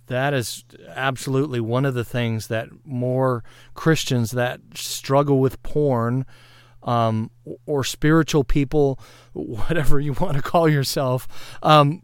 that 0.10 0.34
is 0.34 0.64
absolutely 0.90 1.60
one 1.60 1.86
of 1.86 1.94
the 1.94 2.04
things 2.04 2.48
that 2.48 2.70
more 2.86 3.44
Christians 3.74 4.32
that 4.32 4.60
struggle 4.76 5.40
with 5.40 5.62
porn 5.64 6.26
um, 6.84 7.30
or 7.66 7.84
spiritual 7.84 8.44
people, 8.44 9.00
whatever 9.34 10.00
you 10.00 10.14
want 10.14 10.36
to 10.36 10.42
call 10.42 10.70
yourself. 10.70 11.28
Um, 11.62 12.04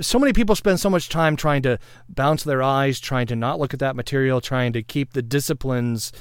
so 0.00 0.18
many 0.18 0.32
people 0.32 0.54
spend 0.54 0.80
so 0.80 0.90
much 0.90 1.08
time 1.08 1.36
trying 1.36 1.62
to 1.62 1.78
bounce 2.08 2.44
their 2.44 2.62
eyes, 2.62 3.00
trying 3.00 3.26
to 3.28 3.36
not 3.36 3.58
look 3.58 3.74
at 3.74 3.80
that 3.80 3.96
material, 3.96 4.40
trying 4.40 4.72
to 4.74 4.82
keep 4.82 5.12
the 5.12 5.22
disciplines 5.22 6.12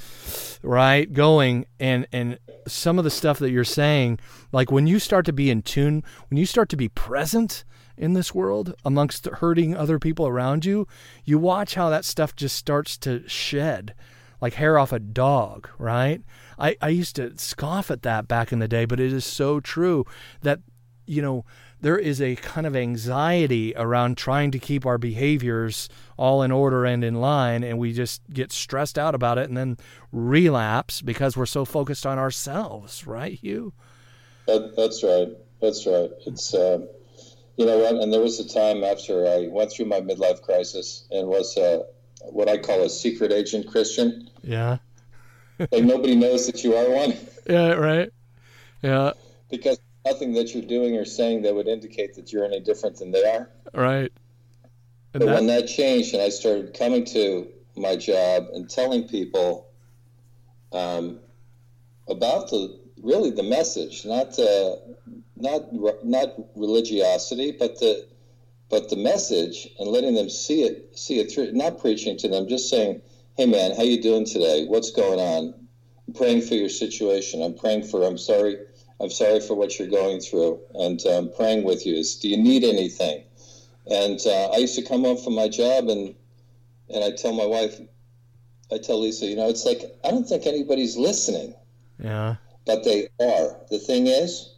right 0.63 1.11
going, 1.13 1.65
and 1.79 2.07
and 2.11 2.39
some 2.67 2.97
of 2.97 3.03
the 3.03 3.11
stuff 3.11 3.39
that 3.39 3.51
you're 3.51 3.63
saying, 3.63 4.19
like 4.51 4.71
when 4.71 4.87
you 4.87 4.99
start 4.99 5.25
to 5.25 5.33
be 5.33 5.49
in 5.49 5.61
tune, 5.61 6.03
when 6.29 6.37
you 6.37 6.45
start 6.45 6.69
to 6.69 6.77
be 6.77 6.89
present 6.89 7.63
in 7.97 8.13
this 8.13 8.33
world 8.33 8.75
amongst 8.85 9.25
hurting 9.25 9.75
other 9.75 9.99
people 9.99 10.27
around 10.27 10.65
you, 10.65 10.87
you 11.25 11.37
watch 11.37 11.75
how 11.75 11.89
that 11.89 12.05
stuff 12.05 12.35
just 12.35 12.55
starts 12.55 12.97
to 12.99 13.27
shed 13.27 13.93
like 14.41 14.53
hair 14.53 14.77
off 14.77 14.91
a 14.91 14.99
dog, 14.99 15.67
right? 15.77 16.21
I, 16.59 16.77
I 16.81 16.89
used 16.89 17.15
to 17.15 17.37
scoff 17.37 17.89
at 17.89 18.03
that 18.03 18.27
back 18.27 18.51
in 18.51 18.59
the 18.59 18.67
day, 18.67 18.85
but 18.85 18.99
it 18.99 19.11
is 19.11 19.25
so 19.25 19.59
true 19.59 20.05
that, 20.41 20.59
you 21.05 21.21
know, 21.21 21.45
there 21.79 21.97
is 21.97 22.21
a 22.21 22.35
kind 22.37 22.65
of 22.65 22.75
anxiety 22.75 23.73
around 23.75 24.17
trying 24.17 24.49
to 24.51 24.59
keep 24.59 24.85
our 24.85 24.97
behaviors 24.97 25.89
all 26.17 26.41
in 26.41 26.51
order 26.51 26.85
and 26.85 27.03
in 27.03 27.15
line, 27.15 27.63
and 27.63 27.77
we 27.77 27.93
just 27.93 28.21
get 28.31 28.51
stressed 28.51 28.97
out 28.97 29.13
about 29.13 29.37
it 29.37 29.47
and 29.47 29.57
then 29.57 29.77
relapse 30.11 31.01
because 31.01 31.37
we're 31.37 31.45
so 31.45 31.65
focused 31.65 32.05
on 32.05 32.17
ourselves, 32.17 33.05
right, 33.05 33.33
Hugh? 33.33 33.73
That, 34.47 34.75
that's 34.75 35.03
right. 35.03 35.29
That's 35.61 35.85
right. 35.85 36.09
It's 36.25 36.53
uh, 36.53 36.79
you 37.57 37.65
know, 37.65 37.79
what? 37.79 37.95
and 37.95 38.13
there 38.13 38.21
was 38.21 38.39
a 38.39 38.47
time 38.47 38.83
after 38.83 39.27
I 39.27 39.47
went 39.47 39.71
through 39.71 39.87
my 39.87 39.99
midlife 39.99 40.41
crisis 40.43 41.07
and 41.11 41.27
was 41.27 41.57
uh, 41.57 41.83
what 42.21 42.47
I 42.47 42.57
call 42.57 42.83
a 42.83 42.89
secret 42.89 43.31
agent 43.31 43.67
Christian. 43.67 44.29
Yeah. 44.43 44.77
like 45.59 45.83
nobody 45.83 46.15
knows 46.15 46.45
that 46.45 46.63
you 46.63 46.75
are 46.75 46.89
one. 46.89 47.15
Yeah. 47.49 47.73
Right. 47.73 48.11
Yeah. 48.83 49.13
Because 49.49 49.79
nothing 50.05 50.33
that 50.33 50.53
you're 50.53 50.63
doing 50.63 50.95
or 50.95 51.05
saying 51.05 51.41
that 51.41 51.55
would 51.55 51.67
indicate 51.67 52.13
that 52.15 52.31
you're 52.31 52.45
any 52.45 52.59
different 52.59 52.97
than 52.97 53.11
they 53.11 53.23
are. 53.23 53.49
Right. 53.73 54.11
And 55.13 55.21
but 55.21 55.25
that... 55.25 55.35
when 55.35 55.47
that 55.47 55.67
changed 55.67 56.13
and 56.13 56.21
I 56.21 56.29
started 56.29 56.77
coming 56.77 57.05
to 57.05 57.47
my 57.75 57.95
job 57.95 58.47
and 58.53 58.69
telling 58.69 59.07
people 59.07 59.67
um, 60.71 61.19
about 62.07 62.49
the 62.51 62.79
really 63.01 63.31
the 63.31 63.43
message, 63.43 64.05
not 64.05 64.37
uh, 64.37 64.75
not 65.39 65.73
not 66.03 66.29
religiosity, 66.55 67.55
but 67.57 67.79
the 67.79 68.07
but 68.69 68.89
the 68.89 68.95
message 68.95 69.67
and 69.79 69.89
letting 69.89 70.15
them 70.15 70.29
see 70.29 70.63
it 70.63 70.97
see 70.97 71.19
it 71.19 71.31
through. 71.31 71.51
Not 71.53 71.79
preaching 71.79 72.17
to 72.17 72.27
them, 72.27 72.47
just 72.47 72.69
saying, 72.69 73.01
"Hey, 73.35 73.45
man, 73.45 73.75
how 73.75 73.83
you 73.83 74.01
doing 74.01 74.25
today? 74.25 74.65
What's 74.65 74.91
going 74.91 75.19
on? 75.19 75.53
I'm 76.07 76.13
praying 76.13 76.41
for 76.41 76.55
your 76.55 76.69
situation. 76.69 77.41
I'm 77.41 77.55
praying 77.55 77.83
for. 77.83 78.03
I'm 78.03 78.17
sorry. 78.17 78.57
I'm 78.99 79.11
sorry 79.11 79.39
for 79.39 79.53
what 79.53 79.77
you're 79.77 79.87
going 79.87 80.19
through, 80.19 80.59
and 80.73 80.99
I'm 81.05 81.25
um, 81.25 81.31
praying 81.35 81.63
with 81.63 81.85
you. 81.85 81.95
Is 81.95 82.15
do 82.15 82.29
you 82.29 82.37
need 82.37 82.63
anything?" 82.63 83.23
And 83.89 84.19
uh, 84.25 84.49
I 84.53 84.57
used 84.57 84.75
to 84.75 84.81
come 84.81 85.03
home 85.03 85.17
from 85.17 85.35
my 85.35 85.47
job 85.47 85.87
and 85.87 86.13
and 86.89 87.03
I 87.03 87.11
tell 87.11 87.33
my 87.33 87.45
wife, 87.45 87.79
I 88.71 88.77
tell 88.77 88.99
Lisa, 89.01 89.25
you 89.25 89.35
know, 89.35 89.49
it's 89.49 89.65
like 89.65 89.81
I 90.03 90.11
don't 90.11 90.27
think 90.27 90.45
anybody's 90.45 90.97
listening. 90.97 91.53
Yeah 91.99 92.37
but 92.67 92.83
they 92.83 93.07
are. 93.19 93.55
The 93.71 93.79
thing 93.79 94.05
is 94.05 94.53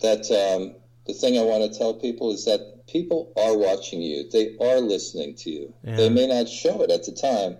that 0.00 0.30
um, 0.30 0.74
the 1.06 1.14
thing 1.14 1.38
I 1.38 1.42
want 1.42 1.70
to 1.70 1.78
tell 1.78 1.94
people 1.94 2.32
is 2.32 2.44
that 2.44 2.86
people 2.86 3.32
are 3.36 3.56
watching 3.56 4.02
you. 4.02 4.28
They 4.30 4.56
are 4.60 4.80
listening 4.80 5.34
to 5.36 5.50
you. 5.50 5.74
Yeah. 5.82 5.96
They 5.96 6.08
may 6.08 6.26
not 6.26 6.48
show 6.48 6.82
it 6.82 6.90
at 6.90 7.04
the 7.04 7.12
time, 7.12 7.56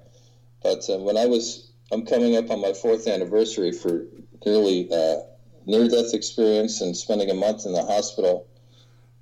but 0.63 0.89
uh, 0.89 0.99
when 0.99 1.17
I 1.17 1.27
was, 1.27 1.71
I'm 1.93 2.05
coming 2.05 2.37
up 2.37 2.51
on 2.51 2.61
my 2.61 2.73
fourth 2.73 3.07
anniversary 3.07 3.73
for 3.73 4.07
nearly 4.45 4.89
uh, 4.93 5.17
near-death 5.67 6.13
experience 6.13 6.81
and 6.81 6.97
spending 6.97 7.31
a 7.31 7.35
month 7.35 7.65
in 7.65 7.73
the 7.73 7.85
hospital, 7.85 8.47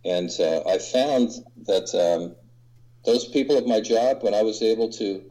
and 0.05 0.31
uh, 0.41 0.63
I 0.69 0.79
found 0.79 1.31
that 1.67 1.95
um, 1.95 2.35
those 3.05 3.27
people 3.27 3.57
at 3.57 3.67
my 3.67 3.81
job, 3.81 4.23
when 4.23 4.35
I 4.35 4.43
was 4.43 4.63
able 4.63 4.89
to 4.91 5.23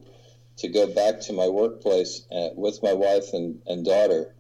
to 0.58 0.68
go 0.68 0.86
back 0.86 1.20
to 1.22 1.34
my 1.34 1.48
workplace 1.48 2.26
uh, 2.32 2.50
with 2.56 2.84
my 2.84 2.94
wife 2.94 3.34
and, 3.34 3.60
and 3.66 3.84
daughter 3.84 4.36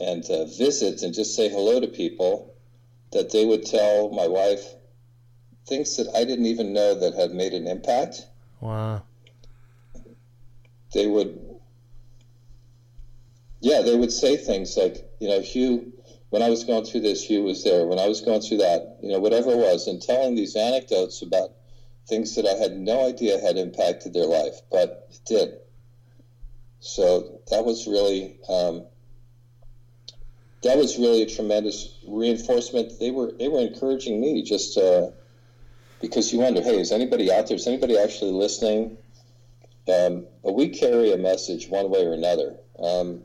and 0.00 0.24
uh, 0.30 0.44
visit 0.46 1.02
and 1.02 1.14
just 1.14 1.36
say 1.36 1.48
hello 1.48 1.78
to 1.78 1.86
people, 1.86 2.51
that 3.12 3.30
they 3.30 3.44
would 3.44 3.64
tell 3.64 4.10
my 4.10 4.26
wife 4.26 4.74
things 5.66 5.96
that 5.96 6.08
I 6.14 6.24
didn't 6.24 6.46
even 6.46 6.72
know 6.72 6.94
that 6.94 7.14
had 7.14 7.32
made 7.32 7.52
an 7.52 7.66
impact. 7.66 8.26
Wow. 8.60 9.02
They 10.92 11.06
would, 11.06 11.38
yeah, 13.60 13.82
they 13.82 13.96
would 13.96 14.12
say 14.12 14.36
things 14.36 14.76
like, 14.76 15.08
you 15.20 15.28
know, 15.28 15.40
Hugh, 15.40 15.92
when 16.30 16.42
I 16.42 16.48
was 16.48 16.64
going 16.64 16.84
through 16.84 17.00
this, 17.00 17.24
Hugh 17.24 17.44
was 17.44 17.62
there. 17.62 17.86
When 17.86 17.98
I 17.98 18.08
was 18.08 18.20
going 18.20 18.40
through 18.40 18.58
that, 18.58 18.98
you 19.02 19.10
know, 19.10 19.20
whatever 19.20 19.52
it 19.52 19.58
was, 19.58 19.86
and 19.86 20.00
telling 20.00 20.34
these 20.34 20.56
anecdotes 20.56 21.22
about 21.22 21.50
things 22.08 22.34
that 22.34 22.46
I 22.46 22.54
had 22.54 22.76
no 22.76 23.06
idea 23.06 23.38
had 23.38 23.56
impacted 23.56 24.12
their 24.12 24.26
life, 24.26 24.60
but 24.70 25.08
it 25.10 25.20
did. 25.26 25.58
So 26.80 27.40
that 27.50 27.64
was 27.64 27.86
really 27.86 28.38
um, 28.48 28.86
that 30.62 30.76
was 30.78 30.98
really 30.98 31.22
a 31.22 31.26
tremendous 31.26 31.98
reinforcement. 32.06 32.98
They 33.00 33.10
were 33.10 33.32
they 33.32 33.48
were 33.48 33.60
encouraging 33.60 34.20
me 34.20 34.42
just 34.42 34.78
uh, 34.78 35.10
because 36.00 36.32
you 36.32 36.40
wonder, 36.40 36.62
hey, 36.62 36.80
is 36.80 36.92
anybody 36.92 37.32
out 37.32 37.48
there? 37.48 37.56
Is 37.56 37.66
anybody 37.66 37.98
actually 37.98 38.32
listening? 38.32 38.96
Um, 39.88 40.26
but 40.44 40.54
we 40.54 40.68
carry 40.68 41.12
a 41.12 41.16
message 41.16 41.68
one 41.68 41.90
way 41.90 42.06
or 42.06 42.12
another. 42.12 42.56
Um, 42.78 43.22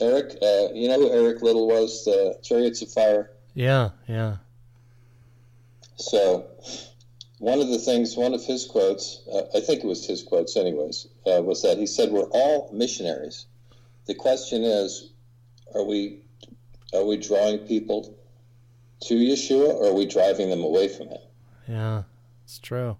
Eric, 0.00 0.36
uh, 0.42 0.72
you 0.74 0.88
know 0.88 0.98
who 0.98 1.10
Eric 1.12 1.42
Liddell 1.42 1.68
was, 1.68 2.04
the 2.04 2.38
Chariots 2.42 2.82
of 2.82 2.90
Fire? 2.90 3.30
Yeah, 3.54 3.90
yeah. 4.08 4.36
So, 5.96 6.46
one 7.38 7.60
of 7.60 7.68
the 7.68 7.78
things, 7.78 8.16
one 8.16 8.32
of 8.32 8.42
his 8.44 8.64
quotes, 8.64 9.20
uh, 9.32 9.42
I 9.54 9.60
think 9.60 9.84
it 9.84 9.86
was 9.86 10.06
his 10.06 10.22
quotes, 10.22 10.56
anyways, 10.56 11.06
uh, 11.26 11.42
was 11.42 11.62
that 11.62 11.78
he 11.78 11.86
said, 11.86 12.10
We're 12.10 12.30
all 12.30 12.70
missionaries. 12.72 13.46
The 14.06 14.14
question 14.14 14.64
is, 14.64 15.10
are 15.74 15.84
we 15.84 16.22
are 16.92 17.04
we 17.04 17.16
drawing 17.16 17.58
people 17.58 18.16
to 19.02 19.14
Yeshua 19.14 19.68
or 19.68 19.88
are 19.88 19.94
we 19.94 20.06
driving 20.06 20.50
them 20.50 20.62
away 20.62 20.88
from 20.88 21.08
him? 21.08 21.20
Yeah, 21.68 22.02
it's 22.44 22.58
true. 22.58 22.96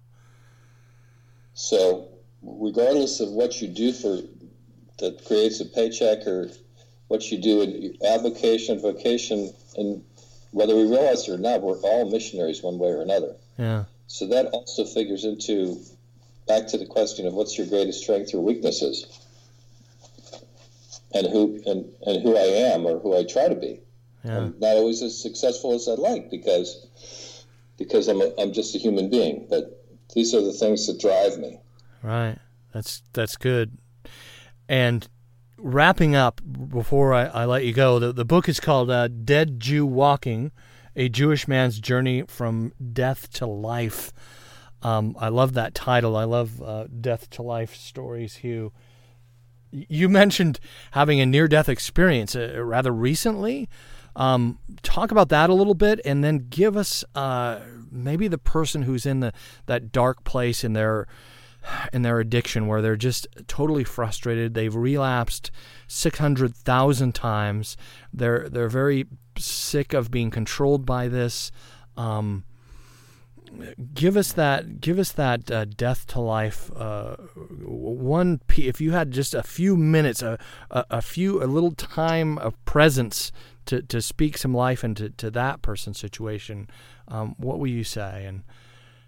So, 1.53 2.07
regardless 2.41 3.19
of 3.19 3.29
what 3.29 3.61
you 3.61 3.67
do 3.67 3.91
for 3.91 4.19
that 4.99 5.25
creates 5.25 5.59
a 5.59 5.65
paycheck 5.65 6.25
or 6.25 6.49
what 7.07 7.31
you 7.31 7.37
do 7.37 7.61
in 7.61 7.97
avocation, 8.05 8.79
vocation, 8.79 9.53
and 9.77 10.03
whether 10.51 10.75
we 10.75 10.83
realize 10.83 11.27
it 11.27 11.33
or 11.33 11.37
not, 11.37 11.61
we're 11.61 11.77
all 11.79 12.09
missionaries 12.09 12.63
one 12.63 12.79
way 12.79 12.89
or 12.89 13.01
another. 13.01 13.35
Yeah. 13.57 13.85
So 14.07 14.27
that 14.27 14.47
also 14.47 14.85
figures 14.85 15.25
into 15.25 15.77
back 16.47 16.67
to 16.67 16.77
the 16.77 16.85
question 16.85 17.27
of 17.27 17.33
what's 17.33 17.57
your 17.57 17.67
greatest 17.67 18.01
strength 18.01 18.33
or 18.33 18.41
weaknesses 18.41 19.20
and 21.13 21.27
who 21.27 21.61
and, 21.65 21.91
and 22.05 22.23
who 22.23 22.35
I 22.35 22.71
am 22.73 22.85
or 22.85 22.99
who 22.99 23.17
I 23.17 23.23
try 23.23 23.47
to 23.47 23.55
be. 23.55 23.81
Yeah. 24.23 24.37
I'm 24.37 24.55
not 24.59 24.75
always 24.75 25.01
as 25.01 25.19
successful 25.19 25.73
as 25.73 25.87
I'd 25.87 25.99
like 25.99 26.29
because 26.29 27.45
because 27.77 28.07
I'm 28.07 28.21
a, 28.21 28.31
I'm 28.37 28.53
just 28.53 28.75
a 28.75 28.77
human 28.77 29.09
being. 29.09 29.47
But 29.49 29.85
these 30.13 30.33
are 30.35 30.41
the 30.41 30.53
things 30.53 30.87
that 30.87 30.99
drive 30.99 31.39
me. 31.39 31.59
Right. 32.03 32.37
That's 32.73 33.01
that's 33.13 33.37
good. 33.37 33.77
And 34.69 35.07
wrapping 35.57 36.15
up 36.15 36.41
before 36.69 37.13
I, 37.13 37.25
I 37.25 37.45
let 37.45 37.65
you 37.65 37.73
go, 37.73 37.99
the, 37.99 38.11
the 38.11 38.25
book 38.25 38.47
is 38.47 38.59
called 38.59 38.89
uh, 38.89 39.07
Dead 39.07 39.59
Jew 39.59 39.85
Walking 39.85 40.51
A 40.95 41.09
Jewish 41.09 41.47
Man's 41.47 41.79
Journey 41.79 42.23
from 42.27 42.73
Death 42.93 43.31
to 43.33 43.45
Life. 43.45 44.13
Um, 44.81 45.15
I 45.19 45.29
love 45.29 45.53
that 45.53 45.75
title. 45.75 46.15
I 46.15 46.23
love 46.23 46.61
uh, 46.61 46.87
death 46.87 47.29
to 47.31 47.43
life 47.43 47.75
stories, 47.75 48.37
Hugh. 48.37 48.71
You 49.71 50.09
mentioned 50.09 50.59
having 50.91 51.19
a 51.19 51.25
near 51.25 51.47
death 51.47 51.69
experience 51.69 52.35
uh, 52.35 52.61
rather 52.63 52.91
recently. 52.91 53.69
Um, 54.15 54.59
talk 54.83 55.11
about 55.11 55.29
that 55.29 55.49
a 55.49 55.53
little 55.53 55.73
bit, 55.73 56.01
and 56.03 56.23
then 56.23 56.47
give 56.49 56.75
us 56.75 57.05
uh, 57.15 57.61
maybe 57.89 58.27
the 58.27 58.37
person 58.37 58.83
who's 58.83 59.05
in 59.05 59.21
the 59.21 59.31
that 59.67 59.91
dark 59.91 60.23
place 60.25 60.63
in 60.63 60.73
their 60.73 61.07
in 61.93 62.01
their 62.01 62.19
addiction, 62.19 62.67
where 62.67 62.81
they're 62.81 62.97
just 62.97 63.27
totally 63.47 63.85
frustrated. 63.85 64.53
They've 64.53 64.75
relapsed 64.75 65.51
six 65.87 66.19
hundred 66.19 66.55
thousand 66.55 67.15
times. 67.15 67.77
They're 68.13 68.49
they're 68.49 68.67
very 68.69 69.05
sick 69.37 69.93
of 69.93 70.11
being 70.11 70.29
controlled 70.29 70.85
by 70.85 71.07
this. 71.07 71.51
Um, 71.95 72.43
give 73.93 74.17
us 74.17 74.31
that 74.33 74.81
give 74.81 74.97
us 74.97 75.11
that 75.11 75.51
uh, 75.51 75.65
death 75.65 76.07
to 76.07 76.19
life 76.19 76.71
uh, 76.75 77.15
one 77.63 78.39
p 78.47 78.67
if 78.67 78.79
you 78.79 78.91
had 78.91 79.11
just 79.11 79.33
a 79.33 79.43
few 79.43 79.75
minutes 79.75 80.21
a, 80.21 80.39
a, 80.69 80.85
a, 80.89 81.01
few 81.01 81.43
a 81.43 81.45
little 81.45 81.71
time 81.71 82.37
of 82.37 82.53
presence 82.65 83.31
to, 83.65 83.81
to 83.81 84.01
speak 84.01 84.37
some 84.37 84.53
life 84.53 84.83
into 84.83 85.09
to 85.09 85.29
that 85.29 85.61
person's 85.61 85.99
situation 85.99 86.67
um, 87.11 87.35
what 87.37 87.59
will 87.59 87.67
you 87.67 87.83
say? 87.83 88.25
And 88.25 88.43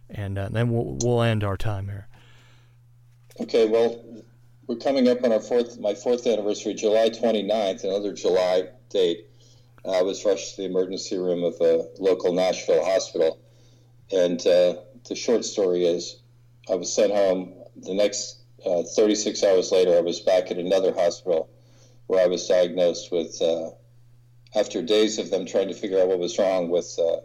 and 0.09 0.37
uh, 0.37 0.49
then 0.51 0.69
we'll, 0.69 0.97
we'll 1.01 1.23
end 1.23 1.43
our 1.43 1.57
time 1.57 1.87
here. 1.87 2.07
Okay 3.39 3.67
well 3.67 4.03
we're 4.67 4.75
coming 4.75 5.07
up 5.07 5.23
on 5.23 5.31
our 5.31 5.39
fourth 5.39 5.79
my 5.79 5.93
fourth 5.93 6.27
anniversary 6.27 6.73
july 6.73 7.09
29th 7.09 7.83
another 7.83 8.13
july 8.13 8.67
date. 8.89 9.27
I 9.85 10.01
was 10.01 10.23
rushed 10.23 10.55
to 10.55 10.61
the 10.61 10.67
emergency 10.67 11.17
room 11.17 11.43
of 11.43 11.55
a 11.59 11.87
local 11.99 12.31
nashville 12.31 12.83
hospital 12.85 13.39
and 14.11 14.39
uh, 14.45 14.75
the 15.07 15.15
short 15.15 15.45
story 15.45 15.85
is, 15.85 16.17
I 16.69 16.75
was 16.75 16.93
sent 16.93 17.11
home. 17.11 17.53
The 17.75 17.93
next 17.93 18.43
uh, 18.65 18.83
36 18.83 19.43
hours 19.43 19.71
later, 19.71 19.97
I 19.97 20.01
was 20.01 20.19
back 20.19 20.51
at 20.51 20.57
another 20.57 20.93
hospital 20.93 21.49
where 22.07 22.23
I 22.23 22.27
was 22.27 22.47
diagnosed 22.47 23.11
with, 23.11 23.41
uh, 23.41 23.71
after 24.55 24.81
days 24.81 25.17
of 25.17 25.29
them 25.29 25.45
trying 25.45 25.67
to 25.69 25.73
figure 25.73 25.99
out 25.99 26.07
what 26.07 26.19
was 26.19 26.37
wrong, 26.37 26.69
with 26.69 26.97
uh, 26.99 27.17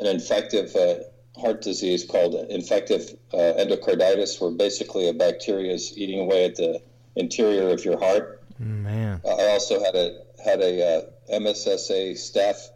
an 0.00 0.06
infective 0.06 0.74
uh, 0.76 0.96
heart 1.40 1.62
disease 1.62 2.04
called 2.04 2.34
infective 2.48 3.16
uh, 3.32 3.54
endocarditis, 3.58 4.40
where 4.40 4.50
basically 4.50 5.08
a 5.08 5.14
bacteria 5.14 5.72
is 5.72 5.96
eating 5.96 6.20
away 6.20 6.44
at 6.44 6.56
the 6.56 6.80
interior 7.16 7.70
of 7.70 7.84
your 7.84 7.98
heart. 7.98 8.42
Man, 8.58 9.20
I 9.26 9.48
also 9.48 9.82
had 9.82 9.96
a 9.96 10.20
had 10.44 10.60
a 10.60 11.08
MSSA 11.32 12.12
staph 12.12 12.68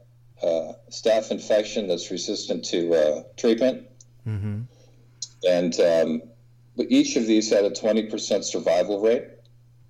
uh, 0.43 0.73
staph 0.91 1.31
infection 1.31 1.89
that's 1.89 2.11
resistant 2.11 2.65
to 2.67 2.95
uh, 2.95 3.23
treatment. 3.37 3.87
Mm-hmm. 4.27 4.63
And 5.49 5.81
um, 5.81 6.23
but 6.77 6.87
each 6.91 7.17
of 7.17 7.27
these 7.27 7.51
had 7.51 7.65
a 7.65 7.71
20% 7.71 8.45
survival 8.45 9.01
rate 9.01 9.25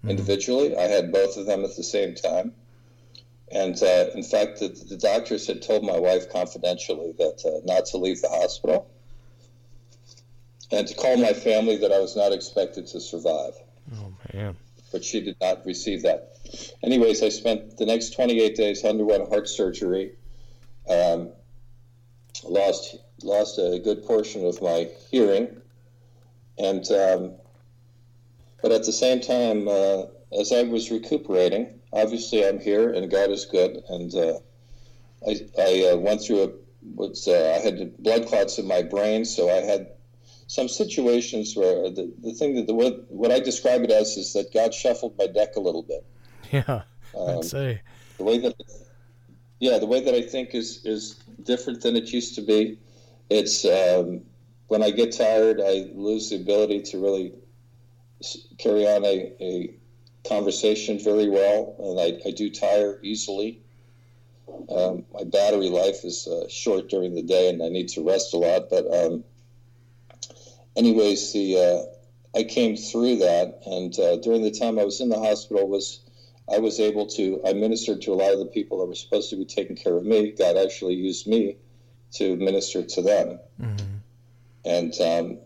individually. 0.07 0.77
I 0.77 0.85
had 0.85 1.13
both 1.13 1.37
of 1.37 1.47
them 1.47 1.65
at 1.65 1.77
the 1.77 1.83
same 1.83 2.15
time. 2.15 2.53
And 3.51 3.83
uh, 3.83 4.07
in 4.15 4.23
fact, 4.23 4.61
the, 4.61 4.69
the 4.69 4.97
doctors 4.97 5.47
had 5.47 5.63
told 5.63 5.85
my 5.85 5.99
wife 5.99 6.31
confidentially 6.31 7.13
that 7.19 7.45
uh, 7.45 7.61
not 7.65 7.87
to 7.87 7.97
leave 7.97 8.21
the 8.21 8.29
hospital 8.29 8.91
and 10.71 10.87
to 10.87 10.95
call 10.95 11.17
my 11.17 11.33
family 11.33 11.77
that 11.79 11.93
I 11.93 11.99
was 11.99 12.15
not 12.17 12.33
expected 12.33 12.87
to 12.89 13.01
survive. 13.01 13.55
Oh 13.95 14.13
man. 14.35 14.57
But 14.93 15.05
she 15.05 15.21
did 15.21 15.37
not 15.41 15.65
receive 15.65 16.03
that. 16.03 16.37
Anyways, 16.83 17.23
I 17.23 17.29
spent 17.29 17.77
the 17.77 17.87
next 17.87 18.15
28 18.15 18.57
days 18.57 18.85
underwent 18.85 19.29
heart 19.29 19.49
surgery. 19.49 20.13
Um, 20.89 21.31
lost 22.45 22.97
lost 23.23 23.59
a 23.59 23.79
good 23.79 24.05
portion 24.05 24.47
of 24.47 24.61
my 24.63 24.89
hearing, 25.11 25.61
and 26.59 26.85
um, 26.91 27.33
but 28.63 28.73
at 28.73 28.85
the 28.85 28.93
same 28.93 29.21
time, 29.21 29.69
uh, 29.69 30.05
as 30.39 30.53
I 30.53 30.63
was 30.63 30.91
recuperating, 30.91 31.81
obviously 31.93 32.47
I'm 32.47 32.61
here 32.61 32.93
and 32.93 33.11
God 33.11 33.31
is 33.31 33.45
good, 33.45 33.83
and 33.89 34.15
uh, 34.15 34.39
I, 35.27 35.41
I 35.59 35.91
uh, 35.93 35.97
went 35.97 36.23
through 36.23 36.43
a 36.43 36.51
what's 36.95 37.27
uh, 37.29 37.59
I 37.59 37.65
had 37.65 37.97
blood 37.99 38.27
clots 38.27 38.59
in 38.59 38.67
my 38.67 38.83
brain, 38.83 39.25
so 39.25 39.51
I 39.51 39.61
had 39.61 39.89
some 40.47 40.69
situations 40.69 41.55
where 41.55 41.91
the, 41.91 42.13
the 42.23 42.33
thing 42.33 42.55
that 42.57 42.67
the 42.67 42.75
what, 42.75 43.11
what 43.11 43.31
I 43.31 43.39
describe 43.39 43.83
it 43.83 43.91
as 43.91 44.17
is 44.17 44.33
that 44.33 44.53
God 44.53 44.73
shuffled 44.73 45.17
my 45.19 45.27
deck 45.27 45.57
a 45.57 45.61
little 45.61 45.83
bit. 45.83 46.05
Yeah, 46.51 46.83
Um, 47.17 47.39
I'd 47.39 47.45
say. 47.45 47.81
the 48.19 48.25
way 48.25 48.39
that 48.39 48.55
yeah 49.61 49.79
the 49.79 49.87
way 49.87 50.01
that 50.01 50.15
i 50.15 50.23
think 50.23 50.55
is 50.55 50.85
is 50.85 51.15
different 51.43 51.81
than 51.83 51.97
it 51.97 52.13
used 52.13 52.35
to 52.35 52.43
be. 52.43 52.79
It's 53.31 53.65
um, 53.65 54.23
when 54.69 54.83
i 54.83 54.91
get 54.91 55.17
tired 55.17 55.61
i 55.61 55.91
lose 55.95 56.31
the 56.31 56.37
ability 56.37 56.83
to 56.83 56.99
really 56.99 57.35
carry 58.59 58.87
on 58.87 59.05
a, 59.05 59.33
a 59.41 59.75
conversation 60.27 60.99
very 60.99 61.29
well 61.29 61.77
and 61.79 62.01
i, 62.01 62.29
I 62.29 62.33
do 62.33 62.51
tire 62.51 62.99
easily. 63.03 63.61
Um, 64.75 65.05
my 65.13 65.25
battery 65.25 65.69
life 65.69 66.05
is 66.05 66.27
uh, 66.27 66.49
short 66.49 66.89
during 66.89 67.15
the 67.15 67.23
day 67.23 67.51
and 67.51 67.63
i 67.63 67.69
need 67.69 67.89
to 67.91 68.07
rest 68.07 68.35
a 68.35 68.39
lot 68.39 68.71
but 68.71 68.87
um, 68.93 69.25
anyways 70.77 71.33
the 71.33 71.57
uh, 71.57 72.39
i 72.39 72.43
came 72.43 72.77
through 72.77 73.17
that 73.17 73.61
and 73.67 73.99
uh, 73.99 74.17
during 74.17 74.43
the 74.43 74.51
time 74.51 74.79
i 74.79 74.85
was 74.85 75.01
in 75.01 75.11
the 75.11 75.19
hospital 75.19 75.69
was 75.69 76.01
I 76.53 76.59
was 76.59 76.81
able 76.81 77.07
to, 77.07 77.41
I 77.47 77.53
ministered 77.53 78.03
to 78.03 78.13
a 78.13 78.15
lot 78.15 78.33
of 78.33 78.39
the 78.39 78.47
people 78.47 78.79
that 78.79 78.87
were 78.87 78.95
supposed 78.95 79.31
to 79.31 79.37
be 79.37 79.45
taking 79.45 79.77
care 79.77 79.97
of 79.97 80.05
me. 80.05 80.33
God 80.33 80.57
actually 80.57 80.95
used 80.95 81.27
me 81.27 81.57
to 82.13 82.37
minister 82.37 82.83
to 82.83 83.03
them. 83.03 83.39
Mm-hmm. 83.61 83.97
And 84.65 85.01
um, 85.01 85.39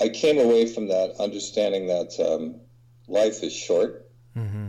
I 0.00 0.08
came 0.08 0.38
away 0.38 0.66
from 0.66 0.88
that 0.88 1.14
understanding 1.18 1.86
that 1.88 2.18
um, 2.20 2.56
life 3.08 3.42
is 3.42 3.52
short, 3.52 4.04
Mm-hmm. 4.36 4.68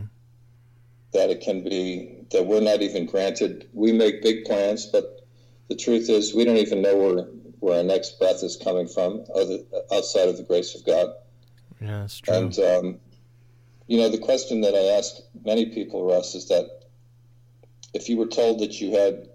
that 1.12 1.30
it 1.30 1.42
can 1.42 1.62
be, 1.62 2.24
that 2.32 2.44
we're 2.44 2.60
not 2.60 2.82
even 2.82 3.06
granted. 3.06 3.68
We 3.72 3.92
make 3.92 4.20
big 4.20 4.44
plans, 4.44 4.86
but 4.86 5.24
the 5.68 5.76
truth 5.76 6.10
is 6.10 6.34
we 6.34 6.44
don't 6.44 6.56
even 6.56 6.82
know 6.82 6.96
where, 6.96 7.24
where 7.60 7.78
our 7.78 7.84
next 7.84 8.18
breath 8.18 8.42
is 8.42 8.56
coming 8.56 8.88
from 8.88 9.24
other, 9.32 9.58
outside 9.92 10.28
of 10.28 10.36
the 10.38 10.42
grace 10.42 10.74
of 10.74 10.84
God. 10.84 11.10
Yeah, 11.80 12.00
that's 12.00 12.18
true. 12.18 12.34
And 12.34 12.58
um, 12.58 13.00
you 13.90 13.98
know, 13.98 14.08
the 14.08 14.18
question 14.18 14.60
that 14.60 14.76
I 14.76 14.96
ask 14.96 15.16
many 15.44 15.66
people, 15.66 16.06
Russ, 16.06 16.36
is 16.36 16.46
that 16.46 16.84
if 17.92 18.08
you 18.08 18.16
were 18.16 18.28
told 18.28 18.60
that 18.60 18.80
you 18.80 18.92
had 18.92 19.28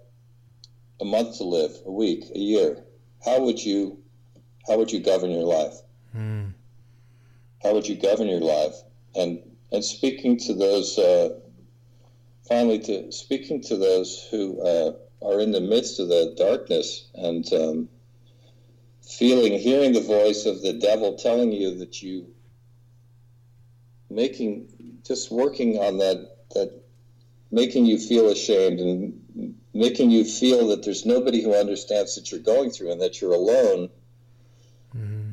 a 1.01 1.03
month 1.03 1.39
to 1.39 1.43
live, 1.43 1.71
a 1.85 1.91
week, 1.91 2.23
a 2.33 2.39
year, 2.39 2.81
how 3.25 3.41
would 3.41 3.61
you 3.61 4.01
how 4.65 4.77
would 4.77 4.93
you 4.93 5.01
govern 5.01 5.31
your 5.31 5.43
life? 5.43 5.73
Mm. 6.15 6.53
How 7.63 7.73
would 7.73 7.85
you 7.85 7.97
govern 7.97 8.29
your 8.29 8.39
life? 8.39 8.75
And 9.13 9.41
and 9.73 9.83
speaking 9.83 10.37
to 10.37 10.53
those, 10.53 10.97
uh, 10.97 11.37
finally, 12.47 12.79
to 12.79 13.11
speaking 13.11 13.61
to 13.63 13.75
those 13.75 14.25
who 14.31 14.61
uh, 14.61 14.93
are 15.21 15.41
in 15.41 15.51
the 15.51 15.59
midst 15.59 15.99
of 15.99 16.07
the 16.07 16.33
darkness 16.37 17.09
and 17.13 17.45
um, 17.51 17.89
feeling, 19.01 19.59
hearing 19.59 19.91
the 19.91 19.99
voice 19.99 20.45
of 20.45 20.61
the 20.61 20.71
devil 20.71 21.17
telling 21.17 21.51
you 21.51 21.77
that 21.79 22.01
you 22.01 22.33
making 24.15 24.67
just 25.05 25.31
working 25.31 25.77
on 25.77 25.97
that 25.97 26.17
that 26.55 26.81
making 27.51 27.85
you 27.85 27.97
feel 27.99 28.29
ashamed 28.29 28.79
and 28.79 29.55
making 29.73 30.09
you 30.09 30.23
feel 30.23 30.67
that 30.69 30.83
there's 30.83 31.05
nobody 31.05 31.41
who 31.43 31.53
understands 31.53 32.15
that 32.15 32.31
you're 32.31 32.39
going 32.39 32.69
through 32.71 32.91
and 32.91 33.01
that 33.01 33.21
you're 33.21 33.33
alone 33.33 33.89
Mm-hmm. 34.95 35.31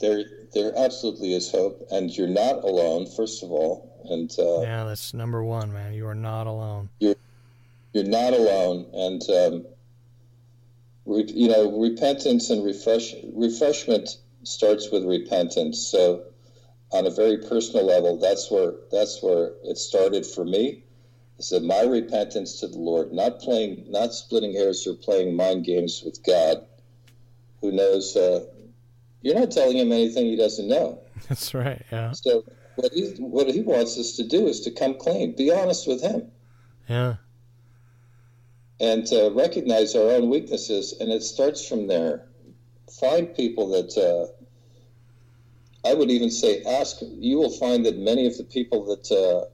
there 0.00 0.22
there 0.54 0.72
absolutely 0.76 1.32
is 1.34 1.50
hope 1.50 1.86
and 1.90 2.14
you're 2.14 2.28
not 2.28 2.62
alone 2.62 3.06
first 3.06 3.42
of 3.42 3.50
all 3.50 3.72
and 4.10 4.30
uh, 4.38 4.60
Yeah, 4.60 4.84
that's 4.84 5.12
number 5.14 5.42
one, 5.42 5.72
man. 5.72 5.92
You 5.94 6.06
are 6.06 6.14
not 6.14 6.46
alone. 6.46 6.90
you're 7.00 7.16
you're 7.94 8.04
not 8.04 8.34
alone 8.34 8.86
and 8.92 9.22
um, 9.30 9.66
re, 11.06 11.24
you 11.26 11.48
know 11.48 11.80
repentance 11.80 12.50
and 12.50 12.62
refresh 12.64 13.14
refreshment 13.32 14.18
starts 14.42 14.90
with 14.92 15.04
repentance 15.06 15.78
so 15.78 16.22
on 16.90 17.06
a 17.06 17.10
very 17.10 17.36
personal 17.38 17.84
level 17.84 18.18
that's 18.18 18.50
where 18.50 18.72
that's 18.90 19.22
where 19.22 19.52
it 19.64 19.76
started 19.76 20.24
for 20.24 20.44
me 20.44 20.82
is 21.38 21.50
that 21.50 21.62
my 21.62 21.82
repentance 21.82 22.60
to 22.60 22.66
the 22.68 22.78
lord 22.78 23.12
not 23.12 23.38
playing 23.40 23.84
not 23.88 24.12
splitting 24.14 24.52
hairs 24.54 24.86
or 24.86 24.94
playing 24.94 25.36
mind 25.36 25.64
games 25.64 26.02
with 26.04 26.22
god 26.24 26.64
who 27.60 27.72
knows 27.72 28.16
uh, 28.16 28.44
you're 29.22 29.34
not 29.38 29.50
telling 29.50 29.76
him 29.76 29.92
anything 29.92 30.26
he 30.26 30.36
doesn't 30.36 30.68
know 30.68 30.98
That's 31.28 31.52
right. 31.52 31.84
Yeah. 31.92 32.12
so 32.12 32.44
what 32.76 32.92
he 32.92 33.10
what 33.18 33.48
he 33.50 33.60
wants 33.60 33.98
us 33.98 34.16
to 34.16 34.24
do 34.24 34.46
is 34.46 34.60
to 34.60 34.70
come 34.70 34.94
clean 34.94 35.34
be 35.36 35.50
honest 35.52 35.86
with 35.88 36.00
him 36.00 36.30
Yeah. 36.88 37.16
and 38.80 39.04
to 39.08 39.30
recognize 39.34 39.96
our 39.96 40.08
own 40.10 40.30
weaknesses. 40.30 40.94
And 41.00 41.10
it 41.10 41.22
starts 41.24 41.66
from 41.66 41.88
there. 41.88 42.26
Find 43.00 43.34
people 43.34 43.68
that 43.70 43.90
uh, 43.98 44.32
I 45.88 45.94
would 45.94 46.10
even 46.10 46.30
say 46.30 46.62
ask. 46.64 46.98
You 47.00 47.38
will 47.38 47.56
find 47.58 47.86
that 47.86 47.96
many 47.96 48.26
of 48.26 48.36
the 48.36 48.44
people 48.44 48.84
that 48.90 49.10
uh, 49.10 49.46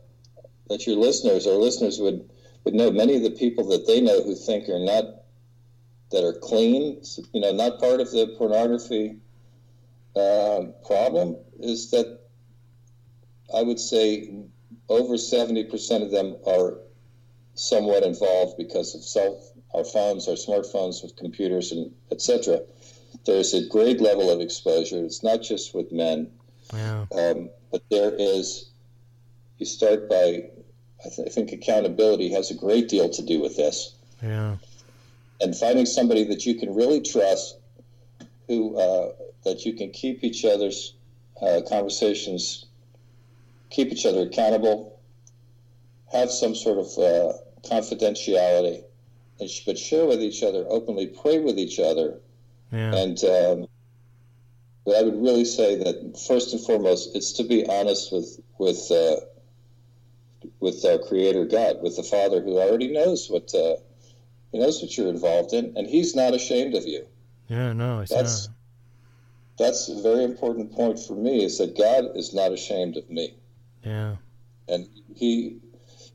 that 0.69 0.85
your 0.87 0.97
listeners 0.97 1.47
or 1.47 1.55
listeners 1.59 2.01
would 2.01 2.29
would 2.65 2.75
know. 2.75 2.91
Many 2.91 3.15
of 3.17 3.23
the 3.23 3.31
people 3.31 3.65
that 3.69 3.87
they 3.87 4.01
know 4.01 4.21
who 4.23 4.35
think 4.35 4.69
are 4.69 4.85
not 4.85 5.05
that 6.11 6.25
are 6.25 6.33
clean, 6.33 7.03
you 7.33 7.41
know, 7.41 7.53
not 7.53 7.79
part 7.79 8.01
of 8.01 8.11
the 8.11 8.35
pornography 8.39 9.17
uh, 10.17 10.63
problem, 10.85 11.37
is 11.61 11.91
that 11.91 12.21
I 13.55 13.63
would 13.63 13.79
say 13.79 14.35
over 14.89 15.17
seventy 15.17 15.65
percent 15.65 16.03
of 16.03 16.11
them 16.11 16.37
are 16.47 16.79
somewhat 17.55 18.03
involved 18.03 18.57
because 18.59 18.97
of 18.97 19.05
cell, 19.05 19.41
our 19.73 19.85
phones, 19.85 20.27
our 20.27 20.35
smartphones 20.35 21.01
with 21.03 21.15
computers 21.15 21.71
and 21.71 21.93
etc. 22.11 22.61
There's 23.27 23.55
a 23.55 23.67
great 23.67 24.01
level 24.01 24.31
of 24.31 24.41
exposure. 24.41 25.03
It's 25.05 25.23
not 25.23 25.43
just 25.43 25.75
with 25.75 25.91
men, 25.93 26.31
um, 27.17 27.51
but 27.73 27.83
there 27.91 28.13
is. 28.19 28.71
You 29.59 29.67
start 29.67 30.09
by, 30.11 30.51
I, 31.05 31.09
th- 31.15 31.29
I 31.29 31.31
think 31.31 31.53
accountability 31.53 32.31
has 32.33 32.51
a 32.51 32.55
great 32.55 32.89
deal 32.89 33.09
to 33.09 33.23
do 33.23 33.41
with 33.41 33.57
this, 33.57 33.95
Yeah. 34.23 34.57
and 35.41 35.57
finding 35.57 35.87
somebody 35.87 36.25
that 36.25 36.45
you 36.45 36.57
can 36.57 36.75
really 36.75 37.01
trust, 37.01 37.57
who 38.49 38.77
uh, 38.77 39.13
that 39.45 39.65
you 39.65 39.75
can 39.75 39.91
keep 39.91 40.25
each 40.25 40.45
other's 40.45 40.95
uh, 41.41 41.61
conversations, 41.69 42.67
keep 43.71 43.93
each 43.93 44.05
other 44.07 44.23
accountable, 44.23 44.99
have 46.13 46.31
some 46.31 46.55
sort 46.55 46.79
of 46.79 46.87
uh, 46.99 47.33
confidentiality, 47.69 48.83
and 49.41 49.49
sh- 49.49 49.63
but 49.65 49.79
share 49.79 50.05
with 50.05 50.21
each 50.21 50.43
other 50.43 50.65
openly, 50.69 51.07
pray 51.07 51.39
with 51.39 51.59
each 51.59 51.79
other, 51.79 52.19
Yeah. 52.75 52.95
and 52.95 53.25
um, 53.25 53.67
but 54.85 54.97
I 54.97 55.03
would 55.03 55.23
really 55.23 55.45
say 55.47 55.77
that 55.77 56.19
first 56.29 56.53
and 56.53 56.61
foremost, 56.63 57.15
it's 57.17 57.33
to 57.35 57.45
be 57.45 57.67
honest 57.67 58.13
with 58.13 58.41
with 58.59 58.91
uh, 58.91 59.17
with 60.61 60.85
our 60.85 60.99
Creator 60.99 61.47
God, 61.47 61.83
with 61.83 61.97
the 61.97 62.03
Father 62.03 62.43
who 62.43 62.59
already 62.59 62.93
knows 62.93 63.31
what 63.31 63.55
uh, 63.55 63.77
he 64.53 64.59
knows 64.59 64.83
what 64.83 64.97
you're 64.97 65.09
involved 65.09 65.53
in, 65.53 65.73
and 65.77 65.87
He's 65.87 66.15
not 66.15 66.35
ashamed 66.35 66.75
of 66.75 66.87
you. 66.87 67.07
Yeah. 67.49 67.73
No, 67.73 68.01
That's 68.05 68.49
not. 68.49 68.57
that's 69.59 69.89
a 69.89 70.03
very 70.03 70.25
important 70.25 70.73
point 70.73 70.99
for 70.99 71.15
me. 71.15 71.45
Is 71.45 71.59
that 71.59 71.77
God 71.79 72.17
is 72.17 72.35
not 72.35 72.53
ashamed 72.53 72.97
of 72.97 73.09
me, 73.09 73.35
Yeah. 73.85 74.17
and 74.69 74.87
He 75.15 75.61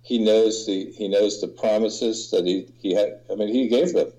He 0.03 0.19
knows 0.19 0.65
the 0.67 0.91
He 0.91 1.07
knows 1.07 1.41
the 1.41 1.47
promises 1.47 2.29
that 2.31 2.45
He 2.45 2.67
He 2.79 2.93
had. 2.93 3.21
I 3.31 3.35
mean, 3.35 3.49
He 3.53 3.67
gave 3.67 3.93
them 3.93 4.11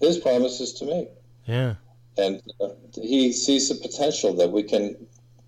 His 0.00 0.18
promises 0.18 0.72
to 0.74 0.84
me. 0.86 1.08
Yeah. 1.46 1.74
and 2.16 2.42
uh, 2.60 2.70
he 2.94 3.32
sees 3.32 3.68
the 3.68 3.74
potential 3.76 4.34
that 4.34 4.50
we 4.50 4.62
can 4.62 4.96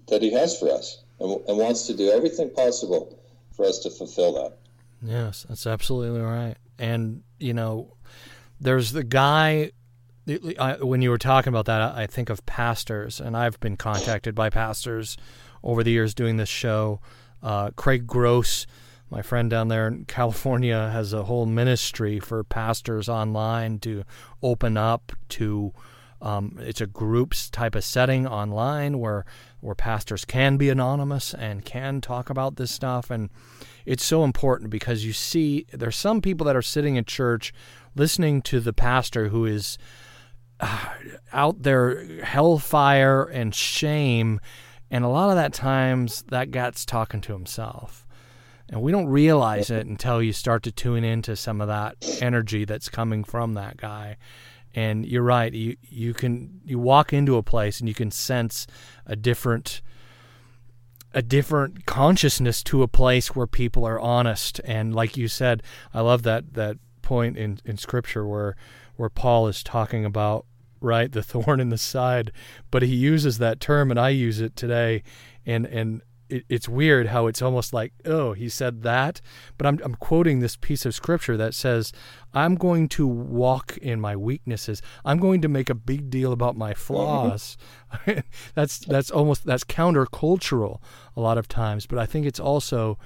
that 0.08 0.22
he 0.22 0.32
has 0.32 0.58
for 0.58 0.70
us 0.70 1.02
and, 1.20 1.40
and 1.48 1.58
wants 1.58 1.86
to 1.86 1.94
do 1.94 2.10
everything 2.10 2.50
possible 2.50 3.18
for 3.54 3.64
us 3.64 3.78
to 3.80 3.90
fulfill 3.90 4.34
that 4.34 4.58
Yes, 5.02 5.46
that's 5.48 5.66
absolutely 5.66 6.20
right. 6.20 6.56
And 6.78 7.22
you 7.38 7.54
know, 7.54 7.96
there's 8.60 8.92
the 8.92 9.04
guy. 9.04 9.72
I, 10.58 10.78
when 10.80 11.02
you 11.02 11.10
were 11.10 11.18
talking 11.18 11.52
about 11.52 11.66
that, 11.66 11.80
I 11.80 12.06
think 12.06 12.30
of 12.30 12.44
pastors, 12.46 13.20
and 13.20 13.36
I've 13.36 13.60
been 13.60 13.76
contacted 13.76 14.34
by 14.34 14.50
pastors 14.50 15.16
over 15.62 15.84
the 15.84 15.92
years 15.92 16.14
doing 16.14 16.36
this 16.36 16.48
show. 16.48 17.00
Uh, 17.42 17.70
Craig 17.76 18.08
Gross, 18.08 18.66
my 19.10 19.22
friend 19.22 19.50
down 19.50 19.68
there 19.68 19.88
in 19.88 20.04
California, 20.08 20.90
has 20.90 21.12
a 21.12 21.24
whole 21.24 21.46
ministry 21.46 22.20
for 22.20 22.44
pastors 22.44 23.08
online 23.08 23.78
to 23.80 24.04
open 24.42 24.76
up 24.76 25.12
to. 25.30 25.72
Um, 26.22 26.58
it's 26.62 26.80
a 26.80 26.86
groups 26.86 27.50
type 27.50 27.74
of 27.74 27.84
setting 27.84 28.26
online 28.26 28.98
where 28.98 29.26
where 29.60 29.74
pastors 29.74 30.24
can 30.24 30.56
be 30.56 30.70
anonymous 30.70 31.34
and 31.34 31.62
can 31.62 32.00
talk 32.00 32.30
about 32.30 32.56
this 32.56 32.70
stuff, 32.70 33.10
and 33.10 33.28
it's 33.84 34.04
so 34.04 34.24
important 34.24 34.70
because 34.70 35.04
you 35.04 35.12
see 35.12 35.66
there's 35.72 35.96
some 35.96 36.22
people 36.22 36.46
that 36.46 36.56
are 36.56 36.62
sitting 36.62 36.96
in 36.96 37.04
church 37.04 37.52
listening 37.94 38.40
to 38.42 38.60
the 38.60 38.72
pastor 38.72 39.28
who 39.28 39.44
is 39.44 39.76
uh, 40.60 40.88
out 41.32 41.62
there 41.62 42.22
hellfire 42.22 43.24
and 43.24 43.54
shame 43.54 44.40
and 44.90 45.04
a 45.04 45.08
lot 45.08 45.30
of 45.30 45.36
that 45.36 45.52
times 45.52 46.22
that 46.28 46.50
guy's 46.50 46.86
talking 46.86 47.20
to 47.20 47.32
himself 47.32 48.05
and 48.68 48.82
we 48.82 48.92
don't 48.92 49.06
realize 49.06 49.70
it 49.70 49.86
until 49.86 50.22
you 50.22 50.32
start 50.32 50.62
to 50.64 50.72
tune 50.72 51.04
into 51.04 51.36
some 51.36 51.60
of 51.60 51.68
that 51.68 51.96
energy 52.20 52.64
that's 52.64 52.88
coming 52.88 53.22
from 53.24 53.54
that 53.54 53.76
guy. 53.76 54.16
And 54.74 55.06
you're 55.06 55.22
right 55.22 55.52
you 55.52 55.76
you 55.82 56.12
can 56.12 56.60
you 56.64 56.78
walk 56.78 57.12
into 57.12 57.36
a 57.36 57.42
place 57.42 57.80
and 57.80 57.88
you 57.88 57.94
can 57.94 58.10
sense 58.10 58.66
a 59.06 59.16
different 59.16 59.80
a 61.14 61.22
different 61.22 61.86
consciousness 61.86 62.62
to 62.64 62.82
a 62.82 62.88
place 62.88 63.34
where 63.34 63.46
people 63.46 63.86
are 63.86 63.98
honest. 64.00 64.60
And 64.64 64.94
like 64.94 65.16
you 65.16 65.28
said 65.28 65.62
i 65.94 66.00
love 66.00 66.24
that 66.24 66.54
that 66.54 66.78
point 67.02 67.38
in, 67.38 67.60
in 67.64 67.78
scripture 67.78 68.26
where 68.26 68.56
where 68.96 69.10
Paul 69.10 69.46
is 69.46 69.62
talking 69.62 70.04
about 70.04 70.44
right 70.80 71.10
the 71.10 71.22
thorn 71.22 71.60
in 71.60 71.68
the 71.68 71.78
side, 71.78 72.32
but 72.70 72.82
he 72.82 72.94
uses 72.94 73.38
that 73.38 73.60
term 73.60 73.90
and 73.90 74.00
I 74.00 74.10
use 74.10 74.40
it 74.40 74.56
today, 74.56 75.02
and 75.44 75.66
and 75.66 76.02
it, 76.28 76.44
it's 76.48 76.68
weird 76.68 77.08
how 77.08 77.26
it's 77.26 77.42
almost 77.42 77.72
like 77.72 77.92
oh 78.04 78.32
he 78.32 78.48
said 78.48 78.82
that, 78.82 79.20
but 79.58 79.66
I'm 79.66 79.80
I'm 79.84 79.94
quoting 79.94 80.40
this 80.40 80.56
piece 80.56 80.86
of 80.86 80.94
scripture 80.94 81.36
that 81.36 81.54
says 81.54 81.92
I'm 82.34 82.54
going 82.54 82.88
to 82.90 83.06
walk 83.06 83.76
in 83.78 84.00
my 84.00 84.16
weaknesses. 84.16 84.82
I'm 85.04 85.18
going 85.18 85.40
to 85.42 85.48
make 85.48 85.70
a 85.70 85.74
big 85.74 86.10
deal 86.10 86.32
about 86.32 86.56
my 86.56 86.74
flaws. 86.74 87.56
that's 88.54 88.78
that's 88.78 89.10
almost 89.10 89.44
that's 89.44 89.64
countercultural 89.64 90.80
a 91.16 91.20
lot 91.20 91.38
of 91.38 91.48
times, 91.48 91.86
but 91.86 91.98
I 91.98 92.06
think 92.06 92.26
it's 92.26 92.40
also 92.40 92.98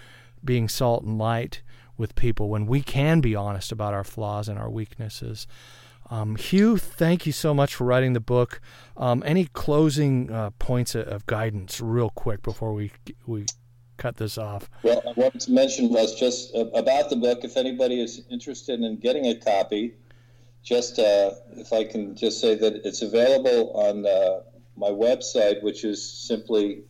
being 0.45 0.69
salt 0.69 1.05
and 1.05 1.19
light 1.19 1.63
with 1.97 2.15
people 2.15 2.49
when 2.49 2.67
we 2.67 2.81
can 2.81 3.21
be 3.21 3.37
honest 3.37 3.71
about 3.71 3.93
our 3.93 4.05
flaws 4.05 4.49
and 4.49 4.59
our 4.59 4.71
weaknesses. 4.71 5.47
Um, 6.11 6.37
Hugh, 6.37 6.77
thank 6.77 7.24
you 7.24 7.32
so 7.32 7.55
much 7.55 7.74
for 7.74 7.85
writing 7.85 8.12
the 8.12 8.20
book. 8.20 8.61
Um, 8.97 9.23
any 9.24 9.47
closing 9.47 10.31
uh, 10.31 10.51
points 10.59 10.95
of 10.95 11.24
guidance, 11.27 11.81
real 11.81 12.11
quick, 12.11 12.43
before 12.43 12.74
we 12.74 12.93
we 13.27 13.47
cut 13.97 14.16
this 14.16 14.37
off? 14.37 14.69
Well, 14.82 15.03
I 15.07 15.12
wanted 15.19 15.41
to 15.43 15.53
mention 15.53 15.91
was 15.91 16.19
just 16.19 16.55
uh, 16.55 16.66
about 16.70 17.11
the 17.11 17.16
book. 17.16 17.45
If 17.45 17.57
anybody 17.57 18.01
is 18.01 18.23
interested 18.31 18.81
in 18.81 18.99
getting 18.99 19.27
a 19.27 19.37
copy, 19.37 19.95
just 20.62 20.99
uh, 20.99 21.32
if 21.53 21.73
I 21.73 21.85
can 21.85 22.16
just 22.16 22.41
say 22.41 22.57
that 22.57 22.85
it's 22.85 23.03
available 23.03 23.73
on 23.74 24.07
uh, 24.07 24.41
my 24.77 24.91
website, 24.91 25.62
which 25.62 25.85
is 25.85 26.03
simply 26.03 26.82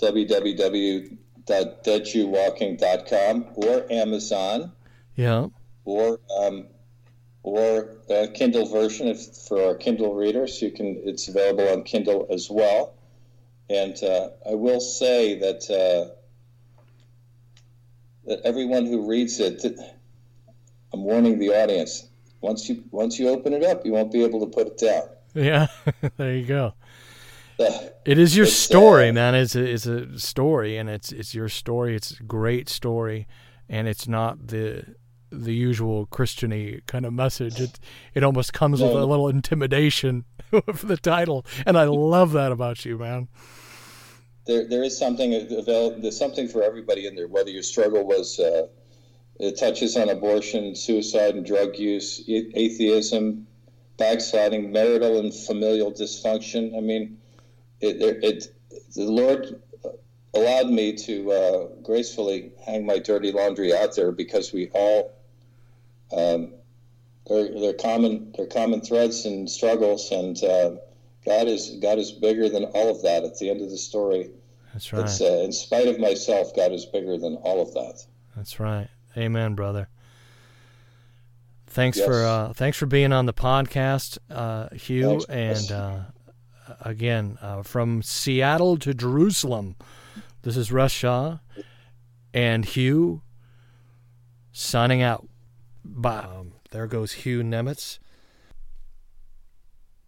www 0.00 1.18
www.deadjewwalking.com 1.46 3.46
or 3.54 3.86
Amazon. 3.90 4.72
Yeah. 5.16 5.46
Or 5.84 6.20
um, 6.38 6.68
or 7.42 7.96
a 8.08 8.28
Kindle 8.28 8.66
version 8.66 9.08
if, 9.08 9.20
for 9.48 9.62
our 9.62 9.74
Kindle 9.74 10.14
readers. 10.14 10.60
You 10.62 10.70
can. 10.70 11.00
It's 11.04 11.28
available 11.28 11.68
on 11.68 11.82
Kindle 11.82 12.26
as 12.30 12.48
well. 12.50 12.94
And 13.70 14.02
uh, 14.02 14.30
I 14.48 14.54
will 14.54 14.80
say 14.80 15.38
that 15.38 15.70
uh, 15.70 16.14
that 18.26 18.40
everyone 18.44 18.86
who 18.86 19.08
reads 19.08 19.40
it, 19.40 19.64
I'm 20.92 21.04
warning 21.04 21.38
the 21.38 21.50
audience. 21.50 22.08
Once 22.40 22.68
you 22.68 22.84
once 22.90 23.18
you 23.18 23.28
open 23.28 23.52
it 23.52 23.62
up, 23.62 23.84
you 23.84 23.92
won't 23.92 24.12
be 24.12 24.24
able 24.24 24.40
to 24.40 24.46
put 24.46 24.66
it 24.66 24.78
down. 24.78 25.08
Yeah, 25.34 25.68
there 26.16 26.34
you 26.34 26.46
go 26.46 26.74
it 28.04 28.18
is 28.18 28.36
your 28.36 28.46
story, 28.46 29.08
uh, 29.08 29.12
man. 29.12 29.34
It's 29.34 29.54
a, 29.54 29.64
it's 29.64 29.86
a 29.86 30.18
story, 30.18 30.76
and 30.76 30.88
it's 30.88 31.12
it's 31.12 31.34
your 31.34 31.48
story. 31.48 31.94
It's 31.94 32.18
a 32.18 32.22
great 32.22 32.68
story, 32.68 33.26
and 33.68 33.88
it's 33.88 34.08
not 34.08 34.48
the 34.48 34.94
the 35.32 35.54
usual 35.54 36.06
Christiany 36.06 36.84
kind 36.86 37.06
of 37.06 37.12
message. 37.12 37.60
It 37.60 37.80
it 38.14 38.22
almost 38.22 38.52
comes 38.52 38.80
no. 38.80 38.86
with 38.86 39.02
a 39.02 39.06
little 39.06 39.28
intimidation 39.28 40.24
for 40.50 40.86
the 40.86 40.96
title, 40.96 41.44
and 41.66 41.76
I 41.78 41.84
love 41.84 42.32
that 42.32 42.52
about 42.52 42.84
you, 42.84 42.98
man. 42.98 43.28
There 44.46 44.68
there 44.68 44.82
is 44.82 44.96
something 44.98 45.34
available. 45.34 46.00
There's 46.00 46.18
something 46.18 46.48
for 46.48 46.62
everybody 46.62 47.06
in 47.06 47.14
there. 47.14 47.28
Whether 47.28 47.50
your 47.50 47.62
struggle 47.62 48.04
was 48.04 48.38
uh, 48.38 48.66
it 49.40 49.58
touches 49.58 49.96
on 49.96 50.08
abortion, 50.08 50.74
suicide, 50.74 51.34
and 51.34 51.44
drug 51.44 51.76
use, 51.76 52.22
atheism, 52.28 53.46
backsliding, 53.96 54.70
marital 54.70 55.18
and 55.18 55.34
familial 55.34 55.92
dysfunction. 55.92 56.76
I 56.76 56.80
mean 56.80 57.18
it, 57.82 58.24
it, 58.24 58.54
the 58.94 59.04
Lord 59.04 59.60
allowed 60.34 60.70
me 60.70 60.94
to 60.94 61.32
uh, 61.32 61.66
gracefully 61.82 62.52
hang 62.64 62.86
my 62.86 62.98
dirty 62.98 63.32
laundry 63.32 63.74
out 63.74 63.94
there 63.94 64.12
because 64.12 64.52
we 64.52 64.68
all 64.72 65.12
um, 66.12 66.52
they're, 67.28 67.48
they're 67.58 67.74
common 67.74 68.32
they're 68.36 68.46
common 68.46 68.80
threads 68.80 69.24
and 69.24 69.50
struggles 69.50 70.10
and 70.10 70.42
uh, 70.44 70.72
God 71.24 71.48
is 71.48 71.78
God 71.80 71.98
is 71.98 72.12
bigger 72.12 72.48
than 72.48 72.64
all 72.64 72.90
of 72.90 73.02
that 73.02 73.24
at 73.24 73.38
the 73.38 73.50
end 73.50 73.60
of 73.60 73.70
the 73.70 73.78
story 73.78 74.30
that's 74.72 74.92
right 74.92 75.20
uh, 75.20 75.42
in 75.42 75.52
spite 75.52 75.88
of 75.88 75.98
myself 75.98 76.54
God 76.54 76.72
is 76.72 76.86
bigger 76.86 77.18
than 77.18 77.36
all 77.36 77.62
of 77.62 77.72
that 77.74 78.04
that's 78.36 78.58
right 78.58 78.88
amen 79.16 79.54
brother 79.54 79.88
thanks 81.66 81.98
yes. 81.98 82.06
for 82.06 82.24
uh, 82.24 82.52
thanks 82.52 82.76
for 82.76 82.86
being 82.86 83.12
on 83.12 83.26
the 83.26 83.34
podcast 83.34 84.18
uh, 84.30 84.68
Hugh 84.74 85.20
thanks. 85.20 85.70
and 85.70 85.72
uh, 85.72 86.00
again 86.80 87.38
uh, 87.40 87.62
from 87.62 88.02
Seattle 88.02 88.76
to 88.78 88.94
Jerusalem. 88.94 89.76
This 90.42 90.56
is 90.56 90.72
Russ 90.72 90.92
Shaw 90.92 91.38
and 92.34 92.64
Hugh 92.64 93.22
signing 94.52 95.02
out. 95.02 95.26
Bye. 95.84 96.18
Um, 96.18 96.52
there 96.70 96.86
goes 96.86 97.12
Hugh 97.12 97.42
Nemitz. 97.42 97.98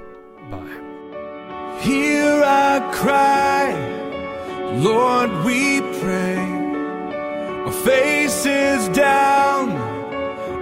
bye. 0.51 1.81
Hear 1.81 2.43
our 2.44 2.93
cry, 2.93 3.73
Lord, 4.74 5.31
we 5.44 5.81
pray. 6.01 6.39
Our 7.66 7.73
faces 7.73 8.89
down, 8.89 9.70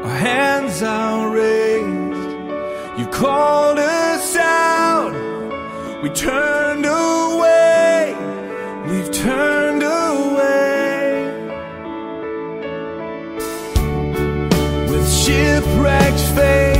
our 0.05 0.16
hands 0.16 0.82
are 0.82 1.31
raised. 1.31 2.98
You 2.98 3.07
called 3.07 3.78
us 3.78 4.36
out 4.36 5.31
we 6.02 6.09
turned 6.09 6.86
away, 6.86 8.15
we've 8.89 9.11
turned 9.12 9.69
stay. 16.20 16.70